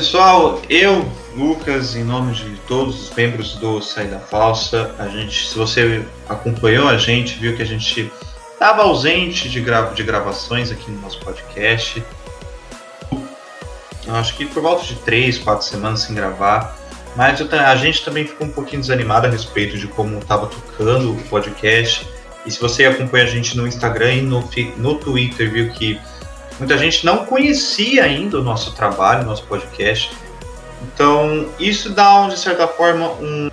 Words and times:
pessoal, 0.00 0.62
eu, 0.70 1.06
Lucas, 1.36 1.94
em 1.94 2.02
nome 2.02 2.32
de 2.32 2.56
todos 2.66 3.02
os 3.02 3.14
membros 3.14 3.56
do 3.56 3.82
Saída 3.82 4.18
Falsa, 4.18 4.94
a 4.98 5.06
gente, 5.08 5.46
se 5.46 5.54
você 5.54 6.02
acompanhou 6.26 6.88
a 6.88 6.96
gente, 6.96 7.38
viu 7.38 7.54
que 7.54 7.60
a 7.60 7.66
gente 7.66 8.10
estava 8.50 8.80
ausente 8.80 9.46
de, 9.50 9.60
gra 9.60 9.82
de 9.94 10.02
gravações 10.02 10.72
aqui 10.72 10.90
no 10.90 11.02
nosso 11.02 11.20
podcast. 11.20 12.02
Acho 14.08 14.34
que 14.38 14.46
por 14.46 14.62
volta 14.62 14.86
de 14.86 14.94
três, 14.94 15.36
quatro 15.36 15.66
semanas 15.66 16.00
sem 16.00 16.14
gravar. 16.14 16.78
Mas 17.14 17.38
a 17.52 17.76
gente 17.76 18.02
também 18.02 18.26
ficou 18.26 18.46
um 18.46 18.50
pouquinho 18.50 18.80
desanimado 18.80 19.26
a 19.26 19.30
respeito 19.30 19.76
de 19.76 19.86
como 19.86 20.18
estava 20.18 20.46
tocando 20.46 21.12
o 21.12 21.22
podcast. 21.24 22.08
E 22.46 22.50
se 22.50 22.58
você 22.58 22.86
acompanha 22.86 23.24
a 23.24 23.28
gente 23.28 23.54
no 23.54 23.66
Instagram 23.66 24.14
e 24.14 24.22
no, 24.22 24.48
no 24.78 24.94
Twitter, 24.94 25.52
viu 25.52 25.70
que 25.72 26.00
muita 26.60 26.78
gente 26.78 27.04
não 27.04 27.24
conhecia 27.24 28.04
ainda 28.04 28.38
o 28.38 28.42
nosso 28.42 28.72
trabalho, 28.74 29.22
o 29.22 29.26
nosso 29.26 29.44
podcast. 29.44 30.10
Então, 30.82 31.48
isso 31.58 31.90
dá, 31.90 32.28
de 32.28 32.38
certa 32.38 32.68
forma, 32.68 33.08
um, 33.12 33.50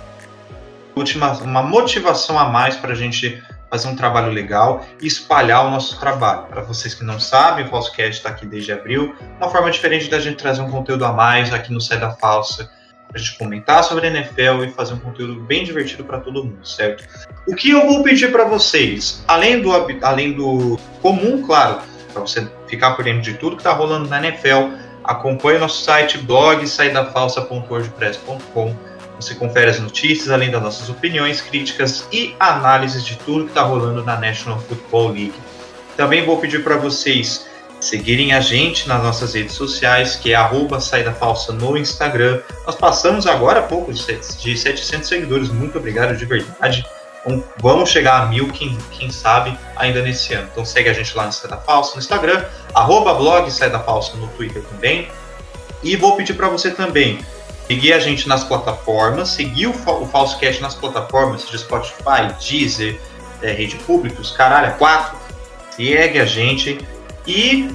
uma 1.42 1.62
motivação 1.62 2.38
a 2.38 2.44
mais 2.44 2.76
para 2.76 2.92
a 2.92 2.94
gente 2.94 3.42
fazer 3.70 3.88
um 3.88 3.96
trabalho 3.96 4.30
legal 4.30 4.84
e 5.00 5.06
espalhar 5.06 5.66
o 5.66 5.70
nosso 5.70 5.98
trabalho. 5.98 6.46
Para 6.46 6.62
vocês 6.62 6.94
que 6.94 7.04
não 7.04 7.18
sabem, 7.18 7.64
o 7.64 7.68
Falsecast 7.68 8.18
está 8.18 8.28
aqui 8.30 8.46
desde 8.46 8.72
abril, 8.72 9.14
uma 9.38 9.50
forma 9.50 9.70
diferente 9.70 10.08
da 10.08 10.20
gente 10.20 10.36
trazer 10.36 10.62
um 10.62 10.70
conteúdo 10.70 11.04
a 11.04 11.12
mais 11.12 11.52
aqui 11.52 11.72
no 11.72 11.80
Sai 11.80 11.98
da 11.98 12.10
Falsa 12.12 12.70
a 13.14 13.16
gente 13.16 13.38
comentar 13.38 13.82
sobre 13.84 14.06
a 14.06 14.10
NFL 14.10 14.64
e 14.66 14.70
fazer 14.70 14.92
um 14.92 14.98
conteúdo 14.98 15.40
bem 15.40 15.64
divertido 15.64 16.04
para 16.04 16.20
todo 16.20 16.44
mundo, 16.44 16.66
certo? 16.66 17.04
O 17.46 17.54
que 17.54 17.70
eu 17.70 17.86
vou 17.86 18.02
pedir 18.02 18.30
para 18.30 18.44
vocês, 18.44 19.24
além 19.26 19.62
do, 19.62 19.70
além 20.02 20.32
do 20.32 20.78
comum, 21.00 21.42
claro, 21.42 21.80
para 22.12 22.20
você 22.20 22.46
ficar 22.68 22.92
por 22.92 23.04
dentro 23.04 23.22
de 23.22 23.34
tudo 23.34 23.56
que 23.56 23.62
está 23.62 23.72
rolando 23.72 24.08
na 24.08 24.18
NFL, 24.18 24.74
acompanhe 25.02 25.58
nosso 25.58 25.82
site 25.82 26.18
blog 26.18 26.66
saidafalsa.wordpress.com. 26.66 28.76
Você 29.20 29.34
confere 29.34 29.70
as 29.70 29.80
notícias, 29.80 30.30
além 30.30 30.50
das 30.50 30.62
nossas 30.62 30.88
opiniões, 30.88 31.40
críticas 31.40 32.06
e 32.12 32.34
análises 32.38 33.04
de 33.04 33.16
tudo 33.16 33.44
que 33.44 33.50
está 33.50 33.62
rolando 33.62 34.04
na 34.04 34.16
National 34.16 34.60
Football 34.60 35.08
League. 35.08 35.34
Também 35.96 36.24
vou 36.24 36.38
pedir 36.38 36.62
para 36.62 36.76
vocês 36.76 37.48
seguirem 37.80 38.32
a 38.32 38.40
gente 38.40 38.88
nas 38.88 39.02
nossas 39.02 39.34
redes 39.34 39.54
sociais, 39.54 40.16
que 40.16 40.32
é 40.32 40.36
arroba 40.36 40.80
Saída 40.80 41.12
Falsa 41.12 41.52
no 41.52 41.76
Instagram. 41.76 42.40
Nós 42.66 42.76
passamos 42.76 43.26
agora 43.26 43.60
há 43.60 43.62
pouco 43.62 43.92
de 43.92 44.00
700 44.00 45.08
seguidores, 45.08 45.48
muito 45.48 45.78
obrigado 45.78 46.16
de 46.16 46.24
verdade. 46.24 46.84
Vamos 47.58 47.90
chegar 47.90 48.22
a 48.22 48.26
mil, 48.26 48.48
quem, 48.48 48.76
quem 48.92 49.10
sabe, 49.10 49.56
ainda 49.76 50.02
nesse 50.02 50.34
ano. 50.34 50.48
Então 50.52 50.64
segue 50.64 50.88
a 50.88 50.92
gente 50.92 51.16
lá 51.16 51.26
no 51.26 51.32
Saída 51.32 51.56
Falsa 51.56 51.94
no 51.94 52.00
Instagram, 52.00 52.44
arroba 52.74 53.14
blog 53.14 53.50
Saída 53.50 53.78
Falsa 53.80 54.16
no 54.16 54.28
Twitter 54.28 54.62
também. 54.62 55.08
E 55.82 55.96
vou 55.96 56.16
pedir 56.16 56.34
para 56.34 56.48
você 56.48 56.70
também 56.70 57.18
seguir 57.66 57.92
a 57.92 57.98
gente 57.98 58.28
nas 58.28 58.44
plataformas, 58.44 59.28
seguir 59.28 59.66
o, 59.66 59.70
o 59.70 60.06
Falsecast 60.06 60.60
nas 60.62 60.74
plataformas 60.74 61.48
de 61.48 61.58
Spotify, 61.58 62.32
Deezer, 62.40 62.98
é, 63.42 63.52
Rede 63.52 63.76
Pública, 63.76 64.20
os 64.20 64.30
caralho, 64.30 64.74
quatro. 64.76 65.16
Segue 65.70 66.18
a 66.18 66.24
gente, 66.24 66.78
e 67.28 67.68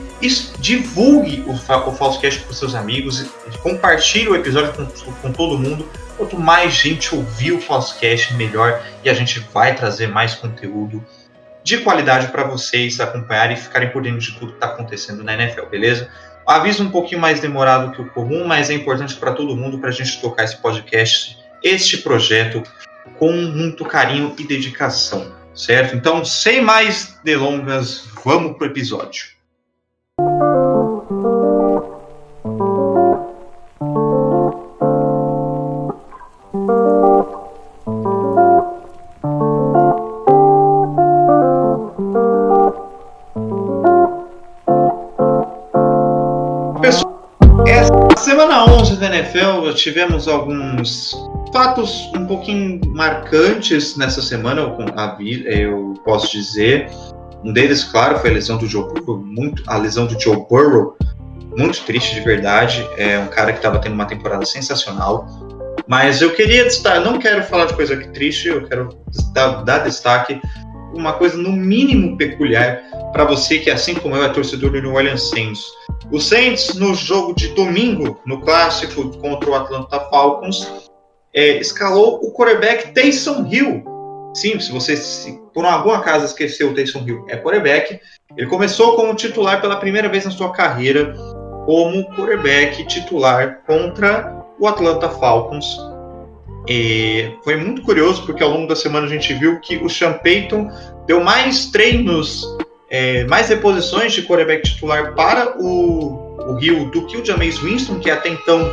divulgue 0.57 1.43
o, 1.45 1.51
o 1.51 1.95
Falsecast 1.95 2.41
para 2.41 2.53
seus 2.53 2.73
amigos, 2.73 3.25
compartilhe 3.61 4.27
o 4.29 4.35
episódio 4.35 4.73
com, 4.73 4.85
com 5.13 5.31
todo 5.31 5.59
mundo. 5.59 5.87
Quanto 6.17 6.39
mais 6.39 6.73
gente 6.73 7.13
ouvir 7.15 7.53
o 7.53 7.59
Falsecast, 7.59 8.33
melhor, 8.35 8.83
e 9.03 9.09
a 9.09 9.13
gente 9.13 9.39
vai 9.39 9.75
trazer 9.75 10.07
mais 10.07 10.35
conteúdo 10.35 11.03
de 11.63 11.77
qualidade 11.77 12.27
para 12.27 12.43
vocês 12.43 12.99
acompanharem 12.99 13.55
e 13.55 13.59
ficarem 13.59 13.89
por 13.89 14.01
dentro 14.01 14.19
de 14.19 14.33
tudo 14.33 14.51
que 14.51 14.57
está 14.57 14.67
acontecendo 14.67 15.23
na 15.23 15.33
NFL, 15.33 15.65
beleza? 15.67 16.09
Aviso 16.45 16.83
um 16.83 16.91
pouquinho 16.91 17.21
mais 17.21 17.39
demorado 17.39 17.91
que 17.93 18.01
o 18.01 18.09
comum, 18.09 18.45
mas 18.45 18.69
é 18.69 18.73
importante 18.73 19.15
para 19.15 19.31
todo 19.31 19.55
mundo 19.55 19.79
para 19.79 19.89
a 19.89 19.93
gente 19.93 20.19
tocar 20.19 20.43
esse 20.43 20.57
podcast, 20.57 21.37
este 21.63 21.97
projeto, 21.99 22.61
com 23.17 23.31
muito 23.31 23.85
carinho 23.85 24.35
e 24.37 24.45
dedicação, 24.45 25.33
certo? 25.55 25.95
Então, 25.95 26.23
sem 26.25 26.61
mais 26.61 27.17
delongas, 27.23 28.07
vamos 28.23 28.57
pro 28.57 28.67
episódio. 28.67 29.32
Tivemos 49.83 50.29
alguns 50.29 51.11
fatos 51.51 52.09
um 52.15 52.25
pouquinho 52.25 52.79
marcantes 52.87 53.97
nessa 53.97 54.21
semana, 54.21 54.61
eu 55.45 55.93
posso 56.05 56.31
dizer. 56.31 56.89
Um 57.43 57.51
deles, 57.51 57.83
claro, 57.83 58.17
foi 58.19 58.29
a 58.29 58.33
lesão 58.33 58.57
do 58.57 58.65
Joe 58.65 58.87
Burrow, 58.93 59.21
muito, 59.21 59.61
a 59.67 59.77
lesão 59.77 60.07
do 60.07 60.17
Joe 60.17 60.37
Burrow, 60.49 60.95
muito 61.57 61.83
triste 61.83 62.15
de 62.15 62.21
verdade. 62.21 62.87
É 62.97 63.19
um 63.19 63.27
cara 63.27 63.51
que 63.51 63.59
estava 63.59 63.77
tendo 63.79 63.93
uma 63.93 64.05
temporada 64.05 64.45
sensacional. 64.45 65.27
Mas 65.85 66.21
eu 66.21 66.33
queria 66.33 66.63
destacar, 66.63 67.03
não 67.03 67.19
quero 67.19 67.43
falar 67.43 67.65
de 67.65 67.73
coisa 67.73 67.97
triste, 68.13 68.47
eu 68.47 68.63
quero 68.65 68.97
dar, 69.33 69.63
dar 69.63 69.79
destaque 69.79 70.39
uma 70.93 71.13
coisa 71.13 71.37
no 71.37 71.51
mínimo 71.51 72.17
peculiar 72.17 72.81
para 73.11 73.25
você 73.25 73.59
que, 73.59 73.69
assim 73.69 73.95
como 73.95 74.15
eu, 74.15 74.23
é 74.23 74.29
torcedor 74.29 74.71
do 74.71 74.81
New 74.81 74.93
Orleans 74.93 75.29
Saints. 75.29 75.61
O 76.11 76.19
Saints, 76.19 76.75
no 76.75 76.93
jogo 76.93 77.33
de 77.35 77.49
domingo, 77.49 78.19
no 78.25 78.41
clássico 78.41 79.17
contra 79.17 79.49
o 79.49 79.55
Atlanta 79.55 79.99
Falcons, 80.09 80.91
é, 81.33 81.57
escalou 81.57 82.19
o 82.23 82.31
quarterback 82.33 82.93
Taysom 82.93 83.47
Hill 83.51 83.93
Sim, 84.33 84.59
se 84.59 84.71
você 84.71 84.97
se, 84.97 85.39
por 85.53 85.63
alguma 85.63 86.01
casa 86.01 86.25
esqueceu 86.25 86.71
o 86.71 86.73
Taysom 86.73 87.03
Hill, 87.07 87.25
é 87.29 87.37
quarterback. 87.37 87.99
Ele 88.35 88.47
começou 88.47 88.95
como 88.95 89.13
titular 89.13 89.61
pela 89.61 89.75
primeira 89.75 90.09
vez 90.09 90.25
na 90.25 90.31
sua 90.31 90.51
carreira 90.51 91.13
como 91.65 92.03
quarterback 92.15 92.83
titular 92.87 93.61
contra 93.67 94.43
o 94.59 94.67
Atlanta 94.67 95.07
Falcons. 95.09 95.77
E 96.67 97.35
foi 97.43 97.57
muito 97.57 97.81
curioso 97.81 98.25
porque 98.25 98.41
ao 98.41 98.49
longo 98.49 98.67
da 98.67 98.75
semana 98.75 99.05
a 99.05 99.09
gente 99.09 99.33
viu 99.33 99.59
que 99.59 99.77
o 99.77 99.89
Sean 99.89 100.13
Payton 100.13 100.69
deu 101.05 101.21
mais 101.23 101.67
treinos, 101.67 102.45
é, 102.89 103.25
mais 103.25 103.49
reposições 103.49 104.13
de 104.13 104.23
quarterback 104.23 104.63
titular 104.63 105.13
para 105.13 105.61
o, 105.61 106.53
o 106.53 106.59
Hill 106.59 106.89
do 106.91 107.05
que 107.05 107.17
o 107.17 107.25
Jameis 107.25 107.57
Winston, 107.59 107.99
que 107.99 108.09
até 108.09 108.29
então 108.29 108.71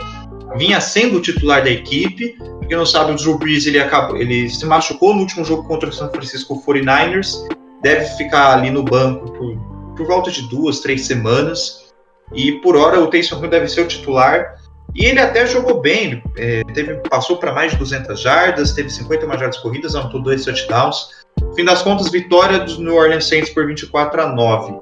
vinha 0.57 0.81
sendo 0.81 1.19
o 1.19 1.21
titular 1.21 1.63
da 1.63 1.71
equipe. 1.71 2.37
Quem 2.69 2.77
não 2.77 2.87
sabe, 2.87 3.13
o 3.13 3.17
Drew 3.17 3.37
Brees 3.37 3.67
ele, 3.67 3.81
acabou, 3.81 4.17
ele 4.17 4.49
se 4.49 4.65
machucou 4.65 5.13
no 5.13 5.21
último 5.21 5.45
jogo 5.45 5.67
contra 5.67 5.89
o 5.89 5.93
San 5.93 6.09
Francisco 6.09 6.63
49ers, 6.65 7.35
deve 7.83 8.05
ficar 8.17 8.57
ali 8.57 8.71
no 8.71 8.85
banco 8.85 9.33
por, 9.33 9.57
por 9.97 10.07
volta 10.07 10.31
de 10.31 10.43
duas, 10.49 10.79
três 10.79 11.07
semanas. 11.07 11.91
E 12.33 12.53
por 12.61 12.77
hora 12.77 13.01
o 13.01 13.09
Taysom 13.09 13.43
Hill 13.43 13.51
deve 13.51 13.67
ser 13.67 13.81
o 13.81 13.89
titular. 13.89 14.60
E 14.95 15.05
ele 15.05 15.21
até 15.21 15.47
jogou 15.47 15.81
bem, 15.81 16.23
é, 16.37 16.63
teve, 16.75 16.95
passou 17.09 17.37
para 17.37 17.53
mais 17.53 17.73
de 17.73 17.79
200 17.79 18.21
jardas, 18.21 18.73
teve 18.73 18.91
50 18.91 19.27
jardas 19.39 19.59
corridas, 19.59 19.95
anotou 19.95 20.23
dois 20.23 20.45
touchdowns. 20.45 21.11
No 21.41 21.55
fim 21.55 21.65
das 21.65 21.83
contas, 21.83 22.11
vitória 22.11 22.59
do 22.61 22.81
New 22.81 22.97
Orleans 22.97 23.27
Saints 23.27 23.51
por 23.51 23.67
24 23.67 24.23
a 24.23 24.27
9. 24.27 24.81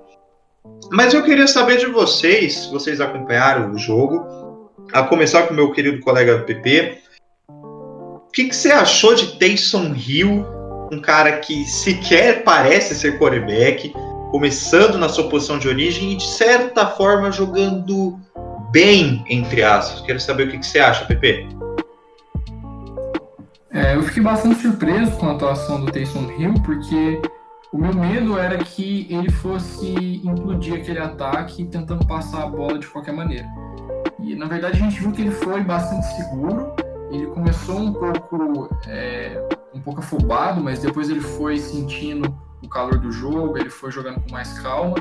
Mas 0.91 1.13
eu 1.13 1.23
queria 1.23 1.47
saber 1.47 1.79
de 1.79 1.87
vocês, 1.87 2.67
vocês 2.67 3.01
acompanharam 3.01 3.73
o 3.73 3.79
jogo, 3.79 4.71
a 4.93 5.03
começar 5.03 5.43
com 5.43 5.53
o 5.53 5.57
meu 5.57 5.71
querido 5.73 6.01
colega 6.01 6.39
PP. 6.41 6.99
O 7.51 8.31
que, 8.33 8.45
que 8.49 8.57
você 8.57 8.71
achou 8.71 9.15
de 9.15 9.39
Taysom 9.39 9.95
Hill, 9.95 10.47
um 10.91 11.01
cara 11.01 11.39
que 11.39 11.65
sequer 11.67 12.45
parece 12.45 12.95
ser 12.95 13.19
quarterback, 13.19 13.93
começando 14.31 14.97
na 14.97 15.09
sua 15.09 15.29
posição 15.29 15.59
de 15.59 15.69
origem 15.69 16.13
e 16.13 16.17
de 16.17 16.27
certa 16.27 16.87
forma 16.87 17.31
jogando 17.31 18.19
bem, 18.71 19.25
entre 19.29 19.63
aspas. 19.63 20.01
Quero 20.03 20.21
saber 20.21 20.49
o 20.49 20.51
que, 20.51 20.59
que 20.59 20.67
você 20.67 20.79
acha, 20.79 21.05
PP. 21.05 21.49
É, 23.71 23.95
eu 23.95 24.03
fiquei 24.03 24.23
bastante 24.23 24.61
surpreso 24.61 25.13
com 25.19 25.29
a 25.29 25.33
atuação 25.33 25.85
do 25.85 25.93
Taysom 25.93 26.31
Hill, 26.39 26.55
porque 26.65 27.21
o 27.73 27.79
meu 27.79 27.95
medo 27.95 28.39
era 28.39 28.57
que 28.59 29.07
ele 29.11 29.31
fosse 29.31 29.87
implodir 30.25 30.75
aquele 30.75 30.99
ataque 30.99 31.65
tentando 31.67 32.07
passar 32.07 32.45
a 32.45 32.47
bola 32.47 32.79
de 32.79 32.87
qualquer 32.87 33.13
maneira. 33.13 33.47
E 34.21 34.35
na 34.35 34.47
verdade 34.47 34.79
a 34.79 34.85
gente 34.85 35.01
viu 35.01 35.13
que 35.13 35.21
ele 35.21 35.31
foi 35.31 35.63
bastante 35.63 36.07
seguro. 36.17 36.73
Ele 37.11 37.27
começou 37.27 37.79
um 37.79 37.93
pouco 37.93 38.69
é, 38.87 39.41
um 39.75 39.81
pouco 39.81 40.01
afobado, 40.01 40.63
mas 40.63 40.81
depois 40.81 41.11
ele 41.11 41.21
foi 41.21 41.59
sentindo 41.59 42.35
o 42.63 42.69
calor 42.69 42.99
do 42.99 43.13
jogo, 43.13 43.59
ele 43.59 43.71
foi 43.71 43.91
jogando 43.91 44.21
com 44.21 44.33
mais 44.33 44.59
calma. 44.61 44.97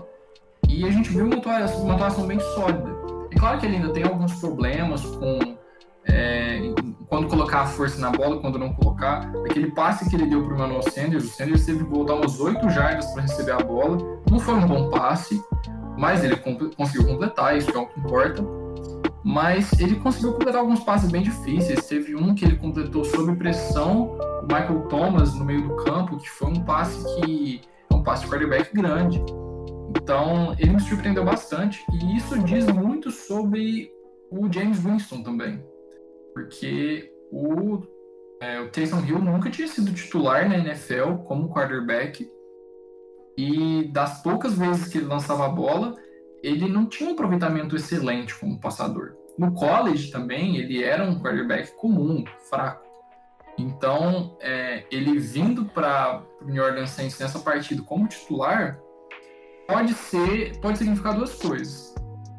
E 0.68 0.86
a 0.86 0.92
gente 0.92 1.10
viu 1.10 1.25
uma 1.25 1.38
atuação, 1.38 1.84
uma 1.84 1.96
atuação 1.96 2.28
bem 2.28 2.40
sólida. 2.40 2.97
Claro 3.39 3.60
que 3.60 3.66
ele 3.66 3.78
ainda 3.78 3.89
tem 3.89 4.04
alguns 4.04 4.34
problemas 4.39 5.01
com 5.06 5.57
é, 6.10 6.62
quando 7.10 7.28
colocar 7.28 7.62
a 7.62 7.66
força 7.66 8.00
na 8.00 8.10
bola, 8.12 8.39
quando 8.39 8.57
não 8.57 8.74
colocar. 8.74 9.30
Aquele 9.50 9.72
passe 9.72 10.10
que 10.10 10.16
ele 10.16 10.25
deu 10.25 10.44
para 10.44 10.56
o 10.56 10.57
Manuel 10.57 10.81
Sanders, 10.84 11.25
o 11.25 11.28
Sanders 11.28 11.66
teve 11.66 11.84
que 11.84 11.89
voltar 11.89 12.16
umas 12.16 12.39
8 12.39 12.69
jardas 12.69 13.06
para 13.07 13.24
receber 13.24 13.51
a 13.51 13.60
bola. 13.60 13.98
Não 14.30 14.39
foi 14.39 14.56
um 14.56 14.66
bom 14.66 14.89
passe, 14.89 15.42
mas 15.98 16.24
ele 16.24 16.36
conseguiu 16.38 17.06
completar, 17.06 17.57
isso 17.57 17.69
é 17.72 17.78
o 17.78 17.86
que 17.88 18.00
importa. 18.00 18.44
mas 19.24 19.78
ele 19.78 19.95
conseguiu 19.95 20.31
completar 20.31 20.62
alguns 20.62 20.80
passes 20.80 21.12
bem 21.12 21.22
difíceis. 21.22 21.86
Teve 21.86 22.16
um 22.16 22.34
que 22.34 22.45
ele 22.45 22.56
completou 22.56 23.04
sob 23.04 23.36
pressão, 23.36 24.18
o 24.42 24.44
Michael 24.44 24.88
Thomas 24.88 25.34
no 25.36 25.44
meio 25.44 25.68
do 25.68 25.75
campo, 25.84 26.18
que 26.18 26.30
foi 26.30 26.48
um 26.48 26.63
passe 26.63 27.04
que 27.16 27.62
é 27.89 27.94
um 27.94 28.01
passe 28.01 28.24
de 28.24 28.30
quarterback 28.30 28.74
grande. 28.74 29.22
Então, 30.02 30.56
ele 30.60 30.74
me 30.74 30.80
surpreendeu 30.80 31.26
bastante 31.26 31.84
e 31.92 32.18
isso 32.18 32.38
diz 32.44 32.68
muito 32.68 33.10
sobre 33.10 33.92
o 34.30 34.52
James 34.52 34.80
Winston 34.80 35.24
também, 35.24 35.64
porque 36.36 37.12
o, 37.32 37.82
é, 38.40 38.60
o 38.60 38.70
Taysom 38.70 39.04
Hill 39.04 39.20
nunca 39.20 39.50
tinha 39.50 39.68
sido 39.68 39.92
titular 39.92 40.48
na 40.48 40.58
NFL 40.58 41.24
como 41.26 41.50
quarterback 41.50 42.30
e 43.36 43.90
das 43.92 44.22
poucas 44.22 44.54
vezes 44.54 44.88
que 44.88 45.00
ele 45.00 45.08
lançava 45.08 45.46
a 45.46 45.50
bola, 45.50 45.96
ele 46.44 46.70
não 46.70 46.86
tinha 46.86 47.10
um 47.10 47.14
aproveitamento 47.14 47.76
excelente 47.76 48.38
como 48.38 48.60
passador. 48.60 49.16
No 49.38 49.52
college 49.54 50.12
também, 50.12 50.58
ele 50.58 50.84
era 50.84 51.04
um 51.04 51.20
quarterback 51.20 51.76
comum, 51.76 52.24
fraco. 52.50 52.86
Então, 53.58 54.38
é, 54.40 54.86
ele 54.92 55.18
vindo 55.18 55.66
para 55.66 56.24
o 56.42 56.46
New 56.46 56.64
Orleans 56.64 56.92
Saints 56.92 57.18
nessa 57.20 57.40
partida 57.40 57.82
como 57.82 58.08
titular, 58.08 58.80
pode 59.68 59.94
ser, 59.94 60.58
pode 60.60 60.78
significar 60.78 61.14
duas 61.14 61.34
coisas. 61.36 61.94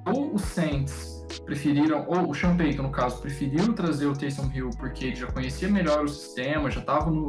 Ou 0.07 0.35
os 0.35 0.43
Saints 0.43 1.19
preferiram, 1.45 2.05
ou 2.09 2.31
o 2.31 2.35
Sean 2.35 2.55
no 2.55 2.91
caso, 2.91 3.21
preferiu 3.21 3.73
trazer 3.75 4.07
o 4.07 4.15
Taysom 4.15 4.51
Hill 4.53 4.71
porque 4.79 5.07
ele 5.07 5.17
já 5.17 5.27
conhecia 5.27 5.69
melhor 5.69 6.05
o 6.05 6.09
sistema, 6.09 6.71
já 6.71 6.81
estava 6.81 7.11
no, 7.11 7.29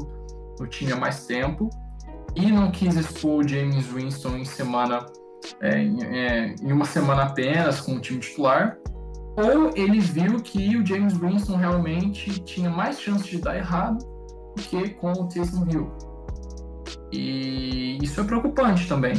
no 0.60 0.68
time 0.68 0.92
há 0.94 0.96
mais 0.96 1.26
tempo, 1.26 1.70
e 2.36 2.52
não 2.52 2.72
quis 2.72 2.96
expor 2.96 3.44
o 3.44 3.48
James 3.48 3.88
Winston 3.88 4.38
em 4.38 4.46
semana 4.46 5.06
é, 5.62 5.82
é, 5.82 6.56
em 6.62 6.72
uma 6.72 6.86
semana 6.86 7.24
apenas 7.24 7.82
com 7.82 7.96
o 7.96 8.00
time 8.00 8.20
titular, 8.20 8.78
ou 9.36 9.72
ele 9.76 10.00
viu 10.00 10.42
que 10.42 10.76
o 10.76 10.86
James 10.86 11.18
Winston 11.18 11.56
realmente 11.56 12.40
tinha 12.42 12.70
mais 12.70 13.00
chances 13.00 13.28
de 13.28 13.40
dar 13.40 13.56
errado 13.56 14.00
do 14.56 14.62
que 14.62 14.90
com 14.92 15.12
o 15.12 15.28
Taysom 15.28 15.66
Hill. 15.70 15.92
E 17.12 17.98
isso 18.04 18.20
é 18.22 18.24
preocupante 18.24 18.88
também, 18.88 19.14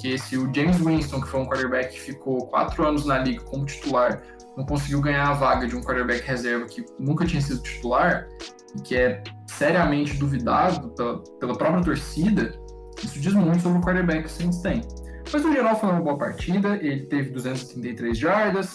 porque 0.00 0.16
se 0.16 0.38
o 0.38 0.50
James 0.54 0.78
Winston, 0.78 1.20
que 1.20 1.28
foi 1.28 1.40
um 1.40 1.44
quarterback 1.44 1.92
que 1.92 2.00
ficou 2.00 2.46
quatro 2.46 2.86
anos 2.86 3.04
na 3.04 3.18
liga 3.18 3.42
como 3.44 3.66
titular, 3.66 4.22
não 4.56 4.64
conseguiu 4.64 5.02
ganhar 5.02 5.28
a 5.28 5.34
vaga 5.34 5.66
de 5.66 5.76
um 5.76 5.82
quarterback 5.82 6.26
reserva 6.26 6.64
que 6.64 6.86
nunca 6.98 7.26
tinha 7.26 7.42
sido 7.42 7.62
titular, 7.62 8.26
e 8.74 8.80
que 8.80 8.96
é 8.96 9.22
seriamente 9.46 10.16
duvidado 10.16 10.88
pela, 10.90 11.22
pela 11.38 11.54
própria 11.54 11.84
torcida, 11.84 12.58
isso 13.04 13.20
diz 13.20 13.34
muito 13.34 13.60
sobre 13.60 13.78
o 13.78 13.82
quarterback 13.82 14.22
que 14.22 14.26
o 14.26 14.30
Saints 14.30 14.62
tem. 14.62 14.80
Mas 15.30 15.44
no 15.44 15.52
geral 15.52 15.78
foi 15.78 15.90
uma 15.90 16.00
boa 16.00 16.16
partida, 16.16 16.76
ele 16.76 17.02
teve 17.02 17.30
233 17.30 18.16
jardas, 18.16 18.74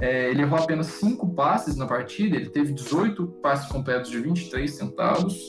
é, 0.00 0.28
ele 0.28 0.42
errou 0.42 0.58
apenas 0.58 0.88
5 0.88 1.34
passes 1.34 1.76
na 1.76 1.86
partida, 1.86 2.34
ele 2.34 2.50
teve 2.50 2.72
18 2.72 3.28
passes 3.40 3.70
completos 3.70 4.10
de 4.10 4.18
23 4.18 4.68
centavos, 4.74 5.40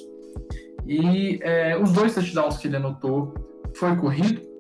e 0.86 1.40
é, 1.42 1.76
os 1.76 1.92
dois 1.92 2.14
touchdowns 2.14 2.58
que 2.58 2.68
ele 2.68 2.76
anotou 2.76 3.34
foi 3.74 3.96
corrido, 3.96 4.55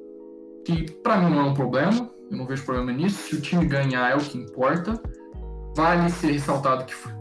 que 0.66 0.92
para 0.92 1.18
mim 1.18 1.30
não 1.30 1.42
é 1.42 1.44
um 1.44 1.54
problema, 1.54 2.10
eu 2.32 2.38
não 2.38 2.46
vejo 2.46 2.66
problema 2.66 2.92
nisso, 2.92 3.30
se 3.30 3.36
o 3.36 3.42
time 3.42 3.66
ganhar 3.66 4.12
é 4.12 4.16
o 4.16 4.20
que 4.20 4.38
importa. 4.38 5.00
Vale 5.76 6.10
ser 6.10 6.32
ressaltado 6.32 6.86
que 6.86 6.96
foi, 6.96 7.14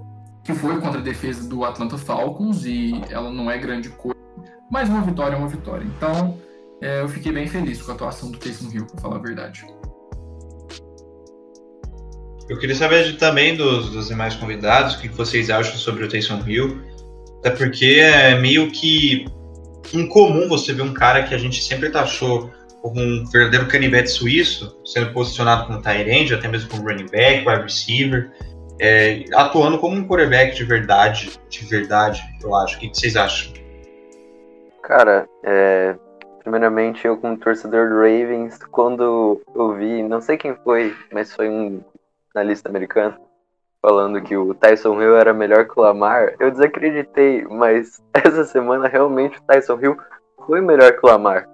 que 0.44 0.54
foi 0.54 0.80
contra 0.80 1.00
a 1.00 1.02
defesa 1.02 1.48
do 1.48 1.64
Atlanta 1.64 1.98
Falcons 1.98 2.64
e 2.64 3.02
ela 3.10 3.30
não 3.30 3.50
é 3.50 3.58
grande 3.58 3.90
coisa, 3.90 4.18
mas 4.70 4.88
uma 4.88 5.02
vitória 5.02 5.34
é 5.34 5.38
uma 5.38 5.48
vitória. 5.48 5.84
Então, 5.84 6.38
é, 6.80 7.02
eu 7.02 7.08
fiquei 7.08 7.32
bem 7.32 7.46
feliz 7.46 7.82
com 7.82 7.92
a 7.92 7.94
atuação 7.94 8.30
do 8.30 8.38
Taysom 8.38 8.70
Hill, 8.72 8.86
para 8.86 9.00
falar 9.00 9.16
a 9.16 9.20
verdade. 9.20 9.66
Eu 12.48 12.58
queria 12.58 12.76
saber 12.76 13.04
de, 13.04 13.18
também 13.18 13.56
dos, 13.56 13.90
dos 13.90 14.08
demais 14.08 14.34
convidados 14.34 14.94
o 14.94 15.00
que 15.00 15.08
vocês 15.08 15.50
acham 15.50 15.76
sobre 15.76 16.04
o 16.04 16.08
Taysom 16.08 16.42
Hill, 16.46 16.80
até 17.40 17.50
porque 17.50 18.00
é 18.00 18.38
meio 18.38 18.70
que 18.70 19.26
incomum 19.92 20.48
você 20.48 20.72
ver 20.72 20.82
um 20.82 20.94
cara 20.94 21.22
que 21.24 21.34
a 21.34 21.38
gente 21.38 21.62
sempre 21.62 21.90
taxou 21.90 22.50
como 22.84 23.00
um 23.00 23.24
verdadeiro 23.32 23.66
canivete 23.66 24.10
suíço, 24.10 24.78
sendo 24.84 25.10
posicionado 25.14 25.66
como 25.66 25.80
tight 25.80 26.06
end, 26.06 26.34
até 26.34 26.46
mesmo 26.46 26.68
como 26.68 26.86
running 26.86 27.06
back, 27.06 27.48
wide 27.48 27.62
receiver, 27.62 28.30
é, 28.78 29.24
atuando 29.32 29.78
como 29.78 29.96
um 29.96 30.06
quarterback 30.06 30.54
de 30.54 30.64
verdade, 30.64 31.40
de 31.48 31.64
verdade, 31.64 32.22
eu 32.42 32.54
acho. 32.54 32.76
O 32.76 32.80
que 32.80 32.90
vocês 32.90 33.16
acham? 33.16 33.54
Cara, 34.82 35.26
é, 35.42 35.94
Primeiramente, 36.44 37.06
eu 37.06 37.16
como 37.16 37.38
torcedor 37.38 37.88
do 37.88 37.94
Ravens, 37.94 38.58
quando 38.70 39.40
eu 39.54 39.72
vi, 39.72 40.02
não 40.02 40.20
sei 40.20 40.36
quem 40.36 40.54
foi, 40.56 40.94
mas 41.10 41.34
foi 41.34 41.48
um 41.48 41.80
analista 42.34 42.68
americano, 42.68 43.16
falando 43.80 44.20
que 44.20 44.36
o 44.36 44.52
Tyson 44.52 45.00
Hill 45.00 45.16
era 45.16 45.32
melhor 45.32 45.64
que 45.64 45.80
o 45.80 45.82
Lamar, 45.82 46.34
eu 46.38 46.50
desacreditei, 46.50 47.44
mas 47.44 48.02
essa 48.12 48.44
semana 48.44 48.88
realmente 48.88 49.38
o 49.38 49.42
Tyson 49.44 49.80
Hill 49.80 49.96
foi 50.44 50.60
melhor 50.60 50.92
que 50.92 51.00
o 51.02 51.08
Lamar. 51.08 51.48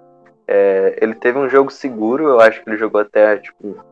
É, 0.47 0.97
ele 1.01 1.15
teve 1.15 1.37
um 1.37 1.49
jogo 1.49 1.71
seguro, 1.71 2.27
eu 2.27 2.39
acho 2.39 2.63
que 2.63 2.69
ele 2.69 2.77
jogou 2.77 3.01
até 3.01 3.37
tipo, 3.37 3.83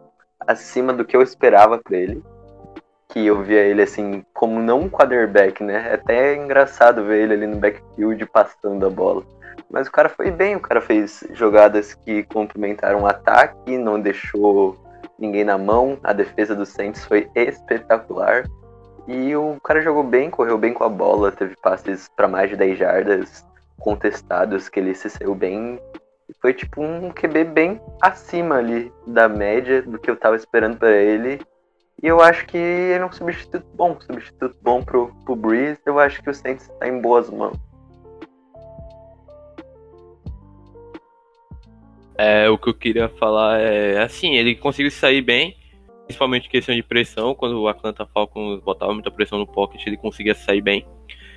acima 0.45 0.93
do 0.93 1.05
que 1.05 1.15
eu 1.15 1.21
esperava 1.21 1.77
para 1.77 1.97
ele. 1.97 2.23
Que 3.07 3.25
eu 3.25 3.41
via 3.41 3.61
ele 3.61 3.81
assim, 3.81 4.23
como 4.33 4.59
não 4.59 4.81
um 4.81 4.89
quarterback, 4.89 5.63
né? 5.63 5.89
É 5.89 5.93
até 5.95 6.35
engraçado 6.35 7.05
ver 7.05 7.23
ele 7.23 7.33
ali 7.33 7.47
no 7.47 7.57
backfield 7.57 8.25
passando 8.27 8.85
a 8.85 8.89
bola. 8.89 9.23
Mas 9.69 9.87
o 9.87 9.91
cara 9.91 10.09
foi 10.09 10.31
bem, 10.31 10.55
o 10.55 10.59
cara 10.59 10.81
fez 10.81 11.23
jogadas 11.33 11.93
que 11.93 12.23
complementaram 12.23 13.01
o 13.01 13.07
ataque, 13.07 13.77
não 13.77 13.99
deixou 13.99 14.77
ninguém 15.17 15.43
na 15.43 15.57
mão. 15.57 15.99
A 16.03 16.13
defesa 16.13 16.55
do 16.55 16.65
Saints 16.65 17.05
foi 17.05 17.29
espetacular. 17.35 18.45
E 19.07 19.35
o 19.35 19.57
cara 19.63 19.81
jogou 19.81 20.03
bem, 20.03 20.29
correu 20.29 20.57
bem 20.57 20.73
com 20.73 20.83
a 20.83 20.89
bola, 20.89 21.31
teve 21.31 21.55
passes 21.55 22.09
para 22.15 22.27
mais 22.27 22.49
de 22.49 22.55
10 22.55 22.77
jardas 22.77 23.45
contestados 23.79 24.69
que 24.69 24.79
ele 24.79 24.93
se 24.93 25.09
saiu 25.09 25.33
bem. 25.33 25.79
Foi 26.41 26.53
tipo 26.53 26.81
um 26.81 27.11
QB 27.11 27.43
bem 27.45 27.81
acima 28.01 28.55
ali 28.55 28.91
da 29.05 29.27
média 29.27 29.81
do 29.81 29.99
que 29.99 30.09
eu 30.09 30.15
tava 30.15 30.35
esperando 30.35 30.77
para 30.77 30.95
ele. 30.95 31.39
E 32.01 32.07
eu 32.07 32.21
acho 32.21 32.45
que 32.45 32.57
ele 32.57 33.03
é 33.03 33.05
um 33.05 33.11
substituto 33.11 33.65
bom, 33.75 33.99
substituto 33.99 34.55
bom 34.61 34.81
pro, 34.81 35.13
pro 35.25 35.35
Breeze. 35.35 35.81
Eu 35.85 35.99
acho 35.99 36.23
que 36.23 36.29
o 36.29 36.33
Saints 36.33 36.69
está 36.69 36.87
em 36.87 37.01
boas 37.01 37.29
mãos. 37.29 37.57
É, 42.17 42.49
o 42.49 42.57
que 42.57 42.69
eu 42.69 42.73
queria 42.73 43.07
falar 43.07 43.59
é 43.59 44.01
assim, 44.01 44.35
ele 44.35 44.53
conseguiu 44.53 44.91
sair 44.91 45.21
bem, 45.21 45.55
principalmente 46.05 46.49
questão 46.49 46.75
de 46.75 46.83
pressão, 46.83 47.33
quando 47.33 47.61
o 47.61 47.67
Atlanta 47.67 48.05
Falcons 48.05 48.61
botava 48.61 48.93
muita 48.93 49.09
pressão 49.09 49.39
no 49.39 49.47
pocket, 49.47 49.85
ele 49.87 49.95
conseguia 49.95 50.35
sair 50.35 50.59
bem. 50.59 50.85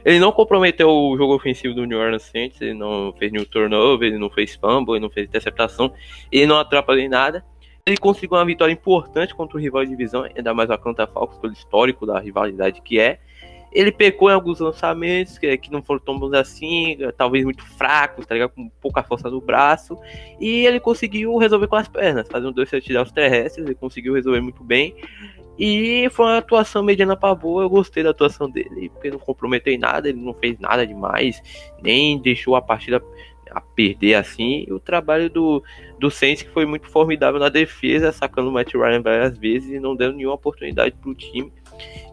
Ele 0.05 0.19
não 0.19 0.33
comprometeu 0.33 0.89
o 0.89 1.17
jogo 1.17 1.35
ofensivo 1.35 1.75
do 1.75 1.85
New 1.85 1.99
Orleans 1.99 2.23
Saints, 2.23 2.61
ele 2.61 2.75
não 2.75 3.13
fez 3.19 3.31
nenhum 3.31 3.45
turnover, 3.45 4.09
ele 4.09 4.19
não 4.19 4.31
fez 4.31 4.55
fumble, 4.55 4.95
ele 4.95 5.01
não 5.01 5.11
fez 5.11 5.29
interceptação, 5.29 5.93
ele 6.31 6.47
não 6.47 6.59
atrapalhou 6.59 7.03
em 7.03 7.09
nada. 7.09 7.45
Ele 7.85 7.97
conseguiu 7.97 8.37
uma 8.37 8.45
vitória 8.45 8.73
importante 8.73 9.35
contra 9.35 9.57
o 9.57 9.61
rival 9.61 9.85
de 9.85 9.91
divisão, 9.91 10.23
ainda 10.23 10.55
mais 10.55 10.71
o 10.71 10.73
Atlanta 10.73 11.07
Falcons, 11.07 11.39
pelo 11.39 11.53
histórico 11.53 12.07
da 12.07 12.19
rivalidade 12.19 12.81
que 12.81 12.99
é. 12.99 13.19
Ele 13.73 13.91
pecou 13.91 14.31
em 14.31 14.35
alguns 14.35 14.61
lançamentos 14.61 15.39
que, 15.39 15.57
que 15.57 15.73
não 15.73 15.83
foram 15.83 15.99
tão 15.99 16.19
bons 16.19 16.35
assim, 16.35 16.99
talvez 17.17 17.43
muito 17.43 17.65
fracos, 17.65 18.27
tá 18.27 18.35
ligado? 18.35 18.51
Com 18.51 18.69
pouca 18.81 19.03
força 19.03 19.31
no 19.31 19.41
braço. 19.41 19.99
E 20.39 20.67
ele 20.67 20.79
conseguiu 20.79 21.37
resolver 21.39 21.67
com 21.69 21.77
as 21.77 21.89
pernas, 21.89 22.29
fazendo 22.29 22.53
dois 22.53 22.69
touchdowns 22.69 23.11
terrestres, 23.11 23.65
ele 23.65 23.75
conseguiu 23.75 24.15
resolver 24.15 24.43
muito 24.43 24.63
bem. 24.63 24.95
E 25.59 26.09
foi 26.11 26.27
uma 26.27 26.39
atuação 26.39 26.83
mediana 26.83 27.17
para 27.17 27.35
boa, 27.35 27.63
eu 27.63 27.71
gostei 27.71 28.03
da 28.03 28.11
atuação 28.11 28.49
dele, 28.49 28.89
porque 28.91 29.11
não 29.11 29.19
comprometeu 29.19 29.73
em 29.73 29.79
nada, 29.79 30.09
ele 30.09 30.21
não 30.21 30.35
fez 30.35 30.59
nada 30.59 30.87
demais, 30.87 31.43
nem 31.83 32.19
deixou 32.19 32.57
a 32.57 32.63
partida 32.63 33.03
a 33.51 33.61
perder 33.61 34.15
assim. 34.15 34.65
E 34.67 34.73
o 34.73 34.81
trabalho 34.81 35.29
do, 35.29 35.63
do 35.99 36.11
Saints 36.11 36.43
que 36.43 36.51
foi 36.51 36.65
muito 36.67 36.89
formidável 36.89 37.39
na 37.39 37.49
defesa, 37.49 38.13
sacando 38.13 38.49
o 38.49 38.53
Matt 38.53 38.73
Ryan 38.75 39.03
várias 39.03 39.37
vezes 39.39 39.71
e 39.71 39.81
não 39.81 39.95
dando 39.95 40.17
nenhuma 40.17 40.35
oportunidade 40.35 40.95
pro 41.01 41.15
time. 41.15 41.53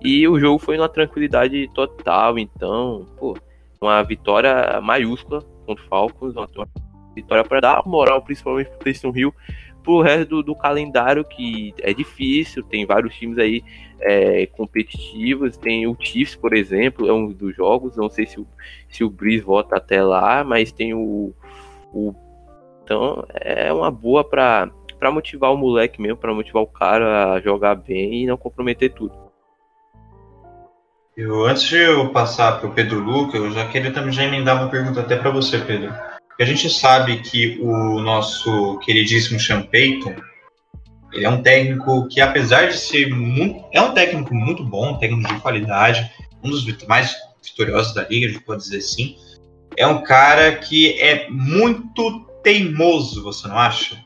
E 0.01 0.27
o 0.27 0.39
jogo 0.39 0.59
foi 0.59 0.77
numa 0.77 0.89
tranquilidade 0.89 1.69
total, 1.73 2.37
então, 2.37 3.05
pô, 3.17 3.37
uma 3.81 4.01
vitória 4.03 4.79
maiúscula 4.81 5.41
contra 5.65 5.83
o 5.83 5.87
Falcons, 5.87 6.35
uma 6.35 6.47
vitória 7.15 7.43
para 7.43 7.59
dar 7.59 7.83
moral, 7.85 8.21
principalmente 8.21 8.69
pro 8.69 8.79
Preston 8.79 9.13
Hill, 9.15 9.33
pro 9.89 10.01
resto 10.01 10.29
do, 10.29 10.43
do, 10.43 10.55
calendário 10.55 11.23
que 11.25 11.73
é 11.79 11.91
difícil, 11.91 12.61
tem 12.61 12.85
vários 12.85 13.15
times 13.15 13.39
aí 13.39 13.63
é, 13.99 14.45
competitivos, 14.45 15.57
tem 15.57 15.87
o 15.87 15.97
Chiefs, 15.99 16.35
por 16.35 16.53
exemplo, 16.53 17.09
é 17.09 17.13
um 17.13 17.27
dos 17.29 17.55
jogos, 17.55 17.97
não 17.97 18.07
sei 18.07 18.27
se 18.27 18.39
o, 18.39 18.45
se 18.87 19.03
o 19.03 19.09
Breeze 19.09 19.43
volta 19.43 19.77
até 19.77 20.03
lá, 20.03 20.43
mas 20.43 20.71
tem 20.71 20.93
o, 20.93 21.33
o 21.91 22.13
então 22.83 23.25
é 23.33 23.73
uma 23.73 23.89
boa 23.89 24.23
para 24.23 24.69
para 24.99 25.11
motivar 25.11 25.53
o 25.53 25.57
moleque 25.57 26.01
mesmo, 26.01 26.17
para 26.17 26.33
motivar 26.33 26.61
o 26.61 26.67
cara 26.67 27.33
a 27.33 27.39
jogar 27.39 27.73
bem 27.73 28.23
e 28.23 28.27
não 28.27 28.35
comprometer 28.35 28.93
tudo. 28.93 29.15
Eu, 31.15 31.45
antes 31.45 31.63
de 31.63 31.77
eu 31.77 32.09
passar 32.09 32.59
para 32.59 32.69
o 32.69 32.73
Pedro 32.73 32.99
Luca, 32.99 33.37
eu 33.37 33.49
já 33.49 33.65
queria 33.65 33.93
também 33.93 34.11
já 34.11 34.23
emendar 34.25 34.57
uma 34.57 34.69
pergunta 34.69 34.99
até 34.99 35.15
para 35.15 35.29
você, 35.29 35.57
Pedro. 35.59 35.93
A 36.39 36.45
gente 36.45 36.69
sabe 36.69 37.17
que 37.17 37.59
o 37.59 37.99
nosso 37.99 38.79
queridíssimo 38.79 39.37
Sean 39.37 39.61
Payton, 39.63 40.15
Ele 41.11 41.25
é 41.25 41.29
um 41.29 41.41
técnico 41.41 42.07
que, 42.07 42.21
apesar 42.21 42.67
de 42.67 42.77
ser 42.77 43.09
muito. 43.09 43.65
É 43.73 43.81
um 43.81 43.93
técnico 43.93 44.33
muito 44.33 44.63
bom, 44.63 44.91
um 44.91 44.97
técnico 44.97 45.33
de 45.33 45.41
qualidade, 45.41 46.09
um 46.41 46.49
dos 46.49 46.65
mais 46.87 47.13
vitoriosos 47.43 47.93
da 47.93 48.07
liga, 48.07 48.27
a 48.27 48.29
gente 48.29 48.45
pode 48.45 48.61
dizer 48.61 48.77
assim. 48.77 49.17
É 49.75 49.85
um 49.85 50.01
cara 50.01 50.55
que 50.55 50.93
é 51.01 51.27
muito 51.29 52.25
teimoso, 52.41 53.21
você 53.21 53.47
não 53.47 53.57
acha? 53.57 53.97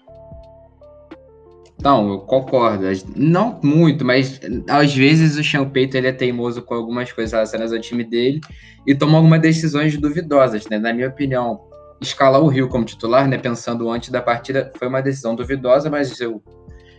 Não, 1.84 2.10
eu 2.10 2.20
concordo. 2.20 2.86
Não 3.16 3.60
muito, 3.62 4.04
mas 4.04 4.40
às 4.70 4.96
vezes 4.96 5.38
o 5.56 5.66
Payton 5.68 5.98
ele 5.98 6.08
é 6.08 6.14
teimoso 6.14 6.64
com 6.64 6.74
algumas 6.74 7.12
coisas 7.12 7.34
relacionadas 7.34 7.74
ao 7.74 7.80
time 7.80 8.04
dele 8.04 8.42
e 8.88 8.96
toma 8.96 9.18
algumas 9.18 9.42
decisões 9.42 9.96
duvidosas, 9.98 10.66
né? 10.68 10.80
Na 10.80 10.94
minha 10.94 11.10
opinião, 11.10 11.73
escalar 12.08 12.42
o 12.42 12.48
Rio 12.48 12.70
como 12.70 12.86
titular, 12.86 13.28
né? 13.28 13.38
Pensando 13.38 13.90
antes 13.90 14.10
da 14.10 14.22
partida, 14.22 14.72
foi 14.78 14.88
uma 14.88 15.02
decisão 15.02 15.36
duvidosa, 15.36 15.90
mas 15.90 16.20
eu 16.20 16.42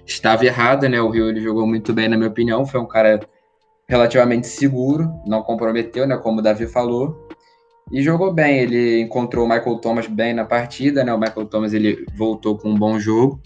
estava 0.06 0.44
errado, 0.44 0.88
né? 0.88 1.00
O 1.00 1.10
Rio 1.10 1.28
ele 1.28 1.40
jogou 1.40 1.66
muito 1.66 1.92
bem, 1.92 2.08
na 2.08 2.16
minha 2.16 2.28
opinião. 2.28 2.66
Foi 2.66 2.80
um 2.80 2.86
cara 2.86 3.20
relativamente 3.88 4.46
seguro, 4.46 5.12
não 5.26 5.42
comprometeu, 5.42 6.06
né? 6.06 6.16
Como 6.16 6.40
o 6.40 6.42
Davi 6.42 6.66
falou. 6.66 7.28
E 7.92 8.02
jogou 8.02 8.32
bem, 8.32 8.58
ele 8.60 9.00
encontrou 9.02 9.44
o 9.44 9.48
Michael 9.48 9.76
Thomas 9.76 10.06
bem 10.06 10.32
na 10.32 10.44
partida, 10.44 11.04
né? 11.04 11.12
O 11.12 11.18
Michael 11.18 11.46
Thomas 11.46 11.74
ele 11.74 12.04
voltou 12.16 12.56
com 12.56 12.70
um 12.70 12.78
bom 12.78 12.98
jogo. 12.98 13.40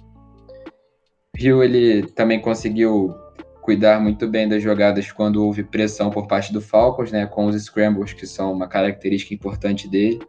Rio 1.37 1.63
ele 1.63 2.03
também 2.03 2.41
conseguiu 2.41 3.15
cuidar 3.63 4.01
muito 4.01 4.27
bem 4.27 4.49
das 4.49 4.63
jogadas 4.63 5.13
quando 5.13 5.45
houve 5.45 5.63
pressão 5.63 6.11
por 6.11 6.27
parte 6.27 6.53
do 6.53 6.61
Falcons, 6.61 7.13
né? 7.13 7.27
Com 7.27 7.47
os 7.47 7.63
scrambles 7.63 8.13
que 8.13 8.27
são 8.27 8.53
uma 8.53 8.69
característica 8.69 9.35
importante 9.35 9.89
dele. 9.89 10.21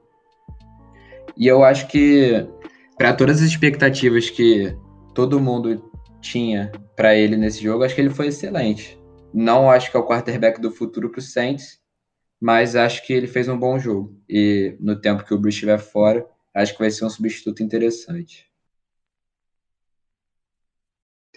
E 1.39 1.47
eu 1.47 1.63
acho 1.63 1.87
que 1.87 2.45
para 2.97 3.13
todas 3.13 3.41
as 3.41 3.47
expectativas 3.47 4.29
que 4.29 4.75
todo 5.15 5.39
mundo 5.39 5.89
tinha 6.19 6.69
para 6.97 7.15
ele 7.15 7.37
nesse 7.37 7.63
jogo, 7.63 7.85
acho 7.85 7.95
que 7.95 8.01
ele 8.01 8.09
foi 8.09 8.27
excelente. 8.27 8.99
Não 9.33 9.71
acho 9.71 9.89
que 9.89 9.95
é 9.95 9.99
o 10.01 10.05
quarterback 10.05 10.59
do 10.59 10.69
futuro 10.69 11.09
para 11.09 11.19
o 11.19 11.21
Saints, 11.21 11.79
mas 12.41 12.75
acho 12.75 13.07
que 13.07 13.13
ele 13.13 13.25
fez 13.25 13.47
um 13.47 13.57
bom 13.57 13.79
jogo. 13.79 14.21
E 14.27 14.75
no 14.81 14.99
tempo 14.99 15.23
que 15.23 15.33
o 15.33 15.37
Bruce 15.37 15.55
estiver 15.55 15.79
fora, 15.79 16.27
acho 16.53 16.73
que 16.73 16.79
vai 16.79 16.91
ser 16.91 17.05
um 17.05 17.09
substituto 17.09 17.63
interessante. 17.63 18.49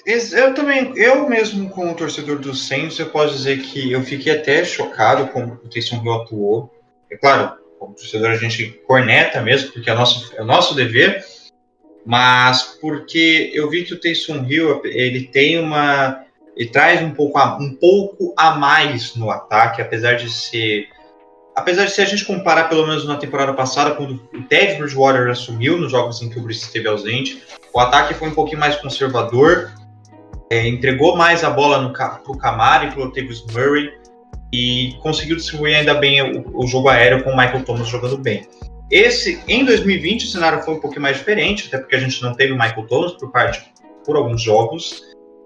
Eu 0.04 0.52
também, 0.52 0.92
eu 0.96 1.28
mesmo 1.28 1.70
como 1.70 1.94
torcedor 1.94 2.40
do 2.40 2.52
Saints, 2.56 2.98
eu 2.98 3.08
posso 3.10 3.36
dizer 3.36 3.62
que 3.62 3.92
eu 3.92 4.02
fiquei 4.02 4.36
até 4.36 4.64
chocado 4.64 5.28
com 5.28 5.44
o 5.44 5.68
Taysom 5.68 6.02
Hill 6.02 6.12
atuou. 6.14 6.74
É 7.08 7.16
claro, 7.16 7.61
como 7.82 7.94
torcedor 7.94 8.30
a 8.30 8.36
gente 8.36 8.80
corneta 8.86 9.42
mesmo, 9.42 9.72
porque 9.72 9.90
é, 9.90 9.94
nosso, 9.94 10.32
é 10.36 10.40
o 10.40 10.44
nosso 10.44 10.72
dever, 10.72 11.24
mas 12.06 12.78
porque 12.80 13.50
eu 13.52 13.68
vi 13.68 13.84
que 13.84 13.92
o 13.92 14.00
Taysom 14.00 14.46
Hill, 14.48 14.82
ele 14.84 15.24
tem 15.24 15.58
uma 15.58 16.22
ele 16.56 16.68
traz 16.68 17.02
um 17.02 17.10
pouco 17.12 17.38
a, 17.38 17.56
um 17.56 17.74
pouco 17.74 18.34
a 18.36 18.52
mais 18.52 19.16
no 19.16 19.30
ataque, 19.30 19.82
apesar 19.82 20.14
de 20.14 20.30
ser 20.30 20.86
apesar 21.56 21.86
de 21.86 21.90
se 21.90 22.00
a 22.00 22.04
gente 22.04 22.24
comparar 22.24 22.68
pelo 22.68 22.86
menos 22.86 23.04
na 23.04 23.16
temporada 23.16 23.52
passada 23.52 23.96
quando 23.96 24.22
o 24.32 24.42
Ted 24.42 24.78
Bridgewater 24.78 25.28
assumiu 25.28 25.76
nos 25.76 25.90
jogos 25.90 26.22
em 26.22 26.30
que 26.30 26.38
o 26.38 26.42
Bruce 26.42 26.62
esteve 26.62 26.86
ausente, 26.86 27.42
o 27.74 27.80
ataque 27.80 28.14
foi 28.14 28.28
um 28.28 28.34
pouquinho 28.34 28.60
mais 28.60 28.76
conservador, 28.76 29.72
é, 30.50 30.68
entregou 30.68 31.16
mais 31.16 31.42
a 31.42 31.50
bola 31.50 31.92
para 31.92 32.20
o 32.28 32.38
Camara 32.38 32.84
e 32.84 32.90
para 32.90 33.00
o 33.00 33.04
Latavius 33.06 33.44
Murray 33.46 34.01
e 34.52 34.94
conseguiu 35.00 35.36
distribuir 35.36 35.76
ainda 35.76 35.94
bem 35.94 36.20
o, 36.20 36.62
o, 36.62 36.66
jogo 36.66 36.88
aéreo 36.88 37.24
com 37.24 37.30
o 37.30 37.36
Michael 37.36 37.64
Thomas 37.64 37.88
jogando 37.88 38.18
bem. 38.18 38.46
Esse 38.90 39.42
em 39.48 39.64
2020 39.64 40.24
o 40.24 40.28
cenário 40.28 40.62
foi 40.62 40.74
um 40.74 40.80
pouquinho 40.80 41.02
mais 41.02 41.16
diferente, 41.16 41.68
até 41.68 41.78
porque 41.78 41.96
a 41.96 41.98
gente 41.98 42.20
não 42.22 42.34
teve 42.34 42.52
o 42.52 42.58
Michael 42.58 42.86
Thomas 42.86 43.12
por 43.12 43.32
parte 43.32 43.72
por 44.04 44.16
alguns 44.16 44.42
jogos. 44.42 45.02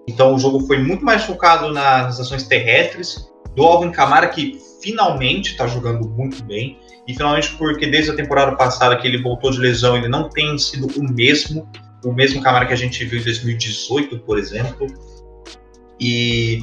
Então 0.07 0.35
o 0.35 0.39
jogo 0.39 0.59
foi 0.61 0.79
muito 0.79 1.05
mais 1.05 1.23
focado 1.23 1.71
nas 1.71 2.19
ações 2.19 2.43
terrestres 2.43 3.31
do 3.55 3.63
Alvin 3.63 3.91
Kamara, 3.91 4.27
que 4.27 4.59
finalmente 4.81 5.51
está 5.51 5.67
jogando 5.67 6.07
muito 6.09 6.43
bem. 6.43 6.77
E 7.07 7.13
finalmente 7.13 7.55
porque 7.55 7.87
desde 7.87 8.11
a 8.11 8.15
temporada 8.15 8.55
passada 8.57 8.97
que 8.97 9.07
ele 9.07 9.21
voltou 9.21 9.51
de 9.51 9.59
lesão, 9.59 9.95
ele 9.95 10.09
não 10.09 10.29
tem 10.29 10.57
sido 10.57 10.87
o 10.99 11.13
mesmo, 11.13 11.69
o 12.03 12.11
mesmo 12.11 12.41
Kamara 12.41 12.65
que 12.65 12.73
a 12.73 12.77
gente 12.77 13.03
viu 13.05 13.19
em 13.19 13.23
2018, 13.23 14.19
por 14.19 14.37
exemplo. 14.37 14.87
E 15.99 16.61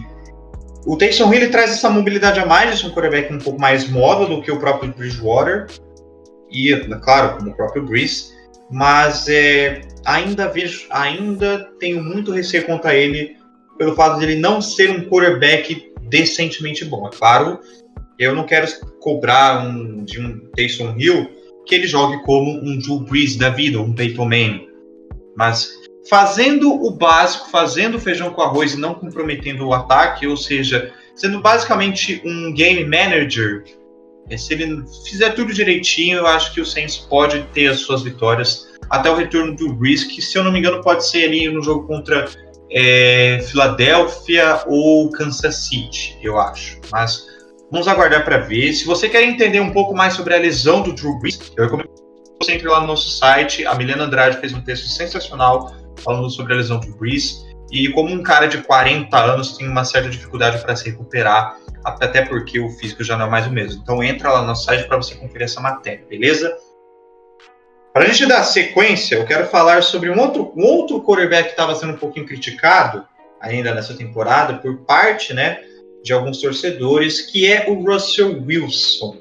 o 0.86 0.96
Taysom 0.96 1.32
Hill 1.32 1.50
traz 1.50 1.70
essa 1.70 1.88
mobilidade 1.88 2.38
a 2.40 2.46
mais, 2.46 2.78
de 2.78 2.86
um 2.86 2.90
quarterback 2.90 3.32
um 3.32 3.38
pouco 3.38 3.60
mais 3.60 3.88
móvel 3.88 4.28
do 4.28 4.42
que 4.42 4.50
o 4.50 4.58
próprio 4.58 4.92
Bridgewater. 4.92 5.66
E, 6.50 6.74
claro, 7.02 7.38
como 7.38 7.50
o 7.50 7.54
próprio 7.54 7.84
Breeze. 7.84 8.32
Mas 8.70 9.28
é, 9.28 9.80
ainda 10.04 10.48
vejo, 10.48 10.86
ainda 10.90 11.70
tenho 11.78 12.02
muito 12.02 12.32
receio 12.32 12.64
contra 12.66 12.94
ele 12.94 13.36
pelo 13.78 13.94
fato 13.94 14.18
de 14.18 14.24
ele 14.24 14.36
não 14.36 14.60
ser 14.60 14.90
um 14.90 15.08
quarterback 15.08 15.92
decentemente 16.08 16.84
bom. 16.84 17.06
É 17.06 17.10
claro, 17.10 17.58
eu 18.18 18.34
não 18.34 18.44
quero 18.44 18.66
cobrar 19.00 19.66
um, 19.66 20.04
de 20.04 20.20
um 20.20 20.38
Taysom 20.56 20.94
Hill 20.98 21.30
que 21.66 21.74
ele 21.74 21.86
jogue 21.86 22.22
como 22.24 22.50
um 22.50 22.78
Drew 22.78 23.00
Brees 23.00 23.36
da 23.36 23.48
vida, 23.48 23.80
um 23.80 23.92
Peyton 23.92 24.24
Manning. 24.24 24.68
Mas 25.36 25.72
fazendo 26.08 26.70
o 26.70 26.90
básico, 26.90 27.50
fazendo 27.50 27.99
feijão 27.99 28.30
com 28.30 28.42
arroz 28.42 28.75
e 28.75 28.78
não 28.78 28.94
comprometendo 28.94 29.66
o 29.66 29.73
ataque, 29.73 30.26
ou 30.26 30.37
seja, 30.37 30.92
sendo 31.14 31.40
basicamente 31.40 32.23
um 32.25 32.52
game 32.52 32.84
manager, 32.84 33.64
é, 34.30 34.37
se 34.37 34.54
ele 34.54 34.82
fizer 35.06 35.30
tudo 35.30 35.52
direitinho, 35.52 36.18
eu 36.18 36.26
acho 36.26 36.52
que 36.52 36.61
o 36.61 36.66
Saints 36.66 36.96
pode 36.96 37.42
ter 37.52 37.68
as 37.68 37.80
suas 37.80 38.02
vitórias 38.02 38.73
até 38.90 39.11
o 39.11 39.14
retorno 39.14 39.54
do 39.56 39.78
que 39.78 40.23
se 40.23 40.37
eu 40.37 40.44
não 40.44 40.52
me 40.52 40.58
engano 40.58 40.82
pode 40.82 41.06
ser 41.06 41.25
ali 41.25 41.49
no 41.49 41.62
jogo 41.62 41.87
contra 41.87 42.26
é, 42.70 43.40
Filadélfia 43.50 44.62
ou 44.66 45.11
Kansas 45.11 45.68
City, 45.68 46.18
eu 46.23 46.38
acho. 46.38 46.80
Mas 46.90 47.26
vamos 47.70 47.88
aguardar 47.88 48.25
para 48.25 48.38
ver. 48.38 48.73
Se 48.73 48.84
você 48.84 49.08
quer 49.08 49.23
entender 49.23 49.61
um 49.61 49.73
pouco 49.73 49.94
mais 49.94 50.14
sobre 50.14 50.34
a 50.34 50.38
lesão 50.38 50.82
do 50.82 50.92
Drew 50.92 51.18
Brees, 51.18 51.52
eu 51.56 51.64
recomendo 51.64 51.88
que 51.88 52.44
você 52.44 52.52
entre 52.52 52.68
lá 52.68 52.80
no 52.80 52.87
nosso 52.87 53.11
site. 53.11 53.66
A 53.66 53.75
Milena 53.75 54.04
Andrade 54.04 54.38
fez 54.38 54.52
um 54.52 54.61
texto 54.61 54.87
sensacional 54.88 55.73
falando 56.02 56.30
sobre 56.30 56.54
a 56.54 56.56
lesão 56.56 56.80
do 56.80 56.94
Brees. 56.96 57.44
E 57.70 57.88
como 57.88 58.12
um 58.12 58.22
cara 58.22 58.46
de 58.46 58.58
40 58.62 59.16
anos 59.16 59.56
tem 59.56 59.68
uma 59.68 59.84
certa 59.84 60.08
dificuldade 60.08 60.62
para 60.62 60.76
se 60.76 60.90
recuperar, 60.90 61.58
até 61.84 62.22
porque 62.22 62.60
o 62.60 62.70
físico 62.70 63.02
já 63.02 63.16
não 63.16 63.26
é 63.26 63.30
mais 63.30 63.46
o 63.46 63.50
mesmo. 63.50 63.82
Então 63.82 64.02
entra 64.02 64.30
lá 64.30 64.40
no 64.40 64.48
nosso 64.48 64.64
site 64.64 64.86
para 64.86 64.96
você 64.96 65.14
conferir 65.14 65.44
essa 65.44 65.60
matéria, 65.60 66.04
beleza? 66.08 66.56
Para 67.92 68.04
a 68.04 68.06
gente 68.06 68.26
dar 68.26 68.42
sequência, 68.42 69.16
eu 69.16 69.24
quero 69.24 69.46
falar 69.46 69.82
sobre 69.82 70.10
um 70.10 70.18
outro, 70.18 70.52
um 70.56 70.64
outro 70.64 71.00
quarterback 71.02 71.44
que 71.44 71.50
estava 71.50 71.74
sendo 71.74 71.92
um 71.92 71.96
pouquinho 71.96 72.26
criticado 72.26 73.06
ainda 73.40 73.74
nessa 73.74 73.94
temporada 73.94 74.54
por 74.54 74.78
parte 74.78 75.32
né, 75.32 75.60
de 76.02 76.12
alguns 76.12 76.40
torcedores, 76.40 77.20
que 77.20 77.46
é 77.46 77.66
o 77.68 77.84
Russell 77.84 78.42
Wilson. 78.44 79.16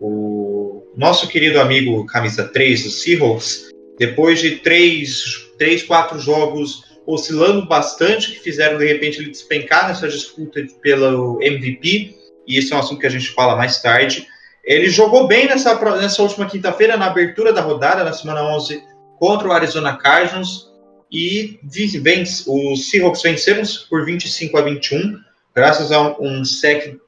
O 0.00 0.82
nosso 0.96 1.28
querido 1.28 1.60
amigo 1.60 2.04
camisa 2.06 2.48
3 2.48 2.82
do 2.82 2.90
Seahawks, 2.90 3.68
depois 3.98 4.40
de 4.40 4.56
três, 4.56 5.43
três, 5.56 5.82
quatro 5.82 6.18
jogos 6.18 6.94
oscilando 7.06 7.66
bastante, 7.66 8.32
que 8.32 8.40
fizeram 8.40 8.78
de 8.78 8.86
repente 8.86 9.18
ele 9.18 9.30
despencar 9.30 9.88
nessa 9.88 10.08
disputa 10.08 10.60
pelo 10.80 11.38
MVP, 11.42 12.14
e 12.46 12.58
esse 12.58 12.72
é 12.72 12.76
um 12.76 12.78
assunto 12.78 13.00
que 13.00 13.06
a 13.06 13.10
gente 13.10 13.28
fala 13.30 13.56
mais 13.56 13.80
tarde. 13.80 14.26
Ele 14.64 14.88
jogou 14.88 15.26
bem 15.26 15.46
nessa, 15.46 15.74
nessa 15.96 16.22
última 16.22 16.46
quinta-feira, 16.46 16.96
na 16.96 17.06
abertura 17.06 17.52
da 17.52 17.60
rodada, 17.60 18.02
na 18.02 18.12
semana 18.12 18.42
11, 18.56 18.82
contra 19.18 19.48
o 19.48 19.52
Arizona 19.52 19.96
Cardinals. 19.96 20.72
E 21.12 21.60
vence, 22.00 22.44
os 22.46 22.90
Seahawks 22.90 23.22
venceram 23.22 23.62
por 23.88 24.04
25 24.04 24.56
a 24.56 24.62
21, 24.62 25.18
graças 25.54 25.92
a 25.92 26.18
um 26.18 26.44
sec, 26.44 26.98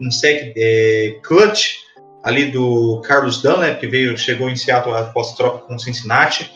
um 0.00 0.10
sec 0.10 0.54
é, 0.56 1.18
clutch 1.22 1.74
ali 2.22 2.50
do 2.50 3.00
Carlos 3.04 3.42
Dunlap, 3.42 3.80
que 3.80 3.86
veio, 3.86 4.16
chegou 4.16 4.48
em 4.48 4.56
Seattle 4.56 4.94
após 4.94 5.34
troca 5.34 5.66
com 5.66 5.78
Cincinnati. 5.78 6.50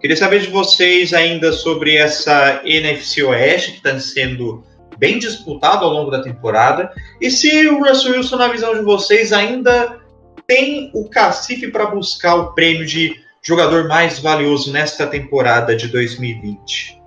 Queria 0.00 0.16
saber 0.16 0.40
de 0.40 0.48
vocês 0.48 1.12
ainda 1.12 1.52
sobre 1.52 1.96
essa 1.96 2.62
NFC 2.64 3.22
Oeste, 3.22 3.72
que 3.72 3.76
está 3.76 4.00
sendo 4.00 4.64
bem 4.96 5.18
disputado 5.18 5.84
ao 5.84 5.90
longo 5.90 6.10
da 6.10 6.22
temporada. 6.22 6.90
E 7.20 7.30
se 7.30 7.68
o 7.68 7.84
Russell 7.84 8.12
Wilson, 8.12 8.36
na 8.36 8.48
visão 8.48 8.74
de 8.74 8.80
vocês, 8.80 9.30
ainda 9.30 10.00
tem 10.46 10.90
o 10.94 11.08
cacife 11.08 11.70
para 11.70 11.86
buscar 11.86 12.34
o 12.36 12.54
prêmio 12.54 12.86
de 12.86 13.14
jogador 13.42 13.88
mais 13.88 14.18
valioso 14.18 14.72
nesta 14.72 15.06
temporada 15.06 15.76
de 15.76 15.88
2020? 15.88 16.98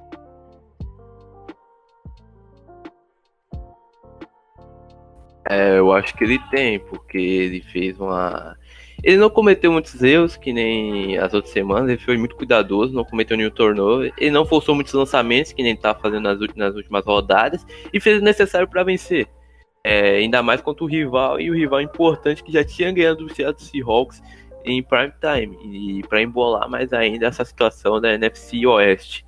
É, 5.50 5.80
eu 5.80 5.92
acho 5.92 6.16
que 6.16 6.24
ele 6.24 6.40
tem, 6.52 6.80
porque 6.80 7.18
ele 7.18 7.62
fez 7.62 8.00
uma 8.00 8.56
ele 9.04 9.18
não 9.18 9.30
cometeu 9.30 9.72
muitos 9.72 10.02
erros, 10.02 10.38
que 10.38 10.54
nem 10.54 11.18
as 11.18 11.34
outras 11.34 11.52
semanas, 11.52 11.90
ele 11.90 12.00
foi 12.00 12.18
muito 12.18 12.38
cuidadoso, 12.38 12.94
não 12.94 13.04
cometeu 13.04 13.36
nenhum 13.36 13.50
turnover, 13.50 14.14
ele 14.18 14.32
não 14.32 14.46
forçou 14.46 14.74
muitos 14.74 14.94
lançamentos, 14.94 15.52
que 15.52 15.62
nem 15.62 15.76
tá 15.76 15.94
fazendo 15.94 16.22
nas, 16.22 16.40
nas 16.56 16.74
últimas 16.74 17.06
rodadas, 17.06 17.66
e 17.92 18.00
fez 18.00 18.22
o 18.22 18.24
necessário 18.24 18.68
para 18.68 18.84
vencer. 18.84 19.28
É, 19.84 20.12
ainda 20.12 20.42
mais 20.42 20.62
contra 20.62 20.86
o 20.86 20.88
rival, 20.88 21.38
e 21.42 21.52
o 21.52 21.54
rival 21.54 21.82
importante 21.82 22.42
que 22.42 22.54
já 22.54 22.64
tinha 22.64 22.94
ganhado 22.94 23.26
do 23.26 23.36
Seattle 23.36 23.62
Seahawks 23.62 24.24
em 24.64 24.82
prime 24.82 25.12
time, 25.20 26.00
e 26.00 26.04
para 26.08 26.22
embolar 26.22 26.70
mais 26.70 26.94
ainda 26.94 27.28
essa 27.28 27.44
situação 27.44 28.00
da 28.00 28.14
NFC 28.14 28.66
Oeste. 28.66 29.26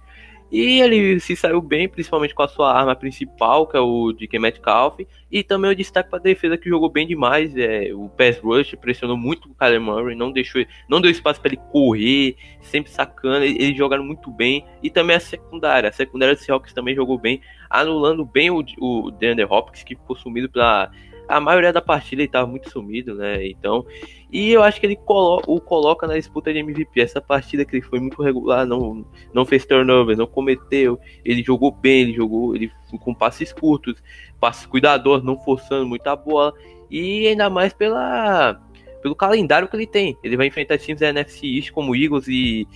E 0.57 0.79
ele 0.79 1.19
se 1.19 1.35
saiu 1.35 1.61
bem, 1.61 1.85
principalmente 1.85 2.33
com 2.33 2.41
a 2.41 2.47
sua 2.47 2.71
arma 2.71 2.95
principal, 2.95 3.67
que 3.67 3.75
é 3.75 3.79
o 3.81 4.13
DK 4.13 4.39
Metcalf. 4.39 5.01
E 5.29 5.43
também 5.43 5.69
o 5.69 5.75
destaque 5.75 6.09
para 6.09 6.17
a 6.17 6.21
defesa, 6.21 6.57
que 6.57 6.69
jogou 6.69 6.87
bem 6.89 7.05
demais. 7.05 7.53
É, 7.57 7.93
o 7.93 8.07
pass 8.07 8.39
rush 8.39 8.73
pressionou 8.79 9.17
muito 9.17 9.49
o 9.49 9.53
Kyler 9.53 9.81
Murray, 9.81 10.15
não, 10.15 10.31
deixou, 10.31 10.65
não 10.87 11.01
deu 11.01 11.11
espaço 11.11 11.41
para 11.41 11.51
ele 11.51 11.61
correr, 11.73 12.37
sempre 12.61 12.89
sacando. 12.89 13.43
Eles 13.43 13.75
jogaram 13.75 14.05
muito 14.05 14.31
bem. 14.31 14.65
E 14.81 14.89
também 14.89 15.17
a 15.17 15.19
secundária. 15.19 15.89
A 15.89 15.91
secundária 15.91 16.35
do 16.35 16.39
Seahawks 16.39 16.71
também 16.71 16.95
jogou 16.95 17.17
bem, 17.17 17.41
anulando 17.69 18.23
bem 18.23 18.49
o, 18.49 18.63
o 18.79 19.11
DeAndre 19.11 19.43
Hopkins, 19.43 19.83
que 19.83 19.93
ficou 19.93 20.15
sumido 20.15 20.47
pela 20.47 20.89
a 21.27 21.39
maioria 21.39 21.73
da 21.73 21.81
partida 21.81 22.21
ele 22.21 22.27
estava 22.27 22.47
muito 22.47 22.69
sumido, 22.69 23.15
né? 23.15 23.47
Então, 23.47 23.85
e 24.31 24.51
eu 24.51 24.61
acho 24.63 24.79
que 24.79 24.85
ele 24.85 24.95
colo 24.95 25.41
o 25.47 25.59
coloca 25.59 26.05
na 26.07 26.15
disputa 26.15 26.51
de 26.51 26.59
MVP. 26.59 27.01
Essa 27.01 27.21
partida 27.21 27.63
que 27.63 27.75
ele 27.75 27.85
foi 27.85 27.99
muito 27.99 28.21
regular, 28.21 28.65
não, 28.65 29.05
não 29.33 29.45
fez 29.45 29.65
turnover, 29.65 30.17
não 30.17 30.27
cometeu, 30.27 30.99
ele 31.23 31.43
jogou 31.43 31.71
bem, 31.71 32.01
ele 32.01 32.13
jogou 32.13 32.55
ele 32.55 32.71
com 32.99 33.13
passes 33.13 33.51
curtos, 33.53 34.01
passes 34.39 34.65
cuidadosos, 34.65 35.25
não 35.25 35.37
forçando 35.39 35.85
muita 35.85 36.15
bola 36.15 36.53
e 36.89 37.27
ainda 37.27 37.49
mais 37.49 37.73
pela 37.73 38.59
pelo 39.01 39.15
calendário 39.15 39.67
que 39.67 39.75
ele 39.75 39.85
tem. 39.85 40.17
Ele 40.23 40.35
vai 40.35 40.47
enfrentar 40.47 40.79
times 40.79 40.99
da 40.99 41.09
NFC 41.09 41.45
East 41.45 41.71
como 41.71 41.95
Eagles 41.95 42.27
e 42.27 42.67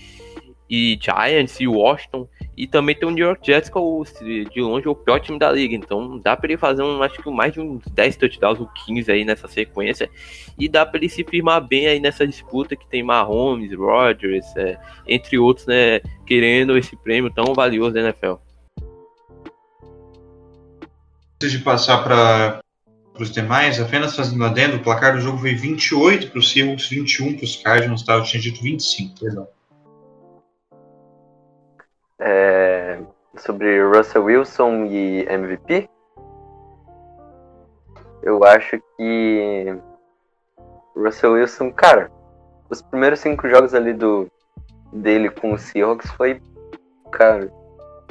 e 0.70 0.96
Giants 1.02 1.58
e 1.58 1.66
Washington. 1.66 2.28
E 2.56 2.66
também 2.66 2.94
tem 2.94 3.08
o 3.08 3.10
New 3.10 3.26
York 3.26 3.44
Jets, 3.44 3.68
que 3.68 3.76
é 3.76 3.80
o, 3.80 4.04
de 4.22 4.60
longe 4.60 4.86
o 4.86 4.94
pior 4.94 5.18
time 5.18 5.38
da 5.38 5.50
liga. 5.50 5.74
Então 5.74 6.18
dá 6.18 6.36
para 6.36 6.46
ele 6.46 6.58
fazer 6.58 6.82
um, 6.82 7.02
acho 7.02 7.20
que 7.20 7.30
mais 7.30 7.52
de 7.52 7.60
uns 7.60 7.82
10 7.88 8.16
touchdowns 8.16 8.60
ou 8.60 8.68
15 8.86 9.10
aí 9.10 9.24
nessa 9.24 9.48
sequência. 9.48 10.08
E 10.56 10.68
dá 10.68 10.86
para 10.86 10.98
ele 10.98 11.08
se 11.08 11.24
firmar 11.24 11.66
bem 11.66 11.88
aí 11.88 11.98
nessa 11.98 12.26
disputa 12.26 12.76
que 12.76 12.86
tem 12.86 13.02
Mahomes, 13.02 13.76
Rodgers, 13.76 14.46
é, 14.56 14.78
entre 15.08 15.38
outros, 15.38 15.66
né? 15.66 16.00
Querendo 16.24 16.78
esse 16.78 16.94
prêmio 16.96 17.32
tão 17.32 17.52
valioso 17.52 17.94
da 17.94 18.00
NFL. 18.00 18.34
Antes 21.42 21.52
de 21.52 21.58
passar 21.60 22.04
para 22.04 22.60
os 23.18 23.30
demais, 23.30 23.80
apenas 23.80 24.14
fazendo 24.14 24.44
adendo, 24.44 24.76
o 24.76 24.80
placar 24.80 25.14
do 25.14 25.20
jogo 25.20 25.38
foi 25.38 25.54
28 25.54 26.28
para 26.28 26.38
os 26.38 26.52
Seahawks, 26.52 26.86
21 26.88 27.36
para 27.36 27.44
os 27.44 27.56
Cardinals, 27.56 28.02
tá? 28.02 28.14
Eu 28.14 28.22
tinha 28.22 28.40
dito 28.42 28.62
25, 28.62 29.18
perdão 29.18 29.48
sobre 33.42 33.82
Russell 33.82 34.24
Wilson 34.24 34.86
e 34.86 35.26
MVP, 35.28 35.88
eu 38.22 38.44
acho 38.44 38.80
que 38.96 39.76
Russell 40.94 41.32
Wilson, 41.32 41.72
cara, 41.72 42.10
os 42.68 42.82
primeiros 42.82 43.20
cinco 43.20 43.48
jogos 43.48 43.74
ali 43.74 43.92
do 43.92 44.28
dele 44.92 45.30
com 45.30 45.52
o 45.52 45.58
Seahawks 45.58 46.10
foi, 46.12 46.40
cara, 47.10 47.50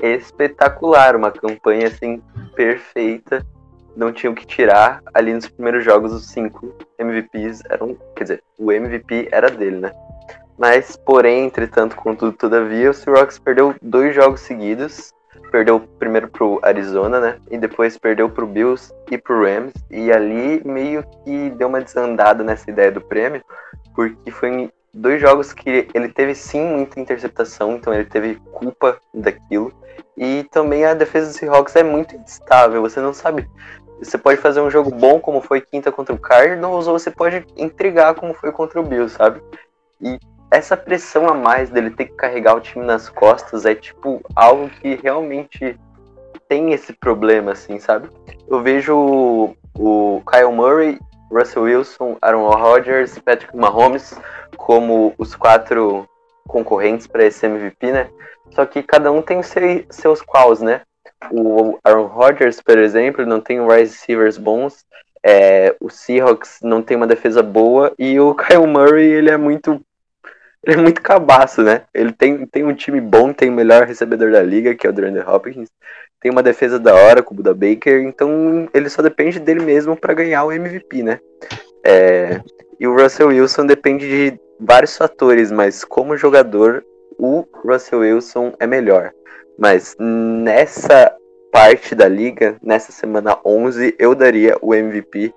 espetacular, 0.02 1.16
uma 1.16 1.32
campanha 1.32 1.88
assim 1.88 2.22
perfeita, 2.56 3.46
não 3.96 4.12
tinha 4.12 4.32
o 4.32 4.36
que 4.36 4.46
tirar. 4.46 5.02
Ali 5.14 5.34
nos 5.34 5.48
primeiros 5.48 5.84
jogos 5.84 6.12
os 6.12 6.28
cinco 6.28 6.74
MVPs 6.98 7.62
eram, 7.70 7.96
quer 8.16 8.24
dizer, 8.24 8.44
o 8.58 8.72
MVP 8.72 9.30
era 9.32 9.50
dele, 9.50 9.78
né? 9.78 9.94
Mas, 10.58 10.98
porém, 10.98 11.46
entretanto, 11.46 11.96
contudo, 11.96 12.34
todavia, 12.34 12.92
o 12.92 12.94
Seahawks 12.94 13.40
perdeu 13.40 13.74
dois 13.82 14.14
jogos 14.14 14.42
seguidos. 14.42 15.14
Perdeu 15.52 15.80
primeiro 15.98 16.28
pro 16.28 16.60
Arizona, 16.62 17.20
né? 17.20 17.38
E 17.50 17.58
depois 17.58 17.98
perdeu 17.98 18.30
pro 18.30 18.46
Bills 18.46 18.94
e 19.10 19.18
pro 19.18 19.44
Rams. 19.44 19.74
E 19.90 20.12
ali 20.12 20.62
meio 20.64 21.04
que 21.24 21.50
deu 21.52 21.68
uma 21.68 21.82
desandada 21.82 22.44
nessa 22.44 22.70
ideia 22.70 22.92
do 22.92 23.02
prêmio, 23.02 23.44
porque 23.96 24.32
foi 24.32 24.50
em 24.50 24.72
dois 24.94 25.22
jogos 25.22 25.54
que 25.54 25.88
ele 25.94 26.10
teve 26.10 26.36
sim 26.36 26.62
muita 26.62 27.00
interceptação, 27.00 27.76
então 27.76 27.94
ele 27.94 28.06
teve 28.06 28.36
culpa 28.52 29.00
daquilo. 29.14 29.74
E 30.18 30.44
também 30.52 30.86
a 30.86 30.94
defesa 30.94 31.32
do 31.32 31.34
Seahawks 31.34 31.76
é 31.76 31.84
muito 31.84 32.16
instável, 32.16 32.82
você 32.82 33.00
não 33.00 33.14
sabe. 33.14 33.50
Você 34.00 34.18
pode 34.18 34.40
fazer 34.40 34.62
um 34.62 34.70
jogo 34.70 34.92
bom, 34.92 35.20
como 35.20 35.42
foi 35.42 35.62
quinta 35.62 35.92
contra 35.92 36.14
o 36.14 36.20
Cardinals, 36.20 36.88
ou 36.88 36.98
você 36.98 37.12
pode 37.12 37.46
entregar, 37.58 38.16
como 38.16 38.34
foi 38.34 38.52
contra 38.52 38.80
o 38.80 38.84
Bills, 38.84 39.16
sabe? 39.16 39.42
E 40.02 40.18
essa 40.52 40.76
pressão 40.76 41.28
a 41.28 41.34
mais 41.34 41.70
dele 41.70 41.92
ter 41.92 42.06
que 42.06 42.16
carregar 42.16 42.56
o 42.56 42.62
time 42.62 42.86
nas 42.86 43.10
costas 43.10 43.66
é 43.66 43.76
tipo 43.76 44.22
algo 44.36 44.70
que 44.70 44.96
realmente 44.96 45.80
tem 46.48 46.74
esse 46.74 46.92
problema, 46.94 47.52
assim, 47.52 47.80
sabe? 47.80 48.10
Eu 48.48 48.62
vejo 48.62 49.56
o, 49.78 50.22
Kyle 50.30 50.52
Murray, 50.52 51.00
Russell 51.32 51.64
Wilson, 51.64 52.18
Aaron 52.22 52.50
Rodgers, 52.50 53.20
Patrick 53.20 53.56
Mahomes 53.56 54.20
como 54.58 55.14
os 55.18 55.36
quatro 55.36 56.10
concorrentes 56.48 57.06
para 57.06 57.26
esse 57.26 57.46
MVP, 57.46 57.92
né? 57.92 58.10
Só 58.52 58.66
que 58.66 58.82
cada 58.82 59.12
um 59.12 59.22
tem 59.22 59.44
seu, 59.44 59.86
seus 59.92 60.22
quals, 60.24 60.60
né? 60.60 60.82
O 61.32 61.78
Aaron 61.84 62.08
Rodgers, 62.08 62.60
por 62.62 62.80
exemplo, 62.80 63.26
não 63.26 63.40
tem 63.40 63.62
wide 63.62 63.92
receivers 63.92 64.38
bons. 64.40 64.84
É, 65.24 65.76
o 65.80 65.90
Seahawks 65.90 66.60
não 66.64 66.82
tem 66.82 66.98
uma 66.98 67.06
defesa 67.06 67.44
boa 67.44 67.94
e 68.00 68.20
o 68.20 68.34
Kyle 68.36 68.66
Murray 68.66 69.12
ele 69.12 69.30
é 69.30 69.38
muito 69.38 69.80
ele 70.66 70.78
é 70.78 70.82
muito 70.82 71.02
cabaço, 71.02 71.62
né? 71.62 71.84
Ele 71.94 72.12
tem, 72.12 72.46
tem 72.46 72.64
um 72.64 72.74
time 72.74 73.00
bom, 73.00 73.32
tem 73.32 73.50
o 73.50 73.54
melhor 73.54 73.86
recebedor 73.86 74.32
da 74.32 74.42
liga, 74.42 74.76
que 74.76 74.86
é 74.86 74.90
o 74.90 74.94
DeAndre 74.94 75.24
Hopkins. 75.24 75.70
Tem 76.22 76.30
uma 76.32 76.44
defesa 76.44 76.78
da 76.78 76.94
hora 76.94 77.24
com 77.24 77.34
o 77.34 77.38
Buda 77.38 77.54
Baker, 77.54 78.02
então 78.02 78.68
ele 78.74 78.90
só 78.90 79.02
depende 79.02 79.40
dele 79.40 79.64
mesmo 79.64 79.96
para 79.96 80.14
ganhar 80.14 80.44
o 80.44 80.52
MVP, 80.52 81.02
né? 81.02 81.20
É, 81.86 82.42
e 82.80 82.86
o 82.88 82.94
Russell 82.94 83.30
Wilson 83.30 83.66
depende 83.66 84.08
de 84.08 84.40
vários 84.60 84.98
fatores, 84.98 85.50
mas 85.50 85.86
como 85.86 86.18
jogador, 86.18 86.84
o 87.18 87.46
Russell 87.64 88.00
Wilson 88.00 88.54
é 88.60 88.68
melhor. 88.68 89.14
Mas 89.58 89.96
nessa 90.00 91.16
parte 91.52 91.96
da 91.96 92.08
liga, 92.08 92.58
nessa 92.62 92.92
semana 92.92 93.38
11, 93.46 93.96
eu 93.98 94.14
daria 94.14 94.58
o 94.62 94.76
MVP 94.76 95.34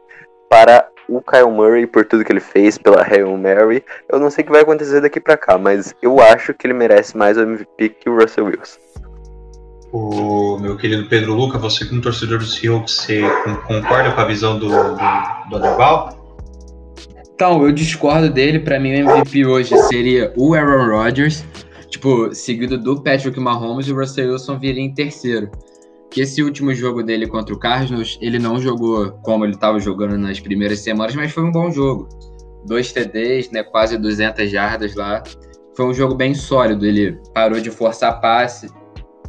para 0.51 0.89
o 1.09 1.21
Kyle 1.21 1.51
Murray 1.51 1.87
por 1.87 2.05
tudo 2.05 2.25
que 2.25 2.33
ele 2.33 2.41
fez 2.41 2.79
pela 2.79 3.03
Hail 3.03 3.37
Mary. 3.37 3.85
Eu 4.09 4.19
não 4.19 4.31
sei 4.31 4.43
o 4.43 4.47
que 4.47 4.53
vai 4.53 4.63
acontecer 4.63 5.01
daqui 5.01 5.21
para 5.21 5.37
cá, 5.37 5.59
mas 5.59 5.95
eu 6.03 6.21
acho 6.21 6.55
que 6.55 6.67
ele 6.67 6.75
merece 6.75 7.17
mais 7.17 7.37
o 7.37 7.43
MVP 7.43 7.89
que 7.91 8.09
o 8.09 8.19
Russell 8.19 8.47
Wilson. 8.47 8.79
O 9.93 10.59
meu 10.59 10.77
querido 10.77 11.07
Pedro 11.07 11.35
Luca, 11.35 11.59
você 11.59 11.85
como 11.85 12.01
torcedor 12.01 12.39
do 12.39 12.47
Seahawks, 12.47 12.95
você 12.95 13.21
concorda 13.67 14.13
com 14.13 14.21
a 14.21 14.25
visão 14.25 14.59
do, 14.59 14.69
do, 14.69 15.51
do 15.51 15.57
Aderbal? 15.57 16.19
Então, 17.35 17.63
eu 17.63 17.73
discordo 17.73 18.31
dele. 18.31 18.59
Para 18.59 18.81
mim, 18.81 18.93
o 18.93 19.11
MVP 19.11 19.45
hoje 19.45 19.77
seria 19.89 20.33
o 20.37 20.55
Aaron 20.55 20.97
Rodgers, 20.97 21.45
tipo, 21.91 22.35
seguido 22.35 22.79
do 22.79 23.03
Patrick 23.03 23.39
Mahomes 23.39 23.87
e 23.87 23.93
o 23.93 23.97
Russell 23.97 24.33
Wilson 24.33 24.59
viria 24.59 24.83
em 24.83 24.95
terceiro 24.95 25.51
que 26.13 26.21
esse 26.21 26.43
último 26.43 26.75
jogo 26.75 27.03
dele 27.03 27.27
contra 27.27 27.55
o 27.55 27.59
Cardinals, 27.59 28.19
ele 28.21 28.39
não 28.39 28.61
jogou 28.61 29.13
como 29.23 29.47
ele 29.47 29.55
estava 29.55 29.81
jogando 29.81 30.19
nas 30.19 30.39
primeiras 30.39 30.81
semanas, 30.81 31.15
mas 31.15 31.33
foi 31.33 31.43
um 31.43 31.51
bom 31.51 31.71
jogo. 31.71 32.07
Dois 32.67 32.93
TDs, 32.93 33.51
né, 33.51 33.63
quase 33.63 33.97
200 33.97 34.51
jardas 34.51 34.95
lá. 34.95 35.23
Foi 35.75 35.87
um 35.87 35.95
jogo 35.95 36.15
bem 36.15 36.35
sólido, 36.35 36.85
ele 36.85 37.19
parou 37.33 37.59
de 37.61 37.71
forçar 37.71 38.21
passe, 38.21 38.69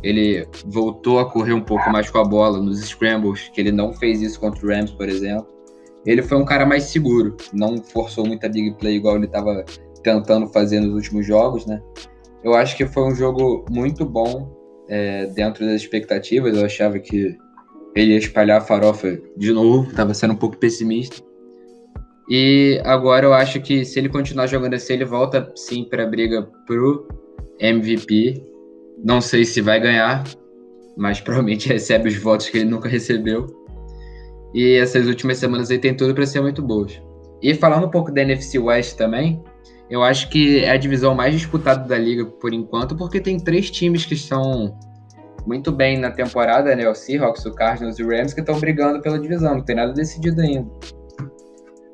ele 0.04 0.46
voltou 0.65 1.19
a 1.19 1.32
correr 1.32 1.54
um 1.54 1.62
pouco 1.62 1.89
mais 1.89 2.10
com 2.10 2.17
a 2.17 2.26
bola 2.26 2.62
nos 2.62 2.82
scrambles, 2.82 3.50
que 3.54 3.62
ele 3.62 3.72
não 3.72 3.93
fez 3.93 4.22
isso 4.22 4.38
contra 4.38 4.65
o 4.65 4.69
Rams, 4.69 4.91
por 4.91 5.08
exemplo. 5.08 5.48
Ele 6.06 6.22
foi 6.22 6.38
um 6.38 6.43
cara 6.43 6.65
mais 6.65 6.84
seguro, 6.84 7.38
não 7.54 7.78
forçou 7.78 8.28
muita 8.28 8.50
big 8.50 8.76
play 8.78 8.98
igual 8.98 9.15
ele 9.15 9.26
estava 9.26 9.63
tentando 10.04 10.48
fazer 10.50 10.82
nos 10.82 10.93
últimos 10.93 11.26
jogos, 11.26 11.65
né? 11.65 11.82
Eu 12.43 12.54
acho 12.54 12.76
que 12.76 12.86
foi 12.86 13.04
um 13.04 13.15
jogo 13.15 13.63
muito 13.72 14.06
bom 14.06 14.62
é, 14.88 15.26
dentro 15.28 15.65
das 15.65 15.82
expectativas. 15.82 16.58
Eu 16.58 16.65
achava 16.65 17.00
que 17.00 17.38
ele 17.96 18.12
ia 18.12 18.17
espalhar 18.17 18.60
a 18.60 18.65
farofa 18.65 19.19
de 19.38 19.52
novo, 19.52 19.89
estava 19.89 20.13
sendo 20.13 20.34
um 20.34 20.38
pouco 20.38 20.58
pessimista. 20.58 21.22
E 22.30 22.82
agora 22.86 23.26
eu 23.26 23.34
acho 23.34 23.62
que 23.62 23.84
se 23.84 24.00
ele 24.00 24.10
continuar 24.10 24.48
jogando 24.48 24.74
assim, 24.74 24.93
ele 24.93 25.06
volta 25.06 25.52
sim 25.56 25.84
para 25.84 26.04
a 26.04 26.08
briga 26.08 26.43
pro 26.65 27.08
MVP. 27.60 28.41
Não 29.04 29.19
sei 29.19 29.43
se 29.43 29.62
vai 29.62 29.80
ganhar, 29.80 30.24
mas 30.98 31.19
provavelmente 31.19 31.67
recebe 31.72 32.10
os 32.10 32.17
votos 32.17 32.50
que 32.50 32.58
ele 32.60 32.69
nunca 32.69 32.88
recebeu. 32.88 33.46
E 34.54 34.76
essas 34.76 35.08
últimas 35.08 35.38
semanas 35.38 35.72
aí 35.72 35.80
tem 35.80 35.96
tudo 35.96 36.13
para 36.13 36.26
ser 36.26 36.41
muito 36.41 36.62
boas. 36.62 37.02
E 37.41 37.54
falando 37.56 37.88
um 37.88 37.91
pouco 37.91 38.12
da 38.12 38.22
NFC 38.22 38.58
West 38.58 38.96
também, 38.96 39.43
eu 39.94 40.02
acho 40.02 40.28
que 40.28 40.58
é 40.64 40.72
a 40.72 40.78
divisão 40.78 41.14
mais 41.14 41.36
disputada 41.36 41.88
da 41.88 41.96
liga 41.96 42.26
por 42.26 42.52
enquanto, 42.52 42.96
porque 42.96 43.22
tem 43.22 43.40
três 43.40 43.70
times 43.70 44.04
que 44.08 44.16
estão 44.16 44.76
muito 45.46 45.72
bem 45.72 46.00
na 46.00 46.10
temporada, 46.10 46.76
né? 46.76 46.90
O 46.90 46.96
Seahawks, 46.96 47.46
o 47.46 47.54
Cardinals 47.54 48.00
e 48.00 48.04
o 48.04 48.10
Rams, 48.10 48.34
que 48.34 48.40
estão 48.40 48.60
brigando 48.60 49.00
pela 49.04 49.20
divisão, 49.20 49.54
não 49.54 49.64
tem 49.64 49.76
nada 49.76 49.94
decidido 49.94 50.42
ainda. 50.42 50.68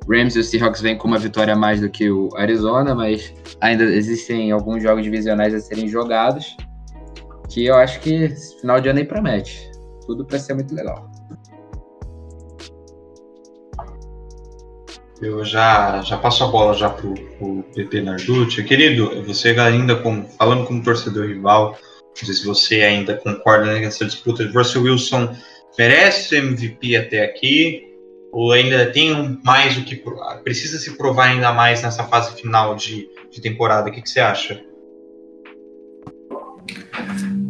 Rams 0.09 0.33
e 0.37 0.39
o 0.39 0.43
Seahawks 0.45 0.79
vêm 0.79 0.97
com 0.97 1.09
uma 1.09 1.17
vitória 1.17 1.53
a 1.53 1.57
mais 1.57 1.81
do 1.81 1.89
que 1.89 2.09
o 2.09 2.29
Arizona, 2.37 2.95
mas 2.95 3.33
ainda 3.59 3.83
existem 3.83 4.49
alguns 4.49 4.81
jogos 4.81 5.03
divisionais 5.03 5.53
a 5.53 5.59
serem 5.59 5.85
jogados, 5.89 6.55
que 7.49 7.65
eu 7.65 7.75
acho 7.75 7.99
que 7.99 8.29
final 8.61 8.79
de 8.79 8.87
ano 8.87 8.99
aí 8.99 9.05
promete. 9.05 9.69
Tudo 10.07 10.25
para 10.25 10.39
ser 10.39 10.53
muito 10.53 10.73
legal. 10.73 11.11
Eu 15.21 15.43
já, 15.43 16.01
já 16.01 16.17
passo 16.17 16.45
a 16.45 16.47
bola 16.47 16.73
já 16.73 16.89
pro, 16.89 17.13
pro 17.13 17.63
PP 17.75 18.01
Narducci. 18.01 18.63
Querido, 18.63 19.21
você 19.23 19.49
ainda 19.49 20.01
falando 20.37 20.65
como 20.65 20.81
torcedor 20.81 21.27
rival, 21.27 21.77
Não 22.07 22.25
sei 22.25 22.33
se 22.33 22.45
você 22.45 22.81
ainda 22.83 23.17
concorda 23.17 23.77
nessa 23.77 24.05
disputa. 24.05 24.49
Russell 24.53 24.83
Wilson 24.83 25.35
merece 25.77 26.37
MVP 26.37 26.95
até 26.95 27.25
aqui? 27.25 27.85
Ou 28.31 28.53
ainda 28.53 28.89
tem 28.91 29.39
mais 29.43 29.77
o 29.77 29.83
que 29.83 30.01
precisa 30.43 30.77
se 30.77 30.95
provar 30.95 31.31
ainda 31.31 31.51
mais 31.51 31.81
nessa 31.81 32.05
fase 32.05 32.39
final 32.39 32.75
de, 32.75 33.09
de 33.29 33.41
temporada? 33.41 33.89
O 33.89 33.91
que, 33.91 34.01
que 34.01 34.09
você 34.09 34.21
acha? 34.21 34.63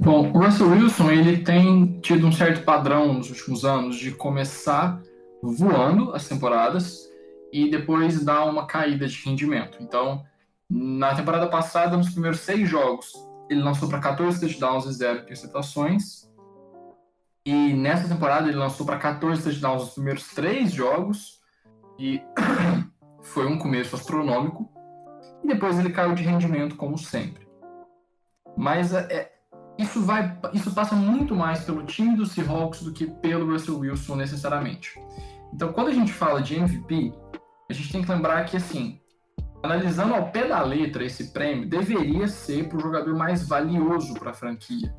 Bom, 0.02 0.32
o 0.34 0.40
Russell 0.40 0.70
Wilson 0.70 1.12
ele 1.12 1.38
tem 1.38 2.00
tido 2.02 2.26
um 2.26 2.32
certo 2.32 2.64
padrão 2.64 3.14
nos 3.14 3.30
últimos 3.30 3.64
anos 3.64 3.98
de 3.98 4.10
começar 4.12 5.04
voando 5.44 6.14
as 6.14 6.28
temporadas 6.28 7.09
e 7.52 7.70
depois 7.70 8.24
dar 8.24 8.46
uma 8.46 8.66
caída 8.66 9.08
de 9.08 9.24
rendimento. 9.24 9.78
Então, 9.82 10.24
na 10.70 11.16
temporada 11.16 11.48
passada, 11.48 11.98
nos 11.98 12.12
primeiros 12.12 12.42
seis 12.42 12.70
jogos, 12.70 13.14
ele 13.50 13.62
lançou 13.62 13.90
para 13.90 14.00
14 14.00 14.40
touchdowns 14.40 14.86
e 14.86 14.94
0 14.94 15.20
interceptações. 15.24 16.30
E 17.46 17.74
nessa 17.74 18.08
temporada 18.08 18.48
ele 18.48 18.58
lançou 18.58 18.86
para 18.86 18.98
14 18.98 19.42
touchdowns 19.42 19.82
nos 19.82 19.94
primeiros 19.94 20.28
três 20.34 20.72
jogos. 20.72 21.40
E 21.98 22.22
foi 23.24 23.48
um 23.48 23.58
começo 23.58 23.96
astronômico. 23.96 24.70
E 25.44 25.48
depois 25.48 25.80
ele 25.80 25.90
caiu 25.90 26.14
de 26.14 26.24
rendimento, 26.24 26.76
como 26.76 26.98
sempre. 26.98 27.48
Mas 28.56 28.94
é, 28.94 29.08
é, 29.10 29.32
isso, 29.80 30.04
vai, 30.04 30.38
isso 30.54 30.72
passa 30.76 30.96
muito 30.96 31.34
mais 31.34 31.64
pelo 31.64 31.84
time 31.84 32.16
do 32.16 32.26
Seahawks 32.26 32.84
do 32.84 32.94
que 32.94 33.08
pelo 33.08 33.52
Russell 33.52 33.80
Wilson, 33.80 34.16
necessariamente. 34.18 35.00
Então, 35.54 35.74
quando 35.74 35.88
a 35.88 35.94
gente 35.94 36.14
fala 36.14 36.42
de 36.42 36.56
MVP, 36.56 37.14
a 37.70 37.74
gente 37.74 37.92
tem 37.92 38.02
que 38.02 38.12
lembrar 38.12 38.44
que, 38.46 38.58
assim, 38.58 39.00
analisando 39.64 40.16
ao 40.16 40.32
pé 40.32 40.48
da 40.48 40.62
letra 40.62 41.06
esse 41.06 41.32
prêmio, 41.32 41.70
deveria 41.70 42.28
ser 42.28 42.68
para 42.68 42.78
o 42.78 42.82
jogador 42.82 43.16
mais 43.16 43.48
valioso 43.48 44.16
para 44.16 44.32
a 44.32 44.34
franquia. 44.34 44.94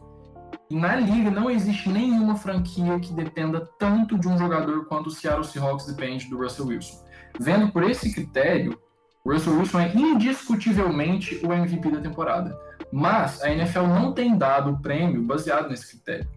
E 0.70 0.76
na 0.76 0.94
liga 0.94 1.32
não 1.32 1.50
existe 1.50 1.88
nenhuma 1.88 2.36
franquia 2.36 2.98
que 3.00 3.12
dependa 3.12 3.68
tanto 3.76 4.16
de 4.16 4.28
um 4.28 4.38
jogador 4.38 4.86
quanto 4.86 5.08
o 5.08 5.10
Seattle 5.10 5.44
Seahawks 5.44 5.86
depende 5.86 6.30
do 6.30 6.38
Russell 6.38 6.66
Wilson. 6.66 7.04
Vendo 7.40 7.72
por 7.72 7.82
esse 7.82 8.14
critério, 8.14 8.78
o 9.24 9.32
Russell 9.32 9.58
Wilson 9.58 9.80
é 9.80 9.92
indiscutivelmente 9.96 11.44
o 11.44 11.52
MVP 11.52 11.90
da 11.90 12.00
temporada. 12.00 12.56
Mas 12.92 13.42
a 13.42 13.50
NFL 13.50 13.86
não 13.86 14.12
tem 14.12 14.38
dado 14.38 14.70
o 14.70 14.80
prêmio 14.80 15.22
baseado 15.22 15.68
nesse 15.68 15.96
critério. 15.96 16.28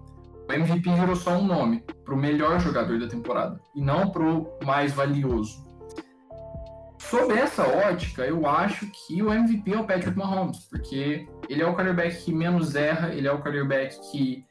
O 0.50 0.52
MVP 0.52 0.90
virou 0.96 1.16
só 1.16 1.38
um 1.38 1.46
nome 1.46 1.84
para 2.04 2.14
o 2.14 2.18
melhor 2.18 2.60
jogador 2.60 3.00
da 3.00 3.08
temporada 3.08 3.60
e 3.76 3.82
não 3.82 4.10
para 4.10 4.24
o 4.24 4.50
mais 4.66 4.92
valioso. 4.92 5.64
Sob 7.10 7.34
essa 7.34 7.64
ótica, 7.64 8.24
eu 8.24 8.48
acho 8.48 8.88
que 8.88 9.22
o 9.22 9.32
MVP 9.32 9.74
é 9.74 9.80
o 9.80 9.86
Patrick 9.86 10.18
Mahomes, 10.18 10.60
porque 10.70 11.28
ele 11.48 11.62
é 11.62 11.66
o 11.66 11.76
quarterback 11.76 12.24
que 12.24 12.34
menos 12.34 12.76
erra, 12.76 13.14
ele 13.14 13.28
é 13.28 13.32
o 13.32 13.42
quarterback 13.42 14.00
que 14.12 14.46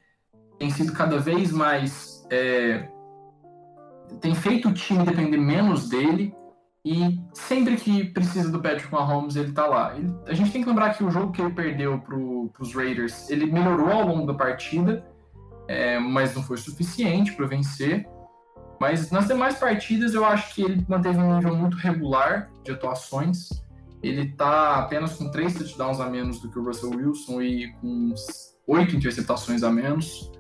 tem 0.59 0.71
sido 0.71 0.93
cada 0.93 1.19
vez 1.19 1.51
mais. 1.51 2.25
É, 2.31 2.89
tem 4.21 4.35
feito 4.35 4.69
o 4.69 4.75
time 4.75 5.05
depender 5.05 5.39
menos 5.39 5.89
dele, 5.89 6.35
e 6.85 7.21
sempre 7.33 7.77
que 7.77 8.05
precisa 8.05 8.51
do 8.51 8.61
Patrick 8.61 8.93
Mahomes, 8.93 9.37
ele 9.37 9.53
tá 9.53 9.67
lá. 9.67 9.97
Ele, 9.97 10.13
a 10.27 10.35
gente 10.35 10.51
tem 10.51 10.63
que 10.63 10.69
lembrar 10.69 10.95
que 10.95 11.05
o 11.05 11.11
jogo 11.11 11.33
que 11.33 11.41
ele 11.41 11.55
perdeu 11.55 11.99
para 12.01 12.17
os 12.17 12.75
Raiders, 12.75 13.31
ele 13.31 13.47
melhorou 13.47 13.91
ao 13.91 14.07
longo 14.07 14.27
da 14.27 14.35
partida, 14.35 15.05
é, 15.69 15.99
mas 16.01 16.35
não 16.35 16.43
foi 16.43 16.57
suficiente 16.57 17.33
para 17.33 17.47
vencer. 17.47 18.09
Mas 18.83 19.13
nas 19.13 19.29
demais 19.29 19.55
partidas 19.61 20.13
eu 20.13 20.25
acho 20.25 20.57
que 20.57 20.61
ele 20.61 20.85
manteve 20.89 21.17
um 21.17 21.37
nível 21.37 21.55
muito 21.55 21.77
regular 21.77 22.51
de 22.65 22.73
atuações. 22.73 23.49
Ele 24.03 24.23
está 24.23 24.81
apenas 24.81 25.13
com 25.13 25.31
três 25.31 25.55
touchdowns 25.55 26.01
a 26.01 26.11
menos 26.11 26.41
do 26.41 26.51
que 26.51 26.59
o 26.59 26.65
Russell 26.65 26.91
Wilson 26.91 27.41
e 27.43 27.73
com 27.75 28.13
oito 28.67 28.97
interceptações 28.97 29.63
a 29.63 29.71
menos. 29.71 30.33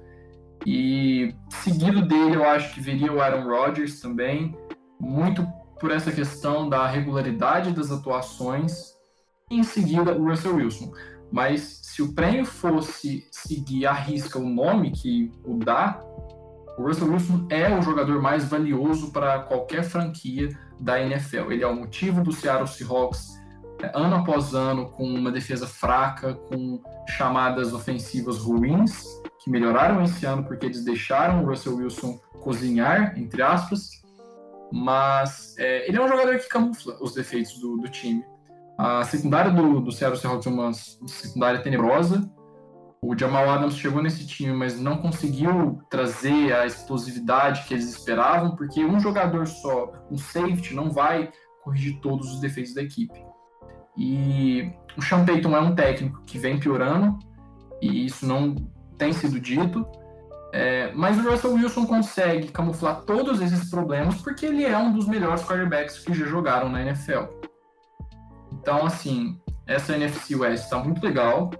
E 0.66 1.32
seguido 1.50 2.02
dele 2.04 2.34
eu 2.34 2.44
acho 2.44 2.74
que 2.74 2.80
viria 2.80 3.12
o 3.12 3.20
Aaron 3.20 3.44
Rodgers 3.44 4.00
também, 4.00 4.52
muito 4.98 5.46
por 5.78 5.92
essa 5.92 6.10
questão 6.10 6.68
da 6.68 6.84
regularidade 6.88 7.70
das 7.70 7.92
atuações. 7.92 8.92
E 9.52 9.56
em 9.56 9.62
seguida 9.62 10.18
o 10.18 10.28
Russell 10.28 10.56
Wilson. 10.56 10.92
Mas 11.30 11.78
se 11.84 12.02
o 12.02 12.12
prêmio 12.12 12.44
fosse 12.44 13.24
seguir 13.30 13.86
a 13.86 13.92
risca 13.92 14.36
o 14.36 14.48
nome 14.48 14.90
que 14.90 15.30
o 15.44 15.58
dá, 15.58 16.00
o 16.78 16.86
Russell 16.86 17.10
Wilson 17.10 17.46
é 17.50 17.68
o 17.76 17.82
jogador 17.82 18.20
mais 18.20 18.44
valioso 18.44 19.12
para 19.12 19.40
qualquer 19.40 19.84
franquia 19.84 20.48
da 20.80 21.00
NFL. 21.00 21.52
Ele 21.52 21.62
é 21.62 21.66
o 21.66 21.76
motivo 21.76 22.22
do 22.22 22.32
Seattle 22.32 22.66
Seahawks 22.66 23.40
é, 23.82 23.90
ano 23.94 24.16
após 24.16 24.54
ano 24.54 24.88
com 24.90 25.04
uma 25.04 25.30
defesa 25.30 25.66
fraca, 25.66 26.34
com 26.34 26.80
chamadas 27.08 27.72
ofensivas 27.72 28.38
ruins, 28.38 29.04
que 29.38 29.50
melhoraram 29.50 30.02
esse 30.02 30.24
ano 30.24 30.44
porque 30.44 30.66
eles 30.66 30.84
deixaram 30.84 31.42
o 31.42 31.46
Russell 31.46 31.76
Wilson 31.76 32.18
cozinhar, 32.40 33.18
entre 33.18 33.42
aspas. 33.42 34.02
Mas 34.72 35.54
é, 35.58 35.86
ele 35.88 35.98
é 35.98 36.02
um 36.02 36.08
jogador 36.08 36.38
que 36.38 36.48
camufla 36.48 36.96
os 37.00 37.12
defeitos 37.12 37.58
do, 37.58 37.76
do 37.76 37.88
time. 37.88 38.24
A 38.78 39.04
secundária 39.04 39.50
do, 39.50 39.80
do 39.80 39.92
Seattle 39.92 40.18
Seahawks 40.18 40.46
é 40.46 40.50
uma 40.50 40.72
secundária 40.72 41.60
tenebrosa, 41.60 42.30
o 43.04 43.18
Jamal 43.18 43.50
Adams 43.50 43.76
chegou 43.76 44.00
nesse 44.00 44.24
time, 44.24 44.52
mas 44.52 44.78
não 44.78 44.96
conseguiu 44.96 45.82
trazer 45.90 46.54
a 46.54 46.64
explosividade 46.64 47.64
que 47.64 47.74
eles 47.74 47.88
esperavam, 47.88 48.54
porque 48.54 48.84
um 48.84 49.00
jogador 49.00 49.46
só, 49.48 49.92
um 50.08 50.16
safety, 50.16 50.72
não 50.72 50.88
vai 50.88 51.32
corrigir 51.64 51.98
todos 52.00 52.32
os 52.32 52.40
defeitos 52.40 52.72
da 52.74 52.82
equipe. 52.82 53.20
E 53.98 54.70
o 54.96 55.02
Sean 55.02 55.24
Payton 55.24 55.56
é 55.56 55.60
um 55.60 55.74
técnico 55.74 56.22
que 56.24 56.38
vem 56.38 56.60
piorando, 56.60 57.18
e 57.80 58.06
isso 58.06 58.24
não 58.24 58.54
tem 58.96 59.12
sido 59.12 59.40
dito. 59.40 59.84
É, 60.54 60.92
mas 60.94 61.18
o 61.18 61.28
Russell 61.28 61.54
Wilson 61.54 61.86
consegue 61.86 62.48
camuflar 62.48 63.02
todos 63.02 63.40
esses 63.40 63.70
problemas 63.70 64.20
porque 64.20 64.44
ele 64.44 64.64
é 64.64 64.76
um 64.76 64.92
dos 64.92 65.08
melhores 65.08 65.42
quarterbacks 65.42 65.98
que 65.98 66.14
já 66.14 66.26
jogaram 66.26 66.68
na 66.68 66.82
NFL. 66.82 67.24
Então, 68.52 68.86
assim, 68.86 69.40
essa 69.66 69.96
NFC 69.96 70.36
West 70.36 70.64
está 70.64 70.78
muito 70.78 71.02
legal. 71.04 71.50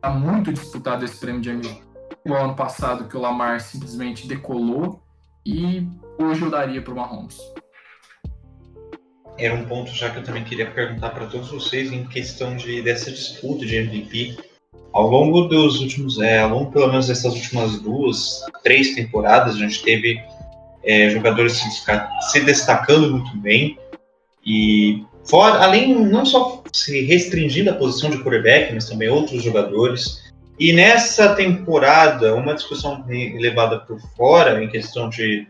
Tá 0.00 0.10
muito 0.10 0.52
disputado 0.52 1.04
esse 1.04 1.18
prêmio 1.18 1.40
de 1.40 1.50
MVP. 1.50 1.82
O 2.28 2.34
ano 2.34 2.54
passado 2.54 3.08
que 3.08 3.16
o 3.16 3.20
Lamar 3.20 3.60
simplesmente 3.60 4.28
decolou 4.28 5.02
e 5.44 5.86
hoje 6.18 6.42
eu 6.42 6.50
daria 6.50 6.80
para 6.80 6.92
o 6.92 6.96
Mahomes. 6.96 7.38
Era 9.36 9.54
um 9.54 9.64
ponto 9.64 9.90
já 9.90 10.10
que 10.10 10.18
eu 10.18 10.24
também 10.24 10.44
queria 10.44 10.70
perguntar 10.70 11.10
para 11.10 11.26
todos 11.26 11.50
vocês 11.50 11.92
em 11.92 12.04
questão 12.04 12.56
de 12.56 12.82
dessa 12.82 13.10
disputa 13.10 13.66
de 13.66 13.76
MVP. 13.76 14.36
Ao 14.92 15.08
longo 15.08 15.42
dos 15.42 15.80
últimos, 15.80 16.20
é, 16.20 16.40
ao 16.40 16.50
longo 16.50 16.70
pelo 16.70 16.88
menos 16.88 17.08
dessas 17.08 17.34
últimas 17.34 17.80
duas, 17.80 18.44
três 18.62 18.94
temporadas, 18.94 19.56
a 19.56 19.58
gente 19.58 19.82
teve 19.82 20.20
é, 20.84 21.10
jogadores 21.10 21.54
se, 21.54 21.68
se 22.30 22.40
destacando 22.40 23.10
muito 23.10 23.36
bem 23.38 23.78
e 24.44 25.04
Fora, 25.28 25.62
além, 25.62 25.94
não 25.94 26.24
só 26.24 26.57
se 26.72 27.02
restringindo 27.02 27.70
a 27.70 27.74
posição 27.74 28.10
de 28.10 28.18
quarterback, 28.18 28.72
mas 28.74 28.88
também 28.88 29.08
outros 29.08 29.42
jogadores. 29.42 30.28
E 30.58 30.72
nessa 30.72 31.34
temporada, 31.34 32.34
uma 32.34 32.54
discussão 32.54 33.04
levada 33.08 33.78
por 33.80 34.00
fora 34.16 34.62
em 34.62 34.68
questão 34.68 35.08
de 35.08 35.46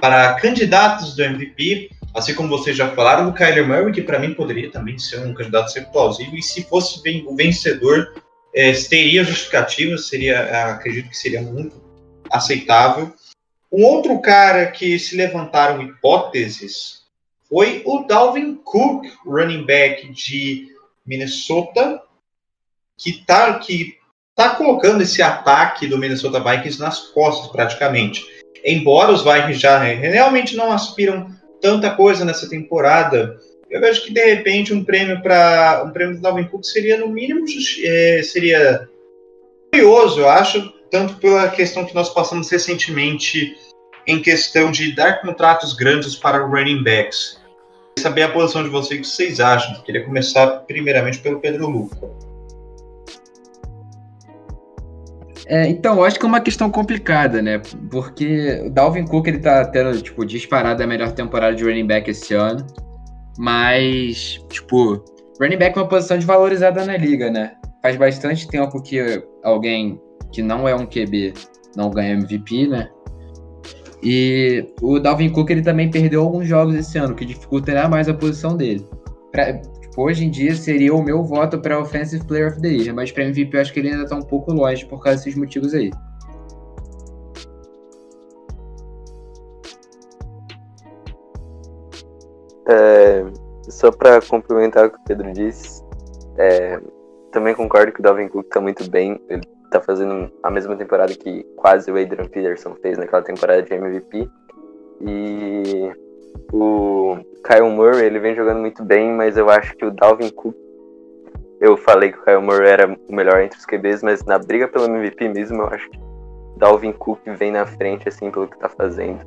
para 0.00 0.34
candidatos 0.34 1.16
do 1.16 1.22
MVP, 1.22 1.90
assim 2.14 2.34
como 2.34 2.50
vocês 2.50 2.76
já 2.76 2.88
falaram, 2.90 3.28
o 3.28 3.32
Kyler 3.32 3.66
Murray, 3.66 3.92
que 3.92 4.02
para 4.02 4.18
mim 4.18 4.34
poderia 4.34 4.70
também 4.70 4.98
ser 4.98 5.20
um 5.20 5.32
candidato 5.32 5.72
sempre 5.72 5.90
plausível, 5.90 6.34
e 6.34 6.42
se 6.42 6.64
fosse 6.64 7.00
o 7.26 7.34
vencedor, 7.34 8.12
é, 8.54 8.72
teria 8.72 9.24
justificativa, 9.24 9.96
seria, 9.96 10.70
acredito 10.70 11.08
que 11.08 11.16
seria 11.16 11.40
muito 11.40 11.82
aceitável. 12.30 13.12
Um 13.72 13.84
outro 13.84 14.18
cara 14.20 14.66
que 14.66 14.98
se 14.98 15.16
levantaram 15.16 15.82
hipóteses 15.82 17.05
foi 17.48 17.82
o 17.84 18.04
Dalvin 18.04 18.56
Cook, 18.64 19.06
running 19.24 19.64
back 19.64 20.08
de 20.12 20.68
Minnesota, 21.06 22.02
que 22.96 23.10
está 23.10 23.58
que 23.58 23.96
tá 24.34 24.50
colocando 24.50 25.02
esse 25.02 25.22
ataque 25.22 25.86
do 25.86 25.98
Minnesota 25.98 26.40
Vikings 26.40 26.78
nas 26.78 26.98
costas 27.08 27.50
praticamente. 27.50 28.24
Embora 28.64 29.12
os 29.12 29.22
Vikings 29.22 29.60
já 29.60 29.78
realmente 29.78 30.56
não 30.56 30.72
aspiram 30.72 31.30
tanta 31.60 31.90
coisa 31.90 32.24
nessa 32.24 32.48
temporada, 32.48 33.38
eu 33.70 33.80
vejo 33.80 34.04
que 34.04 34.12
de 34.12 34.24
repente 34.24 34.74
um 34.74 34.84
prêmio 34.84 35.22
para 35.22 35.84
um 35.86 35.90
prêmio 35.90 36.16
do 36.16 36.22
Dalvin 36.22 36.44
Cook 36.44 36.64
seria 36.64 36.98
no 36.98 37.08
mínimo 37.08 37.44
é, 37.84 38.22
seria 38.22 38.88
curioso, 39.72 40.20
eu 40.20 40.28
acho, 40.28 40.72
tanto 40.90 41.16
pela 41.16 41.48
questão 41.48 41.84
que 41.84 41.94
nós 41.94 42.08
passamos 42.08 42.50
recentemente 42.50 43.56
em 44.06 44.20
questão 44.20 44.70
de 44.70 44.94
dar 44.94 45.20
contratos 45.20 45.72
grandes 45.72 46.14
para 46.14 46.44
running 46.44 46.82
backs. 46.82 47.40
Saber 47.98 48.22
a 48.22 48.28
posição 48.28 48.62
de 48.62 48.68
vocês, 48.68 49.00
o 49.00 49.02
que 49.02 49.08
vocês 49.08 49.40
acham. 49.40 49.82
Queria 49.82 50.04
começar 50.04 50.46
primeiramente 50.66 51.18
pelo 51.18 51.40
Pedro 51.40 51.68
Luca. 51.68 51.96
É, 55.46 55.68
então, 55.68 55.96
eu 55.96 56.04
acho 56.04 56.18
que 56.18 56.26
é 56.26 56.28
uma 56.28 56.40
questão 56.40 56.70
complicada, 56.70 57.40
né? 57.40 57.62
Porque 57.90 58.62
o 58.66 58.70
Dalvin 58.70 59.06
Cook 59.06 59.28
ele 59.28 59.38
tá 59.38 59.64
tendo, 59.64 60.00
tipo, 60.02 60.24
disparado 60.26 60.82
a 60.82 60.86
melhor 60.86 61.12
temporada 61.12 61.54
de 61.54 61.64
running 61.64 61.86
back 61.86 62.10
esse 62.10 62.34
ano. 62.34 62.66
Mas, 63.38 64.44
tipo, 64.50 65.04
running 65.40 65.56
back 65.56 65.78
é 65.78 65.82
uma 65.82 65.88
posição 65.88 66.16
desvalorizada 66.16 66.84
na 66.84 66.96
liga, 66.96 67.30
né? 67.30 67.56
faz 67.86 67.96
bastante 67.96 68.48
tempo 68.48 68.82
que 68.82 69.22
alguém 69.44 70.00
que 70.32 70.42
não 70.42 70.68
é 70.68 70.74
um 70.74 70.84
QB 70.84 71.34
não 71.76 71.88
ganha 71.88 72.14
MVP, 72.14 72.66
né? 72.66 72.90
E 74.02 74.66
o 74.82 74.98
Dalvin 74.98 75.30
Cook 75.30 75.50
ele 75.50 75.62
também 75.62 75.90
perdeu 75.90 76.22
alguns 76.22 76.46
jogos 76.46 76.74
esse 76.74 76.98
ano, 76.98 77.14
que 77.14 77.24
dificultará 77.24 77.88
mais 77.88 78.08
a 78.08 78.14
posição 78.14 78.56
dele. 78.56 78.86
Pra, 79.32 79.54
tipo, 79.54 80.02
hoje 80.02 80.24
em 80.24 80.30
dia 80.30 80.54
seria 80.54 80.94
o 80.94 81.02
meu 81.02 81.22
voto 81.22 81.58
para 81.58 81.80
Offensive 81.80 82.24
Player 82.26 82.52
of 82.52 82.60
the 82.60 82.68
Year, 82.68 82.94
mas 82.94 83.10
para 83.10 83.24
MVP 83.24 83.56
eu 83.56 83.60
acho 83.60 83.72
que 83.72 83.80
ele 83.80 83.90
ainda 83.90 84.04
está 84.04 84.16
um 84.16 84.22
pouco 84.22 84.52
longe 84.52 84.84
por 84.86 85.02
causa 85.02 85.18
desses 85.18 85.38
motivos 85.38 85.74
aí. 85.74 85.90
É, 92.68 93.24
só 93.68 93.90
para 93.90 94.20
complementar 94.20 94.86
o 94.86 94.90
que 94.90 94.98
o 94.98 95.04
Pedro 95.04 95.32
disse, 95.32 95.82
é, 96.36 96.80
também 97.32 97.54
concordo 97.54 97.92
que 97.92 98.00
o 98.00 98.02
Dalvin 98.02 98.28
Cook 98.28 98.46
está 98.46 98.60
muito 98.60 98.90
bem. 98.90 99.20
Ele 99.28 99.55
tá 99.70 99.80
fazendo 99.80 100.30
a 100.42 100.50
mesma 100.50 100.76
temporada 100.76 101.14
que 101.14 101.44
quase 101.56 101.90
o 101.90 102.00
Adrian 102.00 102.26
Peterson 102.26 102.74
fez 102.82 102.98
naquela 102.98 103.22
temporada 103.22 103.62
de 103.62 103.74
MVP. 103.74 104.28
E 105.00 105.92
o 106.52 107.18
Kyle 107.44 107.70
Murray, 107.70 108.06
ele 108.06 108.18
vem 108.18 108.34
jogando 108.34 108.60
muito 108.60 108.82
bem, 108.84 109.12
mas 109.12 109.36
eu 109.36 109.50
acho 109.50 109.76
que 109.76 109.84
o 109.84 109.90
Dalvin 109.90 110.30
Cook. 110.30 110.54
Eu 111.60 111.76
falei 111.76 112.12
que 112.12 112.18
o 112.18 112.22
Kyle 112.22 112.42
Murray 112.42 112.68
era 112.68 112.98
o 113.08 113.14
melhor 113.14 113.40
entre 113.40 113.58
os 113.58 113.64
QBs, 113.64 114.02
mas 114.02 114.24
na 114.24 114.38
briga 114.38 114.68
pelo 114.68 114.84
MVP 114.86 115.28
mesmo, 115.28 115.62
eu 115.62 115.66
acho 115.68 115.88
que 115.88 115.98
o 115.98 116.58
Dalvin 116.58 116.92
Cook 116.92 117.20
vem 117.38 117.50
na 117.50 117.64
frente, 117.64 118.08
assim, 118.08 118.30
pelo 118.30 118.48
que 118.48 118.58
tá 118.58 118.68
fazendo. 118.68 119.20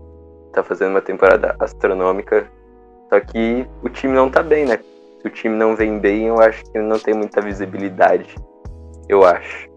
Tá 0.53 0.63
fazendo 0.63 0.91
uma 0.91 1.01
temporada 1.01 1.55
astronômica. 1.59 2.47
Só 3.09 3.19
que 3.19 3.67
o 3.83 3.89
time 3.89 4.13
não 4.13 4.29
tá 4.29 4.43
bem, 4.43 4.65
né? 4.65 4.77
Se 5.21 5.27
o 5.27 5.29
time 5.29 5.55
não 5.55 5.75
vem 5.75 5.99
bem, 5.99 6.27
eu 6.27 6.39
acho 6.39 6.63
que 6.71 6.79
não 6.79 6.99
tem 6.99 7.13
muita 7.13 7.41
visibilidade. 7.41 8.35
Eu 9.07 9.25
acho. 9.25 9.68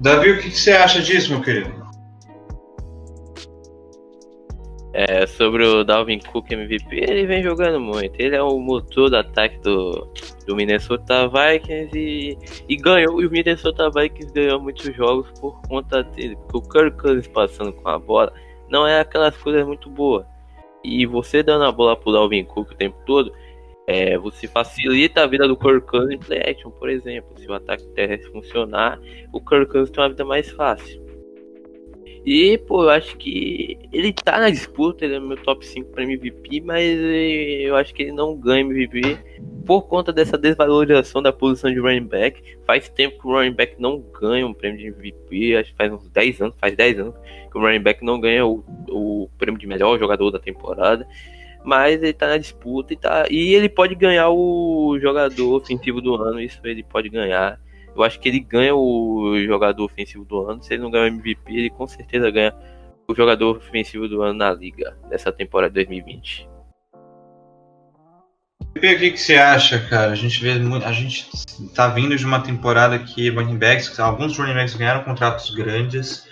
Davi, 0.00 0.30
o 0.30 0.38
que, 0.38 0.50
que 0.50 0.58
você 0.58 0.72
acha 0.72 1.00
disso, 1.02 1.30
meu 1.32 1.42
querido? 1.42 1.88
É, 4.92 5.26
sobre 5.26 5.64
o 5.64 5.84
Dalvin 5.84 6.18
Cook 6.18 6.50
MVP, 6.50 6.96
ele 6.96 7.26
vem 7.26 7.42
jogando 7.42 7.78
muito. 7.78 8.18
Ele 8.18 8.34
é 8.34 8.42
o 8.42 8.58
motor 8.58 9.10
do 9.10 9.16
ataque 9.16 9.58
do, 9.60 10.08
do 10.46 10.56
Minnesota 10.56 11.28
Vikings 11.28 11.96
e, 11.96 12.38
e 12.68 12.76
ganhou. 12.76 13.20
E 13.22 13.26
o 13.26 13.30
Minnesota 13.30 13.90
Vikings 13.90 14.32
ganhou 14.32 14.60
muitos 14.60 14.94
jogos 14.96 15.30
por 15.40 15.60
conta 15.68 16.02
dele. 16.02 16.36
Porque 16.48 16.56
o 16.56 16.62
Kirk 16.62 16.96
Cousins 16.96 17.28
passando 17.28 17.72
com 17.72 17.88
a 17.88 17.98
bola 17.98 18.32
não 18.70 18.86
é 18.86 19.00
aquelas 19.00 19.36
coisas 19.36 19.66
muito 19.66 19.90
boas. 19.90 20.24
E 20.82 21.06
você 21.06 21.42
dando 21.42 21.64
a 21.64 21.72
bola 21.72 21.96
pro 21.96 22.12
Dalvin 22.12 22.44
Cook 22.44 22.70
o 22.70 22.74
tempo 22.74 22.96
todo, 23.04 23.32
é, 23.88 24.18
você 24.18 24.46
facilita 24.46 25.22
a 25.22 25.26
vida 25.26 25.48
do 25.48 25.56
Cousins 25.56 26.10
em 26.10 26.18
play 26.18 26.42
action, 26.46 26.70
por 26.70 26.90
exemplo. 26.90 27.32
Se 27.38 27.48
o 27.48 27.54
ataque 27.54 27.88
terrestre 27.94 28.30
funcionar, 28.30 29.00
o 29.32 29.40
Cousins 29.40 29.88
tem 29.88 30.02
uma 30.04 30.10
vida 30.10 30.26
mais 30.26 30.50
fácil. 30.50 31.02
E, 32.26 32.58
pô, 32.58 32.82
eu 32.82 32.90
acho 32.90 33.16
que 33.16 33.78
ele 33.90 34.12
tá 34.12 34.38
na 34.38 34.50
disputa, 34.50 35.06
ele 35.06 35.14
é 35.14 35.20
meu 35.20 35.38
top 35.38 35.64
5 35.64 35.90
para 35.90 36.02
MVP, 36.02 36.60
mas 36.60 36.84
eu 37.62 37.74
acho 37.76 37.94
que 37.94 38.02
ele 38.02 38.12
não 38.12 38.36
ganha 38.36 38.60
MVP 38.60 39.16
por 39.64 39.88
conta 39.88 40.12
dessa 40.12 40.36
desvalorização 40.36 41.22
da 41.22 41.32
posição 41.32 41.72
de 41.72 41.80
running 41.80 42.04
back. 42.04 42.42
Faz 42.66 42.90
tempo 42.90 43.18
que 43.18 43.26
o 43.26 43.32
running 43.32 43.54
back 43.54 43.80
não 43.80 44.04
ganha 44.20 44.46
um 44.46 44.52
prêmio 44.52 44.78
de 44.78 44.88
MVP, 44.88 45.56
acho 45.56 45.70
que 45.70 45.76
faz 45.78 45.90
uns 45.90 46.06
10 46.10 46.42
anos, 46.42 46.54
faz 46.60 46.76
10 46.76 47.00
anos 47.00 47.14
que 47.50 47.56
o 47.56 47.60
running 47.62 47.80
back 47.80 48.04
não 48.04 48.20
ganha 48.20 48.44
o, 48.44 48.62
o 48.90 49.30
prêmio 49.38 49.58
de 49.58 49.66
melhor 49.66 49.98
jogador 49.98 50.30
da 50.30 50.38
temporada 50.38 51.08
mas 51.64 52.02
ele 52.02 52.12
tá 52.12 52.28
na 52.28 52.38
disputa 52.38 52.92
e 52.92 52.96
tá. 52.96 53.26
E 53.30 53.54
ele 53.54 53.68
pode 53.68 53.94
ganhar 53.94 54.30
o 54.30 54.98
jogador 55.00 55.56
ofensivo 55.56 56.00
do 56.00 56.14
ano, 56.14 56.40
isso 56.40 56.60
ele 56.64 56.82
pode 56.82 57.08
ganhar. 57.08 57.60
Eu 57.94 58.02
acho 58.02 58.20
que 58.20 58.28
ele 58.28 58.40
ganha 58.40 58.74
o 58.74 59.34
jogador 59.46 59.84
ofensivo 59.84 60.24
do 60.24 60.48
ano. 60.48 60.62
Se 60.62 60.74
ele 60.74 60.82
não 60.82 60.90
ganhar 60.90 61.04
o 61.04 61.08
MVP, 61.08 61.52
ele 61.52 61.70
com 61.70 61.86
certeza 61.86 62.30
ganha 62.30 62.54
o 63.08 63.14
jogador 63.14 63.56
ofensivo 63.56 64.06
do 64.06 64.22
ano 64.22 64.34
na 64.34 64.52
liga 64.52 64.96
nessa 65.10 65.32
temporada 65.32 65.74
2020. 65.74 66.48
O 68.76 68.80
que, 68.80 69.16
você 69.16 69.34
acha, 69.34 69.80
cara? 69.88 70.12
A 70.12 70.14
gente 70.14 70.40
vê 70.40 70.52
a 70.52 70.92
gente 70.92 71.28
tá 71.74 71.88
vindo 71.88 72.16
de 72.16 72.24
uma 72.24 72.40
temporada 72.40 72.98
que 72.98 73.28
running 73.28 73.58
backs, 73.58 73.98
alguns 73.98 74.38
running 74.38 74.54
backs 74.54 74.74
ganharam 74.74 75.02
contratos 75.02 75.50
grandes, 75.50 76.28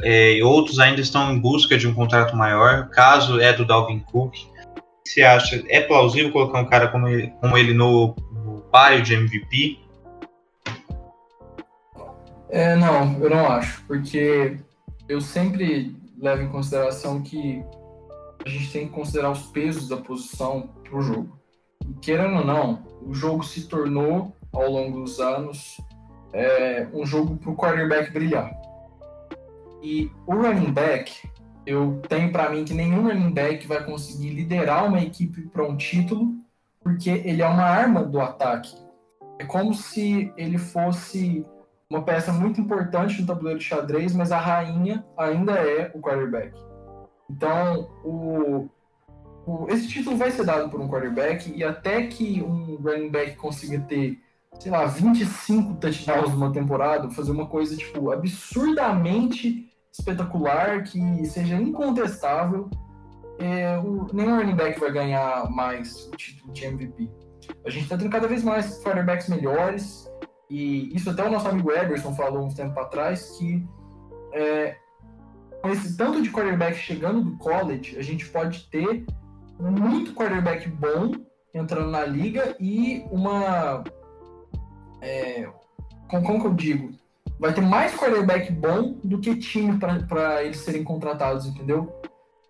é, 0.00 0.34
e 0.34 0.42
outros 0.42 0.78
ainda 0.78 1.00
estão 1.00 1.32
em 1.32 1.40
busca 1.40 1.76
de 1.76 1.88
um 1.88 1.94
contrato 1.94 2.36
maior. 2.36 2.88
Caso 2.90 3.40
é 3.40 3.52
do 3.52 3.64
Dalvin 3.64 3.98
Cook 3.98 4.36
você 5.08 5.22
acha? 5.22 5.64
É 5.68 5.80
plausível 5.80 6.32
colocar 6.32 6.60
um 6.60 6.66
cara 6.66 6.88
como 6.88 7.08
ele, 7.08 7.32
como 7.40 7.56
ele 7.56 7.74
no, 7.74 8.14
no 8.32 8.60
páreo 8.70 9.02
de 9.02 9.14
MVP? 9.14 9.78
É, 12.50 12.74
não, 12.76 13.18
eu 13.20 13.28
não 13.28 13.46
acho, 13.46 13.84
porque 13.86 14.58
eu 15.08 15.20
sempre 15.20 15.94
levo 16.18 16.42
em 16.42 16.48
consideração 16.48 17.22
que 17.22 17.62
a 18.44 18.48
gente 18.48 18.72
tem 18.72 18.86
que 18.86 18.92
considerar 18.92 19.30
os 19.30 19.42
pesos 19.42 19.88
da 19.88 19.96
posição 19.96 20.70
para 20.82 20.96
o 20.96 21.02
jogo. 21.02 21.38
E, 21.86 21.92
querendo 21.94 22.38
ou 22.38 22.44
não, 22.44 22.82
o 23.02 23.14
jogo 23.14 23.42
se 23.42 23.66
tornou, 23.68 24.34
ao 24.52 24.70
longo 24.70 25.00
dos 25.00 25.20
anos, 25.20 25.78
é, 26.32 26.86
um 26.92 27.04
jogo 27.04 27.36
para 27.36 27.50
o 27.50 27.56
quarterback 27.56 28.10
brilhar. 28.10 28.50
E 29.82 30.10
o 30.26 30.34
running 30.34 30.72
back, 30.72 31.28
eu 31.68 32.00
tenho 32.08 32.32
para 32.32 32.48
mim 32.48 32.64
que 32.64 32.72
nenhum 32.72 33.02
running 33.02 33.30
back 33.30 33.66
vai 33.66 33.84
conseguir 33.84 34.30
liderar 34.30 34.86
uma 34.86 35.00
equipe 35.00 35.42
para 35.48 35.64
um 35.64 35.76
título, 35.76 36.34
porque 36.80 37.10
ele 37.10 37.42
é 37.42 37.46
uma 37.46 37.64
arma 37.64 38.02
do 38.02 38.20
ataque. 38.20 38.74
É 39.38 39.44
como 39.44 39.74
se 39.74 40.32
ele 40.36 40.56
fosse 40.56 41.44
uma 41.90 42.02
peça 42.02 42.32
muito 42.32 42.60
importante 42.60 43.20
no 43.20 43.26
tabuleiro 43.26 43.58
de 43.58 43.66
xadrez, 43.66 44.14
mas 44.14 44.32
a 44.32 44.38
rainha 44.38 45.04
ainda 45.16 45.52
é 45.52 45.90
o 45.94 46.00
quarterback. 46.00 46.58
Então, 47.30 47.90
o, 48.02 48.68
o, 49.46 49.66
esse 49.68 49.86
título 49.88 50.16
vai 50.16 50.30
ser 50.30 50.44
dado 50.44 50.70
por 50.70 50.80
um 50.80 50.88
quarterback 50.88 51.52
e 51.54 51.62
até 51.62 52.06
que 52.06 52.42
um 52.42 52.76
running 52.76 53.10
back 53.10 53.36
consiga 53.36 53.78
ter, 53.80 54.18
sei 54.58 54.72
lá, 54.72 54.86
25 54.86 55.74
touchdowns 55.74 56.30
numa 56.30 56.50
temporada, 56.50 57.10
fazer 57.10 57.30
uma 57.30 57.46
coisa 57.46 57.76
tipo 57.76 58.10
absurdamente 58.10 59.68
espetacular, 59.98 60.84
que 60.84 61.26
seja 61.26 61.56
incontestável, 61.56 62.70
é, 63.38 63.78
o, 63.78 64.06
nenhum 64.12 64.36
running 64.36 64.56
back 64.56 64.78
vai 64.80 64.92
ganhar 64.92 65.50
mais 65.50 66.06
o 66.06 66.16
título 66.16 66.52
de 66.52 66.64
MVP. 66.64 67.10
A 67.64 67.70
gente 67.70 67.84
está 67.84 67.96
tendo 67.96 68.10
cada 68.10 68.26
vez 68.26 68.42
mais 68.42 68.82
quarterbacks 68.82 69.28
melhores, 69.28 70.10
e 70.50 70.94
isso 70.94 71.10
até 71.10 71.24
o 71.24 71.30
nosso 71.30 71.48
amigo 71.48 71.70
Eberson 71.70 72.14
falou 72.14 72.44
uns 72.44 72.54
tempo 72.54 72.78
atrás, 72.78 73.30
que 73.38 73.64
é, 74.32 74.76
com 75.62 75.70
esse 75.70 75.96
tanto 75.96 76.22
de 76.22 76.30
quarterback 76.30 76.76
chegando 76.76 77.22
do 77.22 77.36
college, 77.36 77.98
a 77.98 78.02
gente 78.02 78.26
pode 78.28 78.68
ter 78.70 79.04
muito 79.58 80.14
quarterback 80.14 80.68
bom 80.68 81.12
entrando 81.52 81.90
na 81.90 82.04
liga 82.04 82.56
e 82.60 83.04
uma. 83.10 83.82
É, 85.00 85.48
como, 86.08 86.24
como 86.24 86.40
que 86.40 86.46
eu 86.46 86.54
digo? 86.54 86.90
Vai 87.38 87.52
ter 87.52 87.60
mais 87.60 87.94
quarterback 87.94 88.52
bom 88.52 88.98
do 89.04 89.18
que 89.18 89.36
time 89.36 89.78
para 89.78 90.42
eles 90.42 90.58
serem 90.58 90.82
contratados, 90.82 91.46
entendeu? 91.46 91.92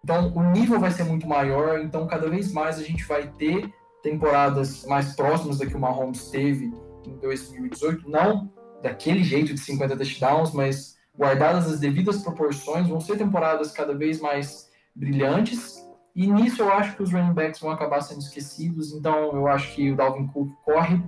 Então 0.02 0.32
o 0.34 0.42
nível 0.52 0.80
vai 0.80 0.90
ser 0.90 1.04
muito 1.04 1.26
maior, 1.26 1.80
então 1.80 2.06
cada 2.06 2.28
vez 2.28 2.52
mais 2.52 2.78
a 2.78 2.82
gente 2.82 3.04
vai 3.04 3.28
ter 3.32 3.72
temporadas 4.02 4.84
mais 4.86 5.14
próximas 5.14 5.58
da 5.58 5.66
que 5.66 5.76
o 5.76 5.80
Mahomes 5.80 6.30
teve 6.30 6.72
em 7.06 7.16
2018, 7.18 8.08
não 8.08 8.50
daquele 8.82 9.22
jeito 9.22 9.52
de 9.52 9.60
50 9.60 9.96
touchdowns, 9.96 10.52
mas 10.52 10.96
guardadas 11.16 11.70
as 11.70 11.80
devidas 11.80 12.22
proporções, 12.22 12.88
vão 12.88 13.00
ser 13.00 13.18
temporadas 13.18 13.72
cada 13.72 13.92
vez 13.92 14.20
mais 14.20 14.70
brilhantes. 14.94 15.84
E 16.14 16.26
nisso 16.26 16.62
eu 16.62 16.72
acho 16.72 16.96
que 16.96 17.02
os 17.02 17.12
running 17.12 17.34
backs 17.34 17.60
vão 17.60 17.70
acabar 17.70 18.00
sendo 18.00 18.20
esquecidos, 18.20 18.92
então 18.92 19.34
eu 19.34 19.48
acho 19.48 19.74
que 19.74 19.90
o 19.90 19.96
Dalvin 19.96 20.28
Cook 20.28 20.50
corre 20.64 21.02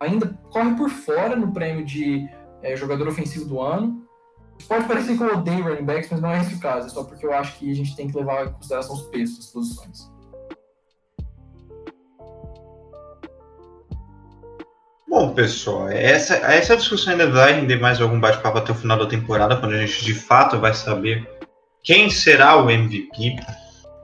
ainda 0.00 0.26
corre 0.50 0.74
por 0.74 0.90
fora 0.90 1.36
no 1.36 1.52
prêmio 1.52 1.84
de 1.84 2.28
é, 2.62 2.76
jogador 2.76 3.08
ofensivo 3.08 3.44
do 3.44 3.60
ano. 3.60 4.06
Pode 4.68 4.86
parecer 4.86 5.16
que 5.16 5.22
eu 5.22 5.34
odeio 5.34 5.64
running 5.64 5.84
backs, 5.84 6.08
mas 6.10 6.20
não 6.20 6.30
é 6.30 6.40
esse 6.40 6.54
o 6.54 6.60
caso. 6.60 6.86
É 6.86 6.90
só 6.90 7.04
porque 7.04 7.26
eu 7.26 7.32
acho 7.32 7.58
que 7.58 7.70
a 7.70 7.74
gente 7.74 7.96
tem 7.96 8.08
que 8.08 8.16
levar 8.16 8.46
em 8.46 8.52
consideração 8.52 8.94
os 8.94 9.02
pesos 9.02 9.38
das 9.38 9.46
posições. 9.46 10.12
Bom, 15.08 15.34
pessoal, 15.34 15.88
essa, 15.90 16.36
essa 16.36 16.74
discussão 16.74 17.12
ainda 17.12 17.30
vai 17.30 17.52
render 17.52 17.76
mais 17.76 18.00
algum 18.00 18.18
bate-papo 18.18 18.56
até 18.56 18.72
o 18.72 18.74
final 18.74 18.98
da 18.98 19.06
temporada, 19.06 19.58
quando 19.58 19.74
a 19.74 19.84
gente 19.84 20.04
de 20.06 20.14
fato 20.14 20.58
vai 20.58 20.72
saber 20.72 21.28
quem 21.82 22.08
será 22.08 22.56
o 22.56 22.70
MVP. 22.70 23.36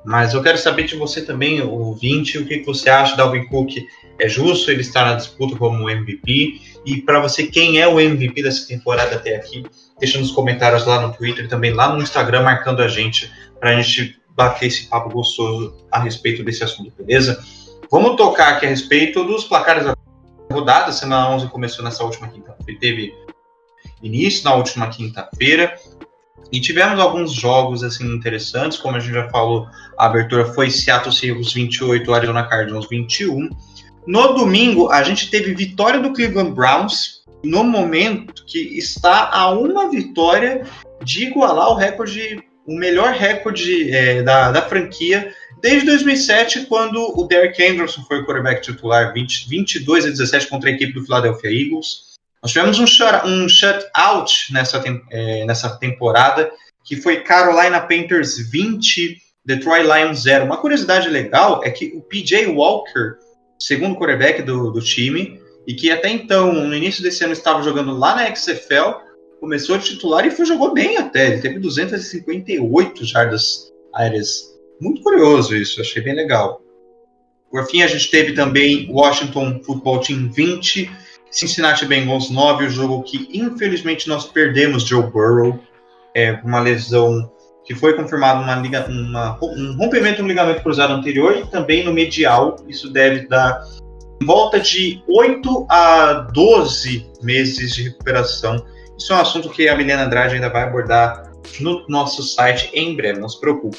Mas 0.09 0.33
eu 0.33 0.43
quero 0.43 0.57
saber 0.57 0.85
de 0.85 0.97
você 0.97 1.21
também, 1.21 1.61
ouvinte, 1.61 2.39
o 2.39 2.47
que 2.47 2.63
você 2.63 2.89
acha 2.89 3.15
da 3.15 3.25
Alvin 3.25 3.45
Cook. 3.45 3.87
É 4.19 4.27
justo 4.27 4.71
ele 4.71 4.81
estar 4.81 5.05
na 5.05 5.17
disputa 5.17 5.55
como 5.55 5.91
MVP? 5.91 6.63
E 6.87 7.03
para 7.03 7.21
você, 7.21 7.47
quem 7.47 7.79
é 7.79 7.87
o 7.87 8.01
MVP 8.01 8.43
dessa 8.43 8.67
temporada 8.67 9.17
até 9.17 9.37
aqui? 9.37 9.63
Deixa 10.01 10.19
nos 10.19 10.31
comentários 10.31 10.87
lá 10.87 11.07
no 11.07 11.13
Twitter 11.13 11.45
e 11.45 11.49
também 11.49 11.75
lá 11.75 11.95
no 11.95 12.03
Instagram, 12.03 12.41
marcando 12.41 12.81
a 12.81 12.89
gente, 12.89 13.31
para 13.61 13.77
a 13.77 13.83
gente 13.83 14.19
bater 14.31 14.69
esse 14.69 14.87
papo 14.87 15.11
gostoso 15.11 15.77
a 15.93 16.01
respeito 16.01 16.43
desse 16.43 16.65
assunto, 16.65 16.91
beleza? 16.97 17.45
Vamos 17.91 18.17
tocar 18.17 18.55
aqui 18.55 18.65
a 18.65 18.71
respeito 18.71 19.23
dos 19.25 19.45
placares 19.45 19.85
da 19.85 19.95
rodada. 20.51 20.91
Semana 20.91 21.29
11 21.33 21.49
começou 21.49 21.85
nessa 21.85 22.03
última 22.03 22.29
quinta-feira, 22.29 22.81
teve 22.81 23.15
início 24.03 24.43
na 24.43 24.55
última 24.55 24.89
quinta-feira. 24.89 25.79
E 26.51 26.61
tivemos 26.61 26.99
alguns 26.99 27.33
jogos 27.33 27.83
assim 27.85 28.07
interessantes, 28.15 28.79
como 28.79 28.97
a 28.97 29.01
gente 29.01 29.13
já 29.13 29.29
falou, 29.29 29.67
a 29.99 30.07
abertura 30.07 30.47
foi 30.47 30.71
Seattle 30.71 31.15
Seahawks 31.15 31.53
28, 31.53 32.13
Arizona 32.13 32.45
Cardinals 32.45 32.89
21. 32.89 33.51
No 34.07 34.33
domingo, 34.33 34.91
a 34.91 35.03
gente 35.03 35.31
teve 35.31 35.55
vitória 35.55 36.01
do 36.01 36.13
Cleveland 36.13 36.53
Browns, 36.53 37.23
no 37.45 37.63
momento 37.63 38.45
que 38.47 38.59
está 38.79 39.31
a 39.31 39.51
uma 39.51 39.91
vitória 39.91 40.65
de 41.05 41.27
igualar 41.27 41.71
o 41.71 41.75
recorde, 41.75 42.43
o 42.67 42.75
melhor 42.75 43.13
recorde 43.13 43.91
é, 43.93 44.23
da, 44.23 44.51
da 44.51 44.63
franquia 44.63 45.33
desde 45.61 45.87
2007, 45.87 46.67
quando 46.67 46.99
o 47.19 47.27
Derek 47.27 47.63
Anderson 47.63 48.03
foi 48.03 48.21
o 48.21 48.25
quarterback 48.25 48.63
titular, 48.63 49.13
20, 49.13 49.49
22 49.49 50.07
a 50.07 50.09
17 50.09 50.47
contra 50.47 50.71
a 50.71 50.73
equipe 50.73 50.93
do 50.93 51.05
Philadelphia 51.05 51.51
Eagles. 51.51 52.08
Nós 52.43 52.53
tivemos 52.53 52.79
um, 52.79 52.87
shut, 52.87 53.27
um 53.27 53.49
shutout 53.49 54.53
nessa, 54.53 54.83
é, 55.11 55.45
nessa 55.45 55.71
temporada, 55.79 56.51
que 56.85 56.97
foi 56.97 57.21
Carolina 57.21 57.81
Panthers 57.81 58.39
20, 58.51 59.17
Detroit 59.45 59.83
Lions 59.83 60.23
0. 60.23 60.45
Uma 60.45 60.57
curiosidade 60.57 61.09
legal 61.09 61.63
é 61.65 61.71
que 61.71 61.93
o 61.95 62.01
PJ 62.01 62.47
Walker, 62.47 63.17
segundo 63.59 63.97
quarterback 63.97 64.43
do, 64.43 64.71
do 64.71 64.81
time, 64.81 65.41
e 65.67 65.75
que 65.75 65.91
até 65.91 66.09
então, 66.09 66.53
no 66.53 66.75
início 66.75 67.03
desse 67.03 67.25
ano, 67.25 67.33
estava 67.33 67.63
jogando 67.63 67.97
lá 67.97 68.15
na 68.15 68.35
XFL, 68.35 69.07
começou 69.41 69.77
a 69.77 69.79
titular 69.79 70.27
e 70.27 70.31
foi, 70.31 70.47
jogou 70.47 70.73
bem 70.73 70.97
até. 70.97 71.29
Ele 71.29 71.43
teve 71.43 71.59
258 71.59 73.05
jardas 73.05 73.73
aéreas. 73.95 74.57
Muito 74.81 75.03
curioso 75.03 75.55
isso, 75.57 75.81
achei 75.81 76.03
bem 76.03 76.15
legal. 76.15 76.63
Por 77.51 77.67
fim, 77.67 77.83
a 77.83 77.87
gente 77.87 78.11
teve 78.11 78.33
também 78.33 78.89
Washington 78.91 79.61
Football 79.65 80.01
Team 80.01 80.31
20, 80.31 80.91
Cincinnati 81.31 81.85
Bengals 81.85 82.31
9, 82.31 82.67
o 82.67 82.71
jogo 82.71 83.03
que 83.03 83.29
infelizmente 83.33 84.09
nós 84.09 84.27
perdemos 84.27 84.83
Joe 84.85 85.03
Burrow, 85.03 85.59
é, 86.15 86.33
uma 86.45 86.61
lesão 86.61 87.31
que 87.65 87.75
foi 87.75 87.95
confirmado 87.95 88.43
uma, 88.43 88.57
uma, 88.87 89.39
um 89.43 89.77
rompimento 89.77 90.23
no 90.23 90.29
ligamento 90.29 90.63
cruzado 90.63 90.95
anterior 90.95 91.37
e 91.37 91.47
também 91.47 91.85
no 91.85 91.93
medial. 91.93 92.57
Isso 92.67 92.91
deve 92.91 93.29
dar 93.29 93.63
volta 94.25 94.59
de 94.59 95.03
8 95.07 95.67
a 95.69 96.13
12 96.33 97.07
meses 97.23 97.75
de 97.75 97.85
recuperação. 97.85 98.65
Isso 98.99 99.13
é 99.13 99.17
um 99.17 99.21
assunto 99.21 99.51
que 99.51 99.69
a 99.69 99.77
Milena 99.77 100.05
Andrade 100.05 100.35
ainda 100.35 100.49
vai 100.49 100.63
abordar 100.63 101.31
no 101.61 101.85
nosso 101.89 102.23
site 102.23 102.71
em 102.73 102.97
breve, 102.97 103.21
não 103.21 103.29
se 103.29 103.39
preocupe. 103.39 103.79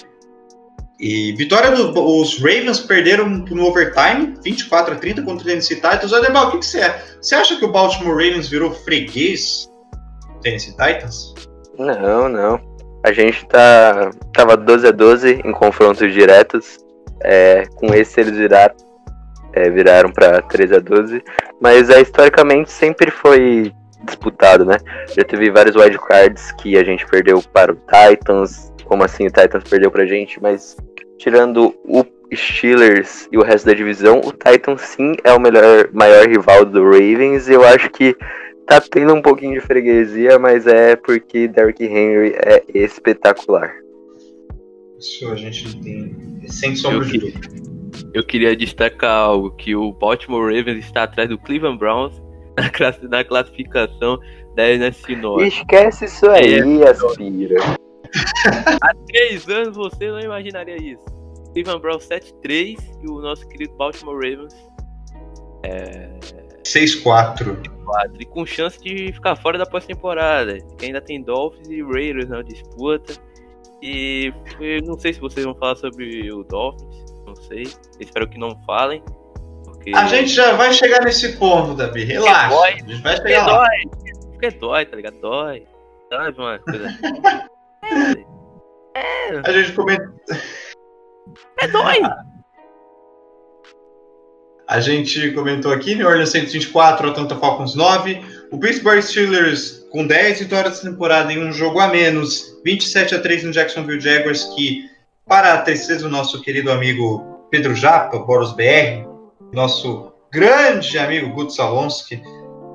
E 0.99 1.31
vitória 1.33 1.71
dos 1.71 2.39
Ravens 2.39 2.81
perderam 2.81 3.29
no 3.29 3.65
overtime, 3.65 4.35
24 4.43 4.93
a 4.93 4.97
30 4.97 5.21
contra 5.21 5.43
o 5.43 5.47
Tennessee 5.47 5.75
Titans. 5.75 6.11
Aderbal, 6.11 6.47
o 6.47 6.51
que, 6.51 6.57
que 6.59 6.65
você 6.65 6.81
é? 6.81 7.01
Você 7.21 7.35
acha 7.35 7.55
que 7.55 7.63
o 7.63 7.71
Baltimore 7.71 8.11
Ravens 8.13 8.49
virou 8.49 8.71
freguês 8.71 9.69
do 10.27 10.41
Tennessee 10.41 10.71
Titans? 10.71 11.33
Não, 11.77 12.27
não. 12.27 12.59
A 13.05 13.13
gente 13.13 13.45
tá 13.45 14.11
tava 14.33 14.57
12 14.57 14.87
a 14.87 14.91
12 14.91 15.41
em 15.45 15.51
confrontos 15.53 16.11
diretos. 16.11 16.79
É, 17.21 17.65
com 17.75 17.93
esse 17.93 18.19
eles 18.19 18.37
viraram 18.37 18.75
é, 19.53 19.69
viraram 19.69 20.11
para 20.11 20.41
13 20.41 20.75
a 20.75 20.79
12, 20.79 21.23
mas 21.59 21.89
é, 21.89 22.01
historicamente 22.01 22.71
sempre 22.71 23.11
foi 23.11 23.73
disputado, 24.05 24.65
né? 24.65 24.77
Já 25.15 25.23
teve 25.23 25.51
vários 25.51 25.75
wildcards 25.75 26.51
que 26.53 26.77
a 26.77 26.83
gente 26.83 27.05
perdeu 27.07 27.41
para 27.53 27.71
o 27.71 27.75
Titans, 27.75 28.71
como 28.85 29.03
assim 29.03 29.27
o 29.27 29.31
Titans 29.31 29.63
perdeu 29.63 29.91
pra 29.91 30.05
gente, 30.05 30.41
mas 30.41 30.77
tirando 31.19 31.75
o 31.83 32.03
Steelers 32.33 33.27
e 33.31 33.37
o 33.37 33.43
resto 33.43 33.65
da 33.65 33.73
divisão, 33.73 34.19
o 34.19 34.31
Titans 34.31 34.81
sim 34.81 35.13
é 35.23 35.33
o 35.33 35.39
melhor, 35.39 35.89
maior 35.93 36.27
rival 36.27 36.65
do 36.65 36.83
Ravens. 36.83 37.47
E 37.47 37.53
eu 37.53 37.63
acho 37.63 37.89
que 37.91 38.15
tá 38.65 38.81
tendo 38.81 39.13
um 39.13 39.21
pouquinho 39.21 39.53
de 39.53 39.61
freguesia, 39.61 40.39
mas 40.39 40.65
é 40.65 40.95
porque 40.95 41.47
Derrick 41.47 41.83
Henry 41.83 42.33
é 42.35 42.63
espetacular. 42.73 43.73
Isso 44.97 45.29
a 45.31 45.35
gente 45.35 45.79
tem 45.81 46.41
sem 46.47 46.75
sombra 46.75 47.05
de 47.05 47.17
dúvida. 47.19 47.47
Eu 48.13 48.25
queria 48.25 48.55
destacar 48.55 49.11
algo, 49.11 49.51
que 49.51 49.75
o 49.75 49.91
Baltimore 49.91 50.53
Ravens 50.53 50.85
está 50.85 51.03
atrás 51.03 51.29
do 51.29 51.37
Cleveland 51.37 51.77
Browns 51.77 52.21
na 53.09 53.23
classificação 53.23 54.19
da 54.55 54.69
NFC 54.69 55.15
Norte. 55.15 55.47
Esquece 55.47 56.05
isso 56.05 56.29
aí, 56.29 56.55
é. 56.55 56.89
Aspira. 56.89 57.79
Há 58.81 58.93
três 59.07 59.47
anos 59.47 59.75
você 59.75 60.09
não 60.09 60.19
imaginaria 60.19 60.77
isso. 60.77 61.05
Cleveland 61.53 61.81
Browns 61.81 62.07
7-3 62.07 62.77
e 63.03 63.07
o 63.07 63.21
nosso 63.21 63.47
querido 63.47 63.73
Baltimore 63.75 64.15
Ravens 64.15 64.55
é... 65.63 66.19
6-4. 66.63 67.57
E 68.19 68.25
com 68.25 68.45
chance 68.45 68.79
de 68.81 69.11
ficar 69.11 69.35
fora 69.35 69.57
da 69.57 69.65
pós-temporada. 69.65 70.57
Ainda 70.81 71.01
tem 71.01 71.21
Dolphins 71.21 71.67
e 71.67 71.81
Raiders 71.81 72.29
na 72.29 72.43
disputa. 72.43 73.13
E 73.81 74.31
eu 74.59 74.83
não 74.83 74.99
sei 74.99 75.13
se 75.13 75.19
vocês 75.19 75.45
vão 75.45 75.55
falar 75.55 75.75
sobre 75.75 76.31
o 76.31 76.43
Dolphins 76.43 77.09
não 77.29 77.35
sei. 77.35 77.63
Espero 77.99 78.27
que 78.27 78.37
não 78.37 78.59
falem. 78.65 79.03
Porque... 79.63 79.91
A 79.95 80.07
gente 80.07 80.29
já 80.29 80.55
vai 80.55 80.73
chegar 80.73 81.03
nesse 81.03 81.37
ponto, 81.37 81.75
Davi. 81.75 82.03
Relaxa. 82.03 82.49
Dói, 82.49 82.73
a 82.73 82.77
gente 82.77 83.01
vai 83.01 83.17
chegar 83.17 83.47
lá. 83.47 83.57
Dói. 83.59 84.21
Porque 84.31 84.51
dói, 84.51 84.85
tá 84.85 84.95
ligado? 84.95 85.19
Dói. 85.19 85.67
Dói 86.09 86.31
uma 86.31 86.59
coisa. 86.59 86.87
é. 88.95 89.29
é. 89.35 89.41
A 89.45 89.51
gente 89.51 89.73
comenta. 89.73 90.13
É 91.59 91.67
dói. 91.67 91.99
A 94.67 94.79
gente 94.79 95.31
comentou 95.31 95.71
aqui, 95.71 95.95
New 95.95 96.07
Orleans 96.07 96.29
124, 96.29 97.09
Atlanta 97.09 97.35
Falcons 97.35 97.73
9. 97.73 98.21
O 98.51 98.59
Pittsburgh 98.59 99.01
Steelers 99.01 99.79
com 99.91 100.05
10 100.05 100.41
vitórias 100.41 100.75
de 100.75 100.89
temporada 100.89 101.33
em 101.33 101.43
um 101.43 101.51
jogo 101.51 101.79
a 101.79 101.87
menos. 101.87 102.59
27 102.63 103.15
a 103.15 103.19
3 103.19 103.45
no 103.45 103.51
Jacksonville 103.51 103.99
Jaguars, 103.99 104.43
que 104.55 104.89
para 105.27 105.53
a 105.53 105.61
tristeza 105.61 106.01
do 106.01 106.09
nosso 106.09 106.41
querido 106.41 106.71
amigo 106.71 107.47
Pedro 107.49 107.75
Japa, 107.75 108.19
Boros 108.19 108.53
BR, 108.53 109.07
nosso 109.51 110.11
grande 110.31 110.97
amigo 110.97 111.33
Guto 111.33 111.51
Salonski, 111.51 112.21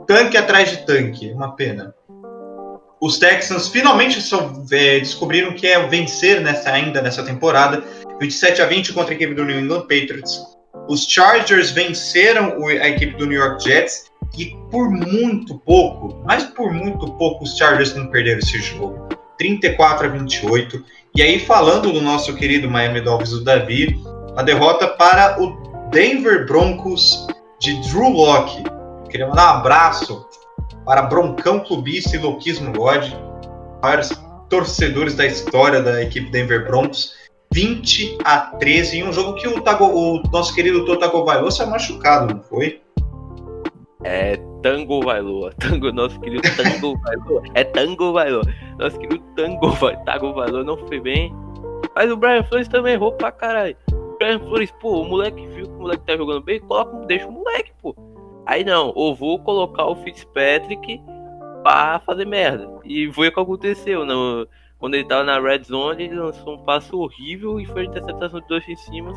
tanque 0.07 0.37
atrás 0.37 0.71
de 0.71 0.79
tanque, 0.79 1.31
uma 1.31 1.55
pena. 1.55 1.95
Os 3.01 3.19
Texans 3.19 3.69
finalmente 3.69 4.19
é, 4.73 4.99
descobriram 4.99 5.53
que 5.53 5.67
é 5.67 5.87
vencer 5.87 6.41
nessa, 6.41 6.71
ainda 6.71 7.03
nessa 7.03 7.23
temporada, 7.23 7.85
27 8.21 8.63
a 8.63 8.67
20 8.67 8.93
contra 8.93 9.13
a 9.13 9.17
equipe 9.17 9.35
do 9.35 9.45
New 9.45 9.61
England 9.61 9.83
Patriots. 9.83 10.41
Os 10.89 11.07
Chargers 11.07 11.71
venceram 11.71 12.57
a 12.67 12.89
equipe 12.89 13.17
do 13.17 13.27
New 13.27 13.39
York 13.39 13.63
Jets 13.65 14.11
e 14.37 14.57
por 14.71 14.91
muito 14.91 15.59
pouco, 15.61 16.23
mas 16.25 16.45
por 16.45 16.73
muito 16.73 17.13
pouco, 17.13 17.45
os 17.45 17.57
Chargers 17.57 17.95
não 17.95 18.09
perderam 18.09 18.39
esse 18.39 18.59
jogo. 18.59 19.09
34 19.39 20.07
a 20.07 20.11
28. 20.11 20.85
E 21.15 21.23
aí, 21.23 21.39
falando 21.39 21.93
do 21.93 22.01
nosso 22.01 22.35
querido 22.35 22.69
Miami 22.69 23.01
Dolphins, 23.01 23.33
o 23.33 23.45
Davi, 23.45 24.01
a 24.37 24.43
derrota 24.43 24.89
para 24.89 25.41
o 25.41 25.89
Denver 25.91 26.47
Broncos 26.47 27.27
de 27.61 27.81
Drew 27.89 28.09
Locke. 28.09 28.63
Queria 29.09 29.29
mandar 29.29 29.55
um 29.55 29.59
abraço 29.59 30.27
para 30.85 31.03
Broncão 31.03 31.61
Clubista 31.61 32.17
e 32.17 32.19
Louquismo 32.19 32.73
God, 32.73 33.05
maiores 33.81 34.11
torcedores 34.49 35.15
da 35.15 35.25
história 35.25 35.81
da 35.81 36.03
equipe 36.03 36.31
Denver 36.31 36.67
Broncos. 36.67 37.15
20 37.55 38.19
a 38.25 38.41
13 38.59 38.99
em 38.99 39.05
um 39.05 39.13
jogo 39.13 39.35
que 39.35 39.47
o, 39.47 39.61
Tago, 39.61 39.85
o 39.85 40.21
nosso 40.33 40.53
querido 40.53 40.85
Totago 40.85 41.25
Vailoa 41.25 41.53
saiu 41.53 41.71
machucado, 41.71 42.35
não 42.35 42.43
foi? 42.43 42.83
É 44.03 44.37
Tango 44.61 45.01
Vailoa. 45.03 45.53
Tango, 45.61 45.93
nosso 45.93 46.19
querido 46.19 46.43
Tango 46.57 46.99
Vailoa. 46.99 47.43
É 47.55 47.63
Tango 47.63 48.13
Vailoa. 48.13 48.43
Nosso 48.77 48.99
querido 48.99 49.23
Tango. 49.37 49.71
Tango 50.05 50.33
Vailoa 50.33 50.65
não 50.65 50.77
foi 50.89 50.99
bem. 50.99 51.33
Mas 51.95 52.11
o 52.11 52.17
Brian 52.17 52.43
Flores 52.43 52.67
também 52.67 52.95
errou 52.95 53.13
pra 53.13 53.31
caralho. 53.31 53.77
O 53.93 54.17
Brian 54.19 54.41
Flores, 54.41 54.73
pô, 54.81 55.03
o 55.03 55.09
moleque 55.09 55.47
viu 55.47 55.67
que 55.67 55.75
o 55.75 55.79
moleque 55.79 56.05
tá 56.05 56.17
jogando 56.17 56.43
bem, 56.43 56.59
coloca, 56.59 57.07
deixa 57.07 57.29
o 57.29 57.33
moleque, 57.33 57.71
pô. 57.81 57.95
Aí 58.47 58.65
não, 58.65 58.91
ou 58.97 59.15
vou 59.15 59.39
colocar 59.39 59.85
o 59.85 59.95
Fitzpatrick 59.95 61.01
pra 61.63 62.01
fazer 62.05 62.27
merda. 62.27 62.69
E 62.85 63.09
foi 63.13 63.29
o 63.29 63.33
que 63.33 63.39
aconteceu. 63.39 64.05
No, 64.05 64.45
quando 64.85 64.97
ele 64.97 65.05
tava 65.05 65.25
na 65.25 65.41
red 65.41 65.63
zone, 65.63 66.05
ele 66.05 66.17
lançou 66.17 66.57
um 66.57 66.59
passo 66.59 66.99
horrível 66.99 67.59
e 67.59 67.65
foi 67.65 67.87
interceptação 67.87 68.39
de 68.39 68.47
dois 68.47 68.69
em 68.69 68.77
cima 68.77 69.15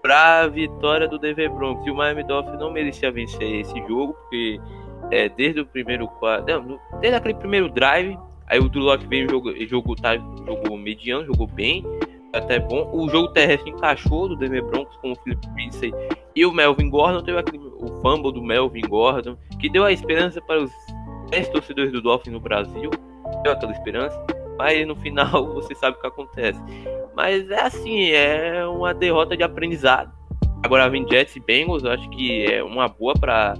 para 0.00 0.42
a 0.42 0.46
vitória 0.46 1.08
do 1.08 1.18
Denver 1.18 1.50
Broncos. 1.50 1.84
E 1.84 1.90
o 1.90 1.94
Miami 1.96 2.22
Dolphins 2.22 2.56
não 2.60 2.70
merecia 2.70 3.10
vencer 3.10 3.62
esse 3.62 3.76
jogo, 3.88 4.12
porque 4.12 4.60
é, 5.10 5.28
desde 5.28 5.60
o 5.60 5.66
primeiro 5.66 6.06
quadro, 6.06 6.78
desde 7.00 7.16
aquele 7.16 7.34
primeiro 7.34 7.68
drive, 7.68 8.16
aí 8.46 8.60
o 8.60 8.70
Locke 8.72 9.04
veio 9.08 9.28
jogou, 9.28 9.52
jogou, 9.66 9.96
tá, 9.96 10.14
jogou 10.14 10.78
mediano, 10.78 11.26
jogou 11.26 11.48
bem, 11.48 11.84
até 12.32 12.60
bom. 12.60 12.88
O 12.92 13.08
jogo 13.08 13.26
terrestre 13.32 13.70
encaixou 13.70 14.28
do 14.28 14.36
Denver 14.36 14.64
Broncos 14.66 14.96
com 14.98 15.10
o 15.10 15.16
Philip 15.16 15.44
Lindsay 15.56 15.92
e 16.36 16.46
o 16.46 16.52
Melvin 16.52 16.88
Gordon, 16.88 17.24
teve 17.24 17.40
aquele, 17.40 17.58
o 17.58 17.88
fumble 18.02 18.32
do 18.32 18.40
Melvin 18.40 18.82
Gordon, 18.82 19.36
que 19.60 19.68
deu 19.68 19.84
a 19.84 19.90
esperança 19.90 20.40
para 20.40 20.62
os 20.62 20.70
10 21.32 21.48
torcedores 21.48 21.90
do 21.90 22.00
Dolphins 22.00 22.32
no 22.32 22.38
Brasil, 22.38 22.90
deu 23.42 23.52
aquela 23.52 23.72
esperança, 23.72 24.16
mas 24.58 24.86
no 24.86 24.96
final 24.96 25.52
você 25.54 25.74
sabe 25.74 25.96
o 25.96 26.00
que 26.00 26.06
acontece. 26.06 26.60
Mas 27.14 27.50
é 27.50 27.62
assim, 27.62 28.10
é 28.10 28.66
uma 28.66 28.94
derrota 28.94 29.36
de 29.36 29.42
aprendizado. 29.42 30.12
Agora 30.64 30.88
vem 30.88 31.06
Jets 31.08 31.36
e 31.36 31.40
Bengals, 31.40 31.82
eu 31.82 31.90
acho 31.90 32.08
que 32.10 32.46
é 32.46 32.62
uma 32.62 32.88
boa 32.88 33.14
para 33.14 33.54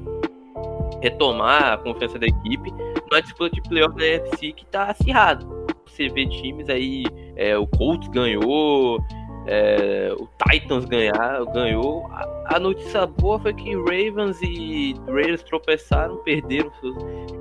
retomar 1.03 1.72
a 1.72 1.76
confiança 1.76 2.18
da 2.18 2.26
equipe 2.26 2.70
numa 3.11 3.20
disputa 3.20 3.51
de 3.51 3.61
playoff 3.62 3.97
da 3.97 4.07
NFC 4.07 4.53
que 4.53 4.64
tá 4.66 4.84
acirrado. 4.84 5.66
Você 5.84 6.09
vê 6.09 6.26
times 6.26 6.68
aí, 6.68 7.05
é, 7.36 7.59
o 7.59 7.66
Colts 7.66 8.09
ganhou, 8.09 8.99
é, 9.47 10.14
o 10.16 10.28
Titans 10.49 10.84
ganhar, 10.84 11.45
ganhou. 11.53 12.07
A, 12.12 12.57
a, 12.57 12.61
notícia 12.61 13.07
boa 13.07 13.38
foi 13.38 13.53
que 13.53 13.74
Ravens 13.74 14.40
e 14.43 14.95
Raiders 15.07 15.43
tropeçaram, 15.43 16.16
perderam 16.18 16.70
seus 16.80 16.95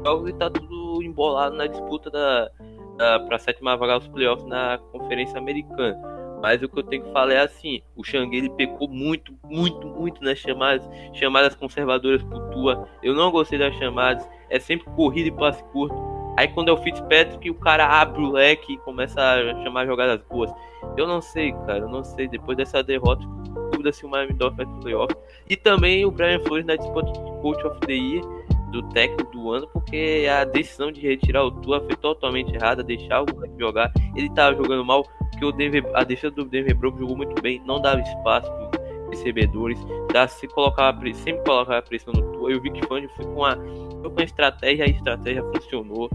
jogos 0.06 0.30
e 0.30 0.34
tá 0.34 0.50
tudo 0.50 1.04
embolado 1.04 1.56
na 1.56 1.68
disputa 1.68 2.10
da 2.10 2.50
para 2.98 3.40
sétima 3.40 3.76
vaga 3.76 4.00
dos 4.00 4.08
playoffs 4.08 4.46
na 4.48 4.78
Conferência 4.92 5.38
Americana. 5.38 5.98
Mas 6.42 6.62
o 6.64 6.68
que 6.68 6.80
eu 6.80 6.84
tenho 6.84 7.04
que 7.04 7.12
falar 7.12 7.34
é 7.34 7.42
assim, 7.42 7.82
o 7.96 8.04
Xangue 8.04 8.38
ele 8.38 8.50
pecou 8.50 8.88
muito, 8.88 9.32
muito, 9.44 9.88
muito 9.88 10.24
nas 10.24 10.40
chamadas, 10.40 10.90
chamadas 11.14 11.54
conservadoras 11.54 12.24
por 12.24 12.50
tua. 12.50 12.88
Eu 13.04 13.14
não 13.14 13.32
gostei 13.32 13.60
das 13.60 13.76
chamadas, 13.76 14.28
é 14.50 14.60
sempre 14.60 14.88
corrida 14.96 15.30
e 15.30 15.32
passe 15.32 15.64
curto. 15.66 15.96
Aí 16.38 16.48
quando 16.48 16.70
é 16.70 16.72
o 16.72 16.78
Fitzpatrick, 16.78 17.48
o 17.50 17.56
cara 17.56 17.86
abre 17.86 18.22
o 18.22 18.32
leque 18.32 18.74
e 18.74 18.78
começa 18.80 19.22
a 19.22 19.64
chamar 19.64 19.86
jogadas 19.86 20.20
boas. 20.28 20.52
Eu 20.98 21.06
não 21.06 21.22
sei, 21.22 21.52
cara, 21.68 21.80
eu 21.80 21.90
não 21.90 22.04
sei. 22.04 22.28
Depois 22.28 22.58
dessa 22.58 22.82
derrota, 22.82 23.24
dúvida 23.72 23.92
se 23.92 24.06
o 24.06 24.10
Miami 24.10 24.34
Dolphins 24.34 24.68
vai 24.68 24.82
playoff. 24.82 25.16
E 25.50 25.56
também 25.56 26.06
o 26.06 26.12
Brian 26.12 26.40
Flores 26.40 26.66
na 26.66 26.76
disputa 26.76 27.12
de 27.12 27.20
Coach 27.42 27.68
of 27.68 27.80
the 27.82 27.94
Year 27.94 28.24
do 28.72 28.82
técnico 28.90 29.32
do 29.32 29.52
ano, 29.52 29.68
porque 29.68 30.28
a 30.32 30.44
decisão 30.44 30.92
de 30.92 31.02
retirar 31.02 31.44
o 31.44 31.52
Tua 31.52 31.82
foi 31.82 31.96
totalmente 31.96 32.54
errada, 32.54 32.84
deixar 32.84 33.22
o 33.22 33.26
moleque 33.34 33.54
jogar. 33.60 33.92
Ele 34.16 34.30
tava 34.32 34.56
jogando 34.56 34.84
mal, 34.84 35.04
porque 35.32 35.46
o 35.46 35.52
Denver, 35.52 35.86
a 35.94 36.04
defesa 36.04 36.34
do 36.34 36.46
Denver 36.46 36.76
Broncos 36.76 37.00
jogou 37.00 37.16
muito 37.16 37.40
bem, 37.42 37.62
não 37.66 37.82
dava 37.82 38.02
espaço 38.02 38.52
para 38.52 38.82
recebedores, 39.10 39.78
dá, 40.14 40.28
se 40.28 40.48
colocava, 40.48 41.00
sempre 41.14 41.44
colocava 41.44 41.82
pressão 41.82 42.14
no 42.14 42.32
Tua. 42.32 42.52
Eu 42.52 42.62
vi 42.62 42.72
que 42.72 42.86
Fanny 42.88 43.08
foi 43.16 43.26
com 43.26 43.46
a, 43.46 43.56
foi 43.56 44.10
com 44.10 44.22
a 44.22 44.24
estratégia, 44.24 44.86
a 44.86 44.90
estratégia 44.90 45.44
funcionou. 45.44 46.10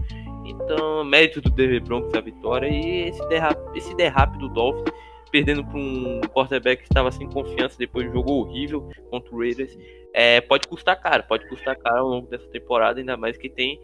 Então, 0.45 1.03
mérito 1.03 1.41
do 1.41 1.49
Denver 1.49 1.83
Broncos 1.83 2.13
a 2.13 2.21
vitória 2.21 2.67
e 2.67 3.09
esse 3.09 3.27
derrape, 3.27 3.77
esse 3.77 3.93
derrape 3.95 4.37
do 4.37 4.49
Dolphins 4.49 4.91
perdendo 5.37 5.63
para 5.63 5.77
um 5.77 6.21
quarterback 6.33 6.81
que 6.81 6.87
estava 6.89 7.11
sem 7.11 7.29
confiança 7.29 7.77
depois 7.77 8.05
de 8.05 8.11
um 8.11 8.13
jogo 8.13 8.31
horrível 8.31 8.89
contra 9.11 9.33
o 9.35 9.39
Raiders, 9.39 9.77
é, 10.13 10.41
pode 10.41 10.67
custar 10.67 10.99
caro, 10.99 11.23
pode 11.27 11.47
custar 11.47 11.75
caro 11.77 11.99
ao 11.99 12.07
longo 12.07 12.27
dessa 12.27 12.47
temporada, 12.49 12.99
ainda 12.99 13.15
mais 13.15 13.37
que 13.37 13.47
tem 13.47 13.79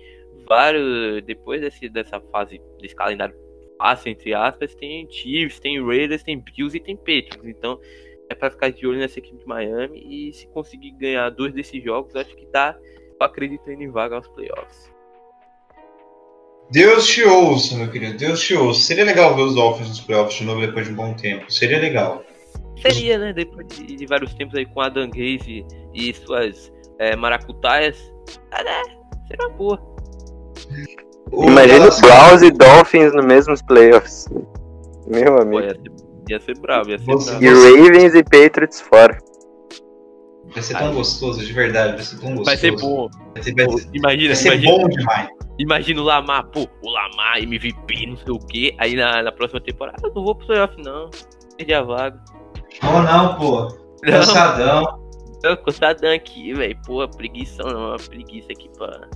vários, 0.47 1.23
depois 1.23 1.61
desse, 1.61 1.87
dessa 1.89 2.19
fase, 2.19 2.59
desse 2.81 2.95
calendário 2.95 3.35
fácil, 3.77 4.11
entre 4.11 4.33
aspas, 4.33 4.73
tem 4.73 5.07
Chiefs, 5.11 5.59
tem 5.59 5.83
Raiders, 5.85 6.23
tem 6.23 6.39
Bills 6.39 6.75
e 6.75 6.79
tem 6.79 6.95
Patriots, 6.95 7.45
então 7.45 7.79
é 8.29 8.33
para 8.33 8.49
ficar 8.49 8.71
de 8.71 8.87
olho 8.87 8.99
nessa 8.99 9.19
equipe 9.19 9.37
de 9.37 9.45
Miami 9.45 10.29
e 10.29 10.33
se 10.33 10.47
conseguir 10.47 10.91
ganhar 10.91 11.29
dois 11.29 11.53
desses 11.53 11.83
jogos, 11.83 12.15
acho 12.15 12.35
que 12.35 12.47
tá 12.47 12.77
acreditando 13.19 13.83
em 13.83 13.91
vaga 13.91 14.15
aos 14.15 14.27
playoffs. 14.29 14.92
Deus 16.69 17.05
te 17.05 17.23
ouça, 17.23 17.75
meu 17.75 17.89
querido. 17.89 18.17
Deus 18.17 18.41
te 18.41 18.55
ouça. 18.55 18.81
Seria 18.81 19.05
legal 19.05 19.35
ver 19.35 19.43
os 19.43 19.55
Dolphins 19.55 19.89
nos 19.89 20.01
playoffs 20.01 20.37
de 20.37 20.45
novo 20.45 20.61
depois 20.61 20.87
de 20.87 20.93
um 20.93 20.95
bom 20.95 21.13
tempo. 21.13 21.51
Seria 21.51 21.79
legal. 21.79 22.23
Seria, 22.81 23.17
né? 23.17 23.33
Depois 23.33 23.67
de, 23.67 23.95
de 23.95 24.05
vários 24.05 24.33
tempos 24.33 24.57
aí 24.57 24.65
com 24.65 24.81
Adam 24.81 25.09
Gaze 25.09 25.65
e 25.93 26.13
suas 26.13 26.71
é, 26.99 27.15
maracutaias. 27.15 27.97
Ah, 28.51 28.63
né? 28.63 28.81
Seria 29.27 29.47
uma 29.47 29.57
boa. 29.57 29.93
Imagina 31.31 31.87
os 31.87 31.99
Browns 31.99 32.41
e 32.41 32.51
Dolphins 32.51 33.13
no 33.13 33.23
mesmos 33.23 33.61
playoffs. 33.61 34.27
Meu 35.07 35.39
amigo. 35.39 35.51
Pô, 35.51 35.59
ia, 35.61 35.75
ser, 35.75 35.91
ia 36.29 36.39
ser 36.39 36.59
bravo, 36.59 36.89
ia 36.89 36.97
ser 36.97 37.05
bravo. 37.05 37.43
E 37.43 37.47
Ravens 37.47 38.15
e 38.15 38.23
Patriots 38.23 38.81
fora. 38.81 39.17
Vai 40.51 40.61
ser 40.61 40.77
tão 40.77 40.87
Ai. 40.87 40.93
gostoso, 40.93 41.45
de 41.45 41.53
verdade. 41.53 41.93
Vai 41.93 42.03
ser 42.03 42.19
tão 42.19 42.35
gostoso. 42.35 42.45
Vai 42.45 42.57
ser 42.57 42.71
bom. 42.75 43.09
Vai 43.33 43.43
ser, 43.43 43.53
vai 43.55 43.69
ser, 43.69 43.89
imagina, 43.93 44.27
vai 44.27 44.35
ser 44.35 44.47
imagina. 44.47 44.71
bom 44.71 44.89
demais. 44.89 45.29
Imagina 45.59 46.01
o 46.01 46.03
Lamar, 46.03 46.47
pô, 46.47 46.67
o 46.83 46.89
Lamar, 46.89 47.37
MVP, 47.37 48.07
não 48.07 48.17
sei 48.17 48.33
o 48.33 48.39
que. 48.39 48.75
Aí 48.79 48.95
na, 48.95 49.21
na 49.21 49.31
próxima 49.31 49.61
temporada, 49.61 49.97
eu 50.03 50.13
não 50.13 50.23
vou 50.23 50.35
pro 50.35 50.47
playoff, 50.47 50.75
não. 50.81 51.09
Perdi 51.57 51.73
a 51.73 51.83
vaga. 51.83 52.19
Oh, 52.81 53.01
não, 53.01 53.35
pô. 53.35 53.67
Cansadão. 54.03 55.03
Não, 55.43 55.55
cansadão 55.57 56.11
aqui, 56.11 56.53
velho. 56.53 56.77
Pô, 56.85 57.07
preguiça 57.07 57.61
não, 57.63 57.95
preguiça 57.97 58.47
aqui 58.51 58.69
pra 58.77 59.07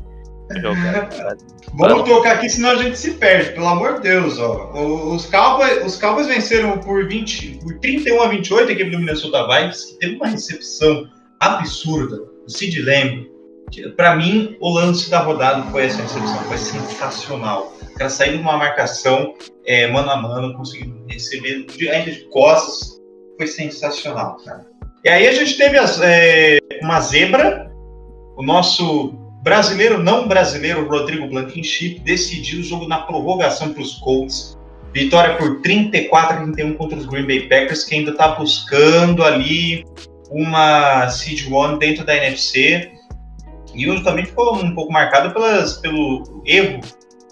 jogar. 0.62 1.10
Vamos 1.74 2.08
tocar 2.08 2.36
aqui, 2.36 2.50
senão 2.50 2.72
a 2.72 2.76
gente 2.76 2.98
se 2.98 3.16
perde, 3.16 3.54
pelo 3.54 3.68
amor 3.68 3.96
de 3.96 4.02
Deus, 4.02 4.40
ó. 4.40 4.72
Os 5.14 5.26
Cowboys, 5.26 5.86
os 5.86 6.00
Cowboys 6.00 6.28
venceram 6.28 6.78
por, 6.78 7.08
20, 7.08 7.60
por 7.64 7.80
31 7.80 8.22
a 8.22 8.28
28 8.28 8.70
a 8.70 8.72
equipe 8.72 8.90
do 8.90 9.00
Minnesota 9.00 9.48
Vikings, 9.48 9.94
que 9.94 10.00
teve 10.00 10.16
uma 10.16 10.28
recepção 10.28 11.10
absurda. 11.40 12.18
O 12.46 12.50
Sid 12.50 12.82
Lamb 12.82 13.28
para 13.96 14.16
mim, 14.16 14.56
o 14.62 14.70
lance 14.70 15.10
da 15.10 15.20
rodada 15.20 15.70
foi 15.72 15.86
essa 15.86 16.02
recepção, 16.02 16.44
foi 16.44 16.58
sensacional. 16.58 17.74
O 17.82 17.94
cara 17.96 18.10
saindo 18.10 18.38
de 18.38 18.44
uma 18.44 18.58
marcação 18.58 19.34
é, 19.66 19.88
mano 19.88 20.10
a 20.10 20.16
mano, 20.16 20.54
conseguindo 20.56 21.04
receber 21.08 21.66
ainda 21.92 22.12
de 22.12 22.30
costas, 22.30 22.98
foi 23.38 23.48
sensacional, 23.48 24.38
cara. 24.46 24.66
E 25.04 25.10
aí 25.10 25.28
a 25.28 25.34
gente 25.34 25.58
teve 25.58 25.78
as, 25.78 26.00
é, 26.02 26.60
uma 26.82 27.02
zebra, 27.02 27.70
o 28.38 28.44
nosso 28.44 29.14
brasileiro, 29.44 30.02
não 30.02 30.28
brasileiro, 30.28 30.88
Rodrigo 30.88 31.28
Blankenship, 31.28 32.00
decidiu 32.00 32.62
o 32.62 32.64
jogo 32.64 32.88
na 32.88 33.00
prorrogação 33.00 33.74
para 33.74 33.82
os 33.82 33.96
Colts. 33.96 34.58
Vitória 34.94 35.36
por 35.36 35.62
34 35.62 36.38
a 36.38 36.42
31 36.44 36.74
contra 36.76 36.98
os 36.98 37.06
Green 37.06 37.28
Bay 37.28 37.42
Packers, 37.42 37.84
que 37.84 37.96
ainda 37.96 38.12
está 38.12 38.30
buscando 38.30 39.24
ali 39.24 39.86
uma 40.30 41.10
seed 41.10 41.52
one 41.52 41.80
dentro 41.80 42.06
da 42.06 42.16
NFC 42.16 42.92
e 43.74 44.04
também 44.04 44.26
ficou 44.26 44.56
um 44.56 44.74
pouco 44.74 44.92
marcado 44.92 45.32
pelas, 45.32 45.78
pelo 45.78 46.42
erro 46.46 46.82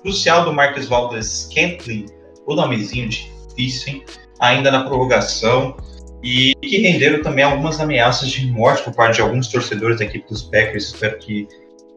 crucial 0.02 0.46
do 0.46 0.54
Marcus 0.54 0.88
Valdez 0.88 1.50
Scantling, 1.50 2.06
o 2.46 2.54
nomezinho 2.54 3.10
difícil, 3.10 3.94
hein? 3.94 4.06
ainda 4.40 4.70
na 4.70 4.84
prorrogação, 4.84 5.76
e 6.22 6.54
que 6.62 6.78
renderam 6.78 7.24
também 7.24 7.44
algumas 7.44 7.80
ameaças 7.80 8.30
de 8.30 8.46
morte 8.52 8.84
por 8.84 8.94
parte 8.94 9.16
de 9.16 9.22
alguns 9.22 9.48
torcedores 9.48 9.98
da 9.98 10.06
equipe 10.06 10.28
dos 10.28 10.44
Packers. 10.44 10.88
Espero 10.88 11.18
que 11.18 11.48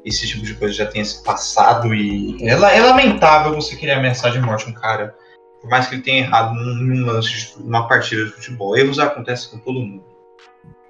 esse 0.04 0.26
tipo 0.26 0.44
de 0.44 0.54
coisa 0.54 0.74
já 0.74 0.86
tenha 0.86 1.04
se 1.04 1.22
passado 1.22 1.94
e 1.94 2.36
é, 2.42 2.52
é 2.52 2.82
lamentável 2.82 3.54
você 3.54 3.76
querer 3.76 3.92
ameaçar 3.92 4.32
de 4.32 4.40
morte 4.40 4.68
um 4.68 4.72
cara, 4.72 5.14
por 5.60 5.68
mais 5.68 5.86
que 5.86 5.96
ele 5.96 6.02
tenha 6.02 6.20
errado 6.20 6.54
num, 6.54 6.74
num 6.74 7.06
lance, 7.06 7.54
numa 7.58 7.86
partida 7.86 8.24
de 8.24 8.30
futebol. 8.30 8.76
Erros 8.76 8.98
acontecem 8.98 9.50
com 9.50 9.58
todo 9.58 9.80
mundo. 9.80 10.04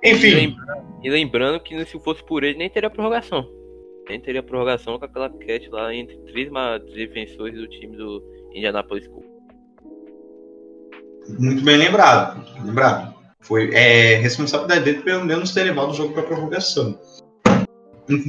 Enfim. 0.04 0.28
E 0.28 0.34
lembrando, 0.34 1.00
e 1.02 1.10
lembrando 1.10 1.60
que 1.60 1.84
se 1.84 1.98
fosse 2.00 2.24
por 2.24 2.44
ele, 2.44 2.58
nem 2.58 2.70
teria 2.70 2.90
prorrogação. 2.90 3.48
Nem 4.08 4.20
teria 4.20 4.42
prorrogação 4.42 4.98
com 4.98 5.04
aquela 5.04 5.28
catch 5.28 5.68
lá 5.70 5.94
entre 5.94 6.16
três 6.18 6.50
defensores 6.94 7.54
do 7.54 7.68
time 7.68 7.96
do 7.96 8.22
Indianapolis 8.52 9.06
Colts. 9.08 9.30
Muito 11.38 11.62
bem 11.62 11.76
lembrado. 11.76 12.44
Lembrado. 12.64 13.14
Foi 13.40 13.72
é, 13.74 14.16
responsabilidade 14.16 14.84
dele 14.84 15.02
pelo 15.02 15.24
menos 15.24 15.52
ter 15.52 15.64
levado 15.64 15.90
o 15.90 15.94
jogo 15.94 16.14
para 16.14 16.22
prorrogação. 16.22 16.98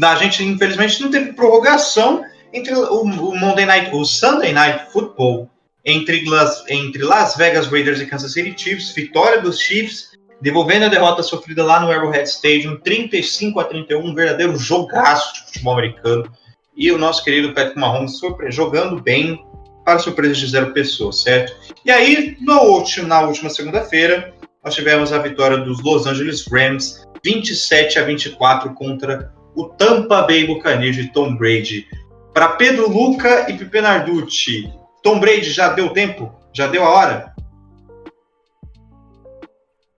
A 0.04 0.16
gente, 0.16 0.44
infelizmente, 0.44 1.02
não 1.02 1.10
teve 1.10 1.34
prorrogação 1.34 2.24
entre 2.52 2.74
o, 2.74 3.02
o 3.02 3.40
Monday 3.40 3.66
Night, 3.66 3.96
o 3.96 4.04
Sunday 4.04 4.52
Night 4.52 4.92
Football 4.92 5.50
entre 5.86 6.26
Las, 6.26 6.64
entre 6.68 7.04
Las 7.04 7.38
Vegas 7.38 7.68
Raiders 7.68 8.02
e 8.02 8.06
Kansas 8.06 8.34
City 8.34 8.54
Chiefs, 8.56 8.94
vitória 8.94 9.42
dos 9.42 9.60
Chiefs 9.60 10.09
devolvendo 10.42 10.86
a 10.86 10.90
derrota 10.90 11.24
sofrida 11.24 11.64
lá 11.64 11.80
no 11.80 11.92
Arrowhead 11.92 12.28
Stadium, 12.28 12.78
35 12.78 13.60
a 13.60 13.64
31, 13.66 14.06
um 14.06 14.16
verdadeiro 14.16 14.58
jogaço 14.58 15.34
de 15.34 15.46
futebol 15.46 15.74
americano. 15.74 16.32
E 16.76 16.92
o 16.92 16.98
nosso 16.98 17.24
querido 17.24 17.54
Patrick 17.54 17.80
Mahomes 17.80 18.20
jogando 18.50 19.02
bem, 19.02 19.44
para 19.90 20.00
surpresa 20.00 20.36
de 20.36 20.48
zero 20.48 20.72
pessoas, 20.72 21.24
certo? 21.24 21.56
E 21.84 21.92
aí, 21.92 22.38
no 22.42 22.62
último, 22.62 23.08
na 23.08 23.22
última 23.22 23.50
segunda-feira, 23.50 24.34
nós 24.64 24.76
tivemos 24.76 25.12
a 25.12 25.18
vitória 25.18 25.58
dos 25.58 25.82
Los 25.84 26.06
Angeles 26.06 26.46
Rams, 26.48 27.04
27 27.26 27.98
a 27.98 28.04
24 28.04 28.74
contra 28.76 29.34
o 29.56 29.66
Tampa 29.66 30.22
Bay 30.22 30.46
Buccaneers 30.46 30.96
de 30.96 31.12
Tom 31.12 31.36
Brady. 31.36 31.88
Para 32.34 32.50
Pedro 32.50 32.88
Luca 32.88 33.50
e 33.50 33.58
Pipe 33.58 33.82
Narducci, 33.82 34.72
Tom 35.02 35.20
Brady 35.20 35.50
já 35.50 35.70
deu 35.70 35.90
tempo? 35.90 36.32
Já 36.54 36.68
deu 36.68 36.84
a 36.84 36.90
hora? 36.90 37.34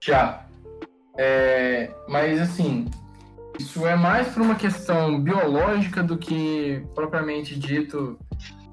Já. 0.02 0.44
É, 1.16 1.94
mas 2.08 2.40
assim, 2.40 2.90
isso 3.56 3.86
é 3.86 3.94
mais 3.94 4.26
por 4.28 4.42
uma 4.42 4.56
questão 4.56 5.20
biológica 5.20 6.02
do 6.02 6.18
que 6.18 6.84
propriamente 6.92 7.56
dito 7.56 8.18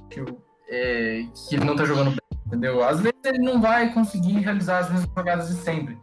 que, 0.10 0.22
é, 0.70 1.24
que 1.48 1.56
ele 1.56 1.66
não 1.66 1.76
tá 1.76 1.86
jogando 1.86 2.10
bem, 2.10 2.40
entendeu? 2.48 2.84
Às 2.84 3.00
vezes 3.00 3.20
ele 3.24 3.44
não 3.44 3.62
vai 3.62 3.94
conseguir 3.94 4.40
realizar 4.40 4.80
as 4.80 4.90
mesmas 4.90 5.12
jogadas 5.16 5.50
de 5.50 5.56
sempre. 5.56 6.00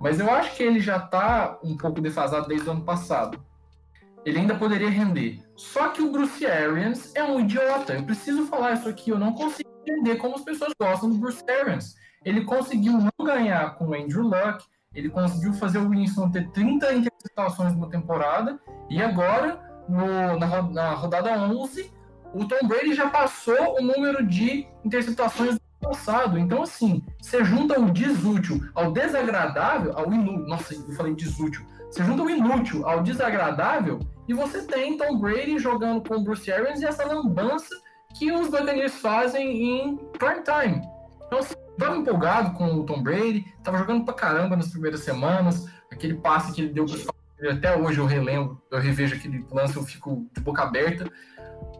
Mas 0.00 0.18
eu 0.18 0.30
acho 0.30 0.56
que 0.56 0.62
ele 0.62 0.80
já 0.80 0.98
tá 0.98 1.58
um 1.62 1.76
pouco 1.76 2.00
defasado 2.00 2.48
desde 2.48 2.66
o 2.66 2.72
ano 2.72 2.82
passado. 2.82 3.38
Ele 4.24 4.38
ainda 4.38 4.54
poderia 4.54 4.88
render. 4.88 5.42
Só 5.56 5.88
que 5.88 6.00
o 6.00 6.10
Bruce 6.10 6.46
Arians 6.46 7.14
é 7.14 7.22
um 7.22 7.38
idiota. 7.40 7.92
Eu 7.92 8.04
preciso 8.04 8.46
falar 8.46 8.72
isso 8.72 8.88
aqui. 8.88 9.10
Eu 9.10 9.18
não 9.18 9.34
consigo 9.34 9.68
entender 9.82 10.16
como 10.16 10.36
as 10.36 10.42
pessoas 10.42 10.72
gostam 10.80 11.10
do 11.10 11.18
Bruce 11.18 11.44
Arians. 11.50 11.99
Ele 12.24 12.44
conseguiu 12.44 12.92
não 12.92 13.26
ganhar 13.26 13.74
com 13.76 13.88
o 13.88 13.94
Andrew 13.94 14.22
Luck, 14.22 14.64
ele 14.94 15.08
conseguiu 15.08 15.52
fazer 15.54 15.78
o 15.78 15.88
Winston 15.88 16.30
ter 16.30 16.50
30 16.50 16.92
interceptações 16.94 17.72
numa 17.72 17.88
temporada, 17.88 18.58
e 18.88 19.00
agora, 19.00 19.60
no, 19.88 20.38
na, 20.38 20.62
na 20.62 20.90
rodada 20.94 21.30
11, 21.30 21.90
o 22.34 22.44
Tom 22.44 22.66
Brady 22.66 22.94
já 22.94 23.08
passou 23.08 23.78
o 23.78 23.82
número 23.82 24.26
de 24.26 24.66
interceptações 24.84 25.54
do 25.54 25.88
passado. 25.88 26.38
Então, 26.38 26.62
assim, 26.62 27.02
você 27.20 27.44
junta 27.44 27.80
o 27.80 27.90
desútil 27.90 28.60
ao 28.74 28.92
desagradável, 28.92 29.96
ao 29.96 30.12
inútil. 30.12 30.46
Nossa, 30.46 30.74
eu 30.74 30.92
falei 30.94 31.14
desútil. 31.14 31.64
Você 31.90 32.04
junta 32.04 32.22
o 32.22 32.30
inútil 32.30 32.86
ao 32.86 33.02
desagradável 33.02 33.98
e 34.28 34.34
você 34.34 34.62
tem 34.62 34.96
Tom 34.96 35.18
Brady 35.18 35.58
jogando 35.58 36.06
com 36.06 36.16
o 36.16 36.22
Bruce 36.22 36.52
Arians 36.52 36.80
e 36.80 36.86
essa 36.86 37.04
lambança 37.04 37.74
que 38.14 38.30
os 38.30 38.48
Buccaneers 38.48 38.94
fazem 38.94 39.62
em 39.62 39.96
prime 39.96 40.42
time. 40.42 40.82
Então, 41.26 41.38
assim, 41.40 41.54
tava 41.80 41.96
empolgado 41.96 42.56
com 42.56 42.66
o 42.74 42.84
Tom 42.84 43.02
Brady, 43.02 43.44
tava 43.64 43.78
jogando 43.78 44.04
pra 44.04 44.14
caramba 44.14 44.56
nas 44.56 44.68
primeiras 44.68 45.00
semanas, 45.00 45.68
aquele 45.90 46.14
passe 46.14 46.52
que 46.52 46.62
ele 46.62 46.72
deu 46.72 46.86
pro 46.86 46.98
até 47.48 47.74
hoje 47.74 47.98
eu 47.98 48.04
relembro, 48.04 48.60
eu 48.70 48.78
revejo 48.78 49.16
aquele 49.16 49.46
lance, 49.50 49.74
eu 49.74 49.82
fico 49.82 50.26
de 50.34 50.42
boca 50.42 50.62
aberta. 50.62 51.10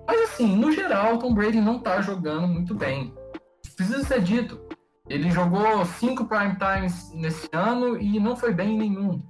Mas 0.07 0.23
assim, 0.23 0.57
no 0.57 0.73
geral, 0.73 1.17
o 1.17 1.19
Tom 1.19 1.35
Brady 1.35 1.61
não 1.61 1.79
tá 1.79 2.01
jogando 2.01 2.49
muito 2.49 2.75
bem. 2.75 3.15
Precisa 3.77 4.03
ser 4.05 4.23
dito. 4.23 4.59
Ele 5.07 5.31
jogou 5.31 5.85
cinco 5.85 6.25
prime 6.25 6.57
times 6.57 7.13
nesse 7.13 7.49
ano 7.53 8.01
e 8.01 8.19
não 8.19 8.37
foi 8.37 8.55
bem 8.55 8.75
em 8.75 8.79
nenhum. 8.79 9.23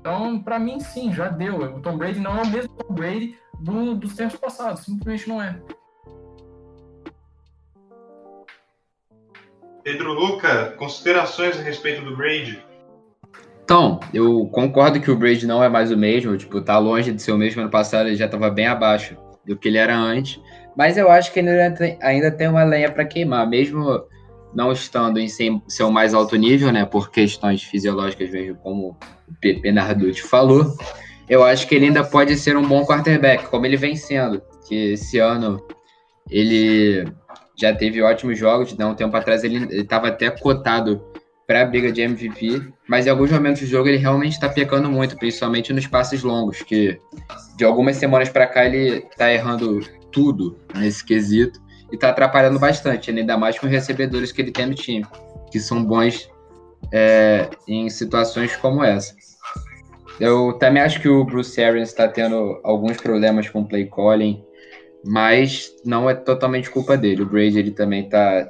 Então, 0.00 0.40
para 0.40 0.58
mim, 0.58 0.80
sim, 0.80 1.12
já 1.12 1.28
deu. 1.28 1.60
O 1.76 1.80
Tom 1.80 1.98
Brady 1.98 2.20
não 2.20 2.38
é 2.38 2.42
o 2.42 2.46
mesmo 2.46 2.74
Tom 2.74 2.94
Brady 2.94 3.36
do, 3.60 3.94
dos 3.94 4.14
tempos 4.14 4.38
passados. 4.38 4.84
Simplesmente 4.84 5.28
não 5.28 5.42
é. 5.42 5.60
Pedro 9.88 10.12
Luca, 10.12 10.74
considerações 10.76 11.58
a 11.58 11.62
respeito 11.62 12.02
do 12.02 12.14
Brady? 12.14 12.62
Então, 13.64 13.98
eu 14.12 14.44
concordo 14.52 15.00
que 15.00 15.10
o 15.10 15.16
Brady 15.16 15.46
não 15.46 15.64
é 15.64 15.68
mais 15.70 15.90
o 15.90 15.96
mesmo. 15.96 16.36
Tipo, 16.36 16.60
tá 16.60 16.76
longe 16.76 17.10
de 17.10 17.22
ser 17.22 17.32
o 17.32 17.38
mesmo 17.38 17.62
ano 17.62 17.70
passado, 17.70 18.06
ele 18.06 18.14
já 18.14 18.26
estava 18.26 18.50
bem 18.50 18.66
abaixo 18.66 19.16
do 19.46 19.56
que 19.56 19.66
ele 19.66 19.78
era 19.78 19.96
antes. 19.96 20.38
Mas 20.76 20.98
eu 20.98 21.10
acho 21.10 21.32
que 21.32 21.38
ele 21.38 21.48
ainda 22.02 22.30
tem 22.30 22.48
uma 22.48 22.64
lenha 22.64 22.92
para 22.92 23.06
queimar, 23.06 23.48
mesmo 23.48 24.04
não 24.54 24.72
estando 24.72 25.18
em 25.18 25.26
seu 25.26 25.90
mais 25.90 26.12
alto 26.12 26.36
nível, 26.36 26.70
né, 26.70 26.84
por 26.84 27.10
questões 27.10 27.62
fisiológicas 27.62 28.30
mesmo, 28.30 28.56
como 28.56 28.90
o 28.90 29.34
Pepe 29.40 29.72
Narducci 29.72 30.20
falou. 30.20 30.76
Eu 31.30 31.42
acho 31.42 31.66
que 31.66 31.74
ele 31.74 31.86
ainda 31.86 32.04
pode 32.04 32.36
ser 32.36 32.58
um 32.58 32.68
bom 32.68 32.84
quarterback, 32.84 33.46
como 33.46 33.64
ele 33.64 33.78
vem 33.78 33.96
sendo. 33.96 34.42
Que 34.68 34.92
esse 34.92 35.18
ano 35.18 35.66
ele 36.30 37.10
já 37.58 37.74
teve 37.74 38.00
ótimos 38.00 38.38
jogos, 38.38 38.76
né? 38.76 38.86
um 38.86 38.94
tempo 38.94 39.16
atrás 39.16 39.42
ele 39.42 39.80
estava 39.80 40.08
até 40.08 40.30
cotado 40.30 41.04
para 41.46 41.62
a 41.62 41.64
briga 41.64 41.90
de 41.90 42.02
MVP, 42.02 42.60
mas 42.86 43.06
em 43.06 43.10
alguns 43.10 43.30
momentos 43.30 43.62
do 43.62 43.66
jogo 43.66 43.88
ele 43.88 43.96
realmente 43.96 44.34
está 44.34 44.48
pecando 44.48 44.90
muito, 44.90 45.16
principalmente 45.16 45.72
nos 45.72 45.86
passes 45.86 46.22
longos, 46.22 46.62
que 46.62 47.00
de 47.56 47.64
algumas 47.64 47.96
semanas 47.96 48.28
para 48.28 48.46
cá 48.46 48.66
ele 48.66 49.06
está 49.10 49.32
errando 49.32 49.80
tudo 50.12 50.58
nesse 50.74 51.04
quesito 51.04 51.60
e 51.90 51.94
está 51.94 52.10
atrapalhando 52.10 52.58
bastante, 52.58 53.10
ainda 53.10 53.36
mais 53.36 53.58
com 53.58 53.66
os 53.66 53.72
recebedores 53.72 54.30
que 54.30 54.42
ele 54.42 54.52
tem 54.52 54.66
no 54.66 54.74
time, 54.74 55.06
que 55.50 55.58
são 55.58 55.82
bons 55.82 56.30
é, 56.92 57.48
em 57.66 57.88
situações 57.88 58.54
como 58.56 58.84
essa. 58.84 59.14
Eu 60.20 60.52
também 60.54 60.82
acho 60.82 61.00
que 61.00 61.08
o 61.08 61.24
Bruce 61.24 61.62
Arians 61.62 61.88
está 61.88 62.08
tendo 62.08 62.60
alguns 62.62 62.98
problemas 62.98 63.48
com 63.48 63.64
play 63.64 63.86
calling, 63.86 64.44
mas 65.04 65.74
não 65.84 66.08
é 66.08 66.14
totalmente 66.14 66.70
culpa 66.70 66.96
dele. 66.96 67.22
O 67.22 67.26
Brady 67.26 67.58
ele 67.58 67.70
também 67.70 68.04
está 68.04 68.48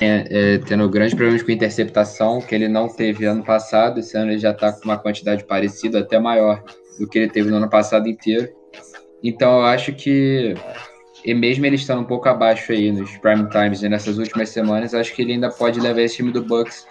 é, 0.00 0.58
tendo 0.58 0.88
grandes 0.88 1.14
problemas 1.14 1.42
com 1.42 1.50
interceptação, 1.50 2.40
que 2.40 2.54
ele 2.54 2.68
não 2.68 2.88
teve 2.88 3.24
ano 3.24 3.44
passado. 3.44 4.00
Esse 4.00 4.16
ano 4.16 4.32
ele 4.32 4.38
já 4.38 4.50
está 4.50 4.72
com 4.72 4.84
uma 4.84 4.98
quantidade 4.98 5.44
parecida, 5.44 6.00
até 6.00 6.18
maior 6.18 6.62
do 6.98 7.08
que 7.08 7.18
ele 7.18 7.28
teve 7.28 7.50
no 7.50 7.56
ano 7.56 7.70
passado 7.70 8.08
inteiro. 8.08 8.48
Então 9.22 9.58
eu 9.58 9.64
acho 9.64 9.92
que, 9.92 10.54
e 11.24 11.32
mesmo 11.34 11.64
ele 11.64 11.76
estando 11.76 12.00
um 12.00 12.06
pouco 12.06 12.28
abaixo 12.28 12.72
aí 12.72 12.90
nos 12.90 13.16
prime 13.18 13.48
times 13.48 13.82
e 13.82 13.88
nessas 13.88 14.18
últimas 14.18 14.48
semanas, 14.48 14.94
acho 14.94 15.14
que 15.14 15.22
ele 15.22 15.34
ainda 15.34 15.50
pode 15.50 15.78
levar 15.78 16.00
esse 16.00 16.16
time 16.16 16.32
do 16.32 16.42
Bucks 16.42 16.86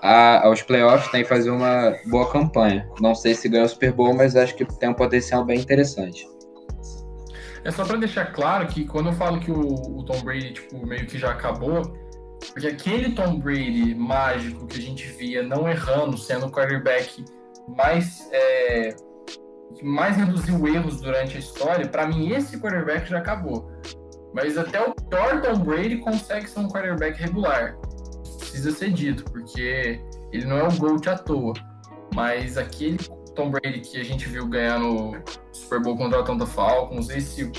a, 0.00 0.46
aos 0.46 0.62
playoffs 0.62 1.12
né, 1.12 1.22
e 1.22 1.24
fazer 1.24 1.50
uma 1.50 1.96
boa 2.06 2.30
campanha. 2.30 2.88
Não 3.00 3.14
sei 3.14 3.34
se 3.34 3.48
ganha 3.48 3.64
o 3.64 3.68
Super 3.68 3.92
Bowl, 3.92 4.14
mas 4.14 4.36
acho 4.36 4.54
que 4.54 4.64
tem 4.78 4.88
um 4.88 4.94
potencial 4.94 5.44
bem 5.44 5.58
interessante. 5.58 6.26
É 7.66 7.70
só 7.72 7.84
para 7.84 7.96
deixar 7.96 8.26
claro 8.26 8.68
que 8.68 8.84
quando 8.84 9.08
eu 9.08 9.12
falo 9.14 9.40
que 9.40 9.50
o, 9.50 9.58
o, 9.58 10.04
Tom 10.04 10.22
Brady 10.22 10.52
tipo, 10.52 10.86
meio 10.86 11.04
que 11.04 11.18
já 11.18 11.32
acabou, 11.32 11.82
porque 12.52 12.68
aquele 12.68 13.12
Tom 13.12 13.40
Brady 13.40 13.92
mágico 13.92 14.68
que 14.68 14.78
a 14.78 14.80
gente 14.80 15.04
via 15.08 15.42
não 15.42 15.68
errando, 15.68 16.16
sendo 16.16 16.46
o 16.46 16.52
quarterback 16.52 17.24
mais 17.76 18.28
é, 18.30 18.94
que 19.74 19.84
mais 19.84 20.16
reduziu 20.16 20.64
erros 20.68 21.00
durante 21.00 21.36
a 21.36 21.40
história, 21.40 21.88
para 21.88 22.06
mim 22.06 22.30
esse 22.30 22.56
quarterback 22.56 23.10
já 23.10 23.18
acabou. 23.18 23.68
Mas 24.32 24.56
até 24.56 24.80
o 24.80 24.94
pior 24.94 25.42
Tom 25.42 25.58
Brady 25.58 25.96
consegue 25.96 26.48
ser 26.48 26.60
um 26.60 26.68
quarterback 26.68 27.20
regular. 27.20 27.76
Precisa 28.38 28.70
ser 28.70 28.92
dito, 28.92 29.24
porque 29.24 30.00
ele 30.32 30.44
não 30.44 30.58
é 30.58 30.68
o 30.68 30.70
GOAT 30.70 31.08
à 31.08 31.18
toa. 31.18 31.54
Mas 32.14 32.56
aquele 32.56 32.98
Tom 33.36 33.50
Brady 33.50 33.80
que 33.80 34.00
a 34.00 34.04
gente 34.04 34.26
viu 34.26 34.46
ganhar 34.48 34.80
no 34.80 35.14
Super 35.52 35.80
Bowl 35.80 35.96
contra 35.96 36.18
o 36.18 36.22
Atlanta 36.22 36.46
Falcons, 36.46 37.10
esse 37.10 37.42
eu 37.42 37.52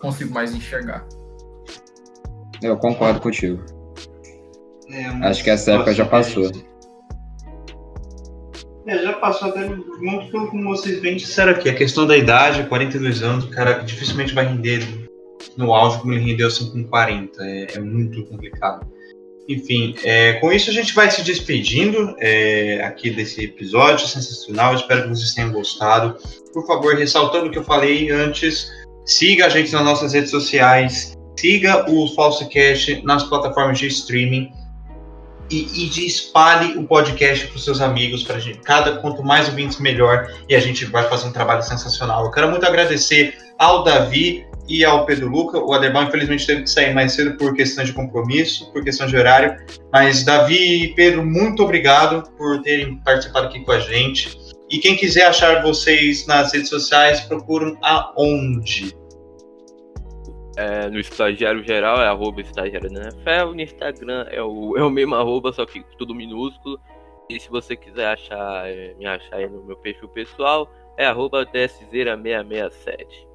consigo 0.00 0.32
mais 0.32 0.52
enxergar. 0.54 1.06
Eu 2.62 2.76
concordo 2.78 3.20
contigo. 3.20 3.62
É, 4.90 5.06
Acho 5.28 5.44
que 5.44 5.50
essa 5.50 5.72
época 5.72 5.94
já 5.94 6.04
passou. 6.04 6.50
É, 8.86 8.98
já 9.02 9.12
passou 9.12 9.48
até 9.48 9.68
muito 9.68 10.30
pelo 10.32 10.48
como 10.48 10.64
vocês 10.70 11.00
bem 11.00 11.16
disseram 11.16 11.52
aqui. 11.52 11.68
A 11.68 11.74
questão 11.74 12.06
da 12.06 12.16
idade, 12.16 12.66
42 12.66 13.22
anos, 13.22 13.44
o 13.44 13.50
cara 13.50 13.74
dificilmente 13.84 14.34
vai 14.34 14.46
render 14.46 14.82
no 15.56 15.72
auge 15.72 16.00
como 16.00 16.12
ele 16.12 16.24
rendeu 16.24 16.48
assim 16.48 16.70
com 16.72 16.82
40. 16.84 17.42
É, 17.44 17.66
é 17.76 17.78
muito 17.78 18.24
complicado. 18.26 18.90
Enfim, 19.50 19.96
é, 20.04 20.34
com 20.34 20.52
isso 20.52 20.70
a 20.70 20.72
gente 20.72 20.94
vai 20.94 21.10
se 21.10 21.24
despedindo 21.24 22.14
é, 22.20 22.80
aqui 22.84 23.10
desse 23.10 23.42
episódio 23.42 24.06
sensacional. 24.06 24.76
Espero 24.76 25.02
que 25.02 25.08
vocês 25.08 25.34
tenham 25.34 25.50
gostado. 25.50 26.16
Por 26.52 26.64
favor, 26.64 26.94
ressaltando 26.94 27.46
o 27.46 27.50
que 27.50 27.58
eu 27.58 27.64
falei 27.64 28.12
antes, 28.12 28.70
siga 29.04 29.46
a 29.46 29.48
gente 29.48 29.72
nas 29.72 29.84
nossas 29.84 30.12
redes 30.12 30.30
sociais, 30.30 31.18
siga 31.36 31.90
o 31.90 32.06
Falsecast 32.14 33.02
nas 33.02 33.24
plataformas 33.24 33.80
de 33.80 33.88
streaming 33.88 34.52
e, 35.50 35.66
e 35.74 36.06
espalhe 36.06 36.78
o 36.78 36.84
podcast 36.84 37.48
para 37.48 37.56
os 37.56 37.64
seus 37.64 37.80
amigos. 37.80 38.22
Para 38.22 38.38
gente, 38.38 38.58
cada 38.58 38.98
quanto 38.98 39.20
mais 39.24 39.48
ouvintes 39.48 39.80
melhor 39.80 40.32
e 40.48 40.54
a 40.54 40.60
gente 40.60 40.84
vai 40.84 41.08
fazer 41.08 41.26
um 41.26 41.32
trabalho 41.32 41.64
sensacional. 41.64 42.24
Eu 42.24 42.30
quero 42.30 42.48
muito 42.52 42.64
agradecer 42.64 43.36
ao 43.58 43.82
Davi 43.82 44.46
e 44.70 44.84
ao 44.84 45.04
Pedro 45.04 45.28
Luca. 45.28 45.58
O 45.58 45.72
Aderbal, 45.72 46.04
infelizmente, 46.04 46.46
teve 46.46 46.62
que 46.62 46.70
sair 46.70 46.94
mais 46.94 47.12
cedo 47.12 47.36
por 47.36 47.54
questão 47.54 47.84
de 47.84 47.92
compromisso, 47.92 48.72
por 48.72 48.84
questão 48.84 49.06
de 49.06 49.16
horário. 49.16 49.56
Mas, 49.92 50.24
Davi 50.24 50.84
e 50.84 50.94
Pedro, 50.94 51.26
muito 51.26 51.64
obrigado 51.64 52.22
por 52.38 52.62
terem 52.62 52.96
participado 52.98 53.48
aqui 53.48 53.60
com 53.64 53.72
a 53.72 53.80
gente. 53.80 54.38
E 54.70 54.78
quem 54.78 54.96
quiser 54.96 55.26
achar 55.26 55.60
vocês 55.62 56.24
nas 56.28 56.52
redes 56.52 56.68
sociais, 56.68 57.20
procuram 57.22 57.76
aonde? 57.82 58.94
É, 60.56 60.88
no 60.88 61.00
estagiário 61.00 61.64
geral 61.64 62.00
é 62.00 62.06
arroba 62.06 62.40
estagiário 62.40 62.90
da 62.90 63.02
NFL, 63.02 63.54
no 63.54 63.60
Instagram 63.60 64.26
é 64.30 64.42
o, 64.42 64.76
é 64.76 64.82
o 64.84 64.90
mesmo 64.90 65.14
arroba, 65.14 65.52
só 65.52 65.66
que 65.66 65.82
tudo 65.98 66.14
minúsculo. 66.14 66.78
E 67.28 67.40
se 67.40 67.48
você 67.48 67.74
quiser 67.74 68.06
achar, 68.06 68.68
é, 68.68 68.94
me 68.94 69.06
achar 69.06 69.36
aí 69.36 69.48
no 69.48 69.64
meu 69.64 69.76
perfil 69.76 70.08
pessoal, 70.08 70.70
é 70.96 71.06
arroba 71.06 71.46
dszeira667. 71.46 73.29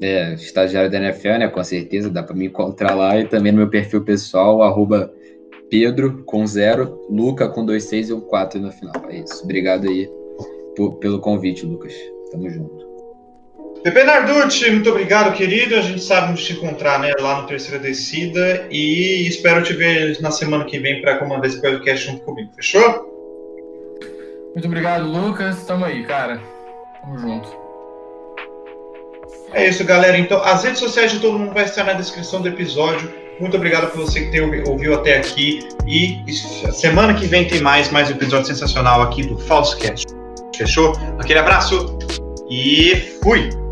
É, 0.00 0.34
estagiário 0.34 0.90
da 0.90 0.98
NFL, 0.98 1.38
né? 1.38 1.48
Com 1.48 1.62
certeza, 1.62 2.10
dá 2.10 2.22
para 2.22 2.34
me 2.34 2.46
encontrar 2.46 2.94
lá. 2.94 3.18
E 3.18 3.26
também 3.26 3.52
no 3.52 3.58
meu 3.58 3.68
perfil 3.68 4.02
pessoal, 4.02 4.62
arroba 4.62 5.12
Pedro 5.70 6.22
com 6.24 6.46
zero, 6.46 7.00
Luca 7.10 7.48
com 7.48 7.64
dois 7.64 7.84
seis 7.84 8.08
e 8.08 8.12
um 8.12 8.20
quatro 8.20 8.60
no 8.60 8.70
final. 8.70 8.94
É 9.08 9.18
isso. 9.18 9.42
Obrigado 9.44 9.88
aí 9.88 10.08
por, 10.76 10.94
pelo 10.96 11.20
convite, 11.20 11.64
Lucas. 11.64 11.92
Tamo 12.30 12.48
junto. 12.50 12.84
Pepe 13.82 14.02
Narducci, 14.02 14.70
muito 14.70 14.88
obrigado, 14.88 15.34
querido. 15.34 15.74
A 15.74 15.82
gente 15.82 16.00
sabe 16.00 16.32
onde 16.32 16.42
te 16.42 16.54
encontrar, 16.54 16.98
né? 17.00 17.12
Lá 17.20 17.42
no 17.42 17.46
Terceira 17.46 17.78
Descida. 17.78 18.66
E 18.70 19.26
espero 19.28 19.62
te 19.62 19.74
ver 19.74 20.18
na 20.22 20.30
semana 20.30 20.64
que 20.64 20.78
vem 20.78 21.02
para 21.02 21.18
comandar 21.18 21.46
esse 21.46 21.60
podcast 21.60 22.06
junto 22.06 22.24
comigo. 22.24 22.50
Fechou? 22.54 23.12
Muito 24.54 24.66
obrigado, 24.66 25.06
Lucas. 25.06 25.66
Tamo 25.66 25.84
aí, 25.84 26.02
cara. 26.04 26.40
Tamo 27.02 27.18
junto. 27.18 27.63
É 29.54 29.68
isso, 29.68 29.84
galera. 29.84 30.18
Então, 30.18 30.42
as 30.42 30.64
redes 30.64 30.80
sociais 30.80 31.12
de 31.12 31.20
todo 31.20 31.38
mundo 31.38 31.54
vai 31.54 31.64
estar 31.64 31.84
na 31.84 31.92
descrição 31.92 32.42
do 32.42 32.48
episódio. 32.48 33.10
Muito 33.38 33.56
obrigado 33.56 33.90
por 33.90 34.00
você 34.00 34.24
que 34.24 34.30
ter 34.30 34.68
ouviu 34.68 34.94
até 34.94 35.18
aqui. 35.18 35.60
E 35.86 36.22
semana 36.72 37.14
que 37.14 37.26
vem 37.26 37.46
tem 37.46 37.60
mais, 37.60 37.90
mais 37.90 38.08
um 38.10 38.12
episódio 38.12 38.46
sensacional 38.46 39.02
aqui 39.02 39.22
do 39.22 39.38
Falsecast. 39.38 40.06
Fechou? 40.56 40.92
Aquele 41.18 41.38
abraço 41.38 41.98
e 42.50 43.18
fui! 43.22 43.63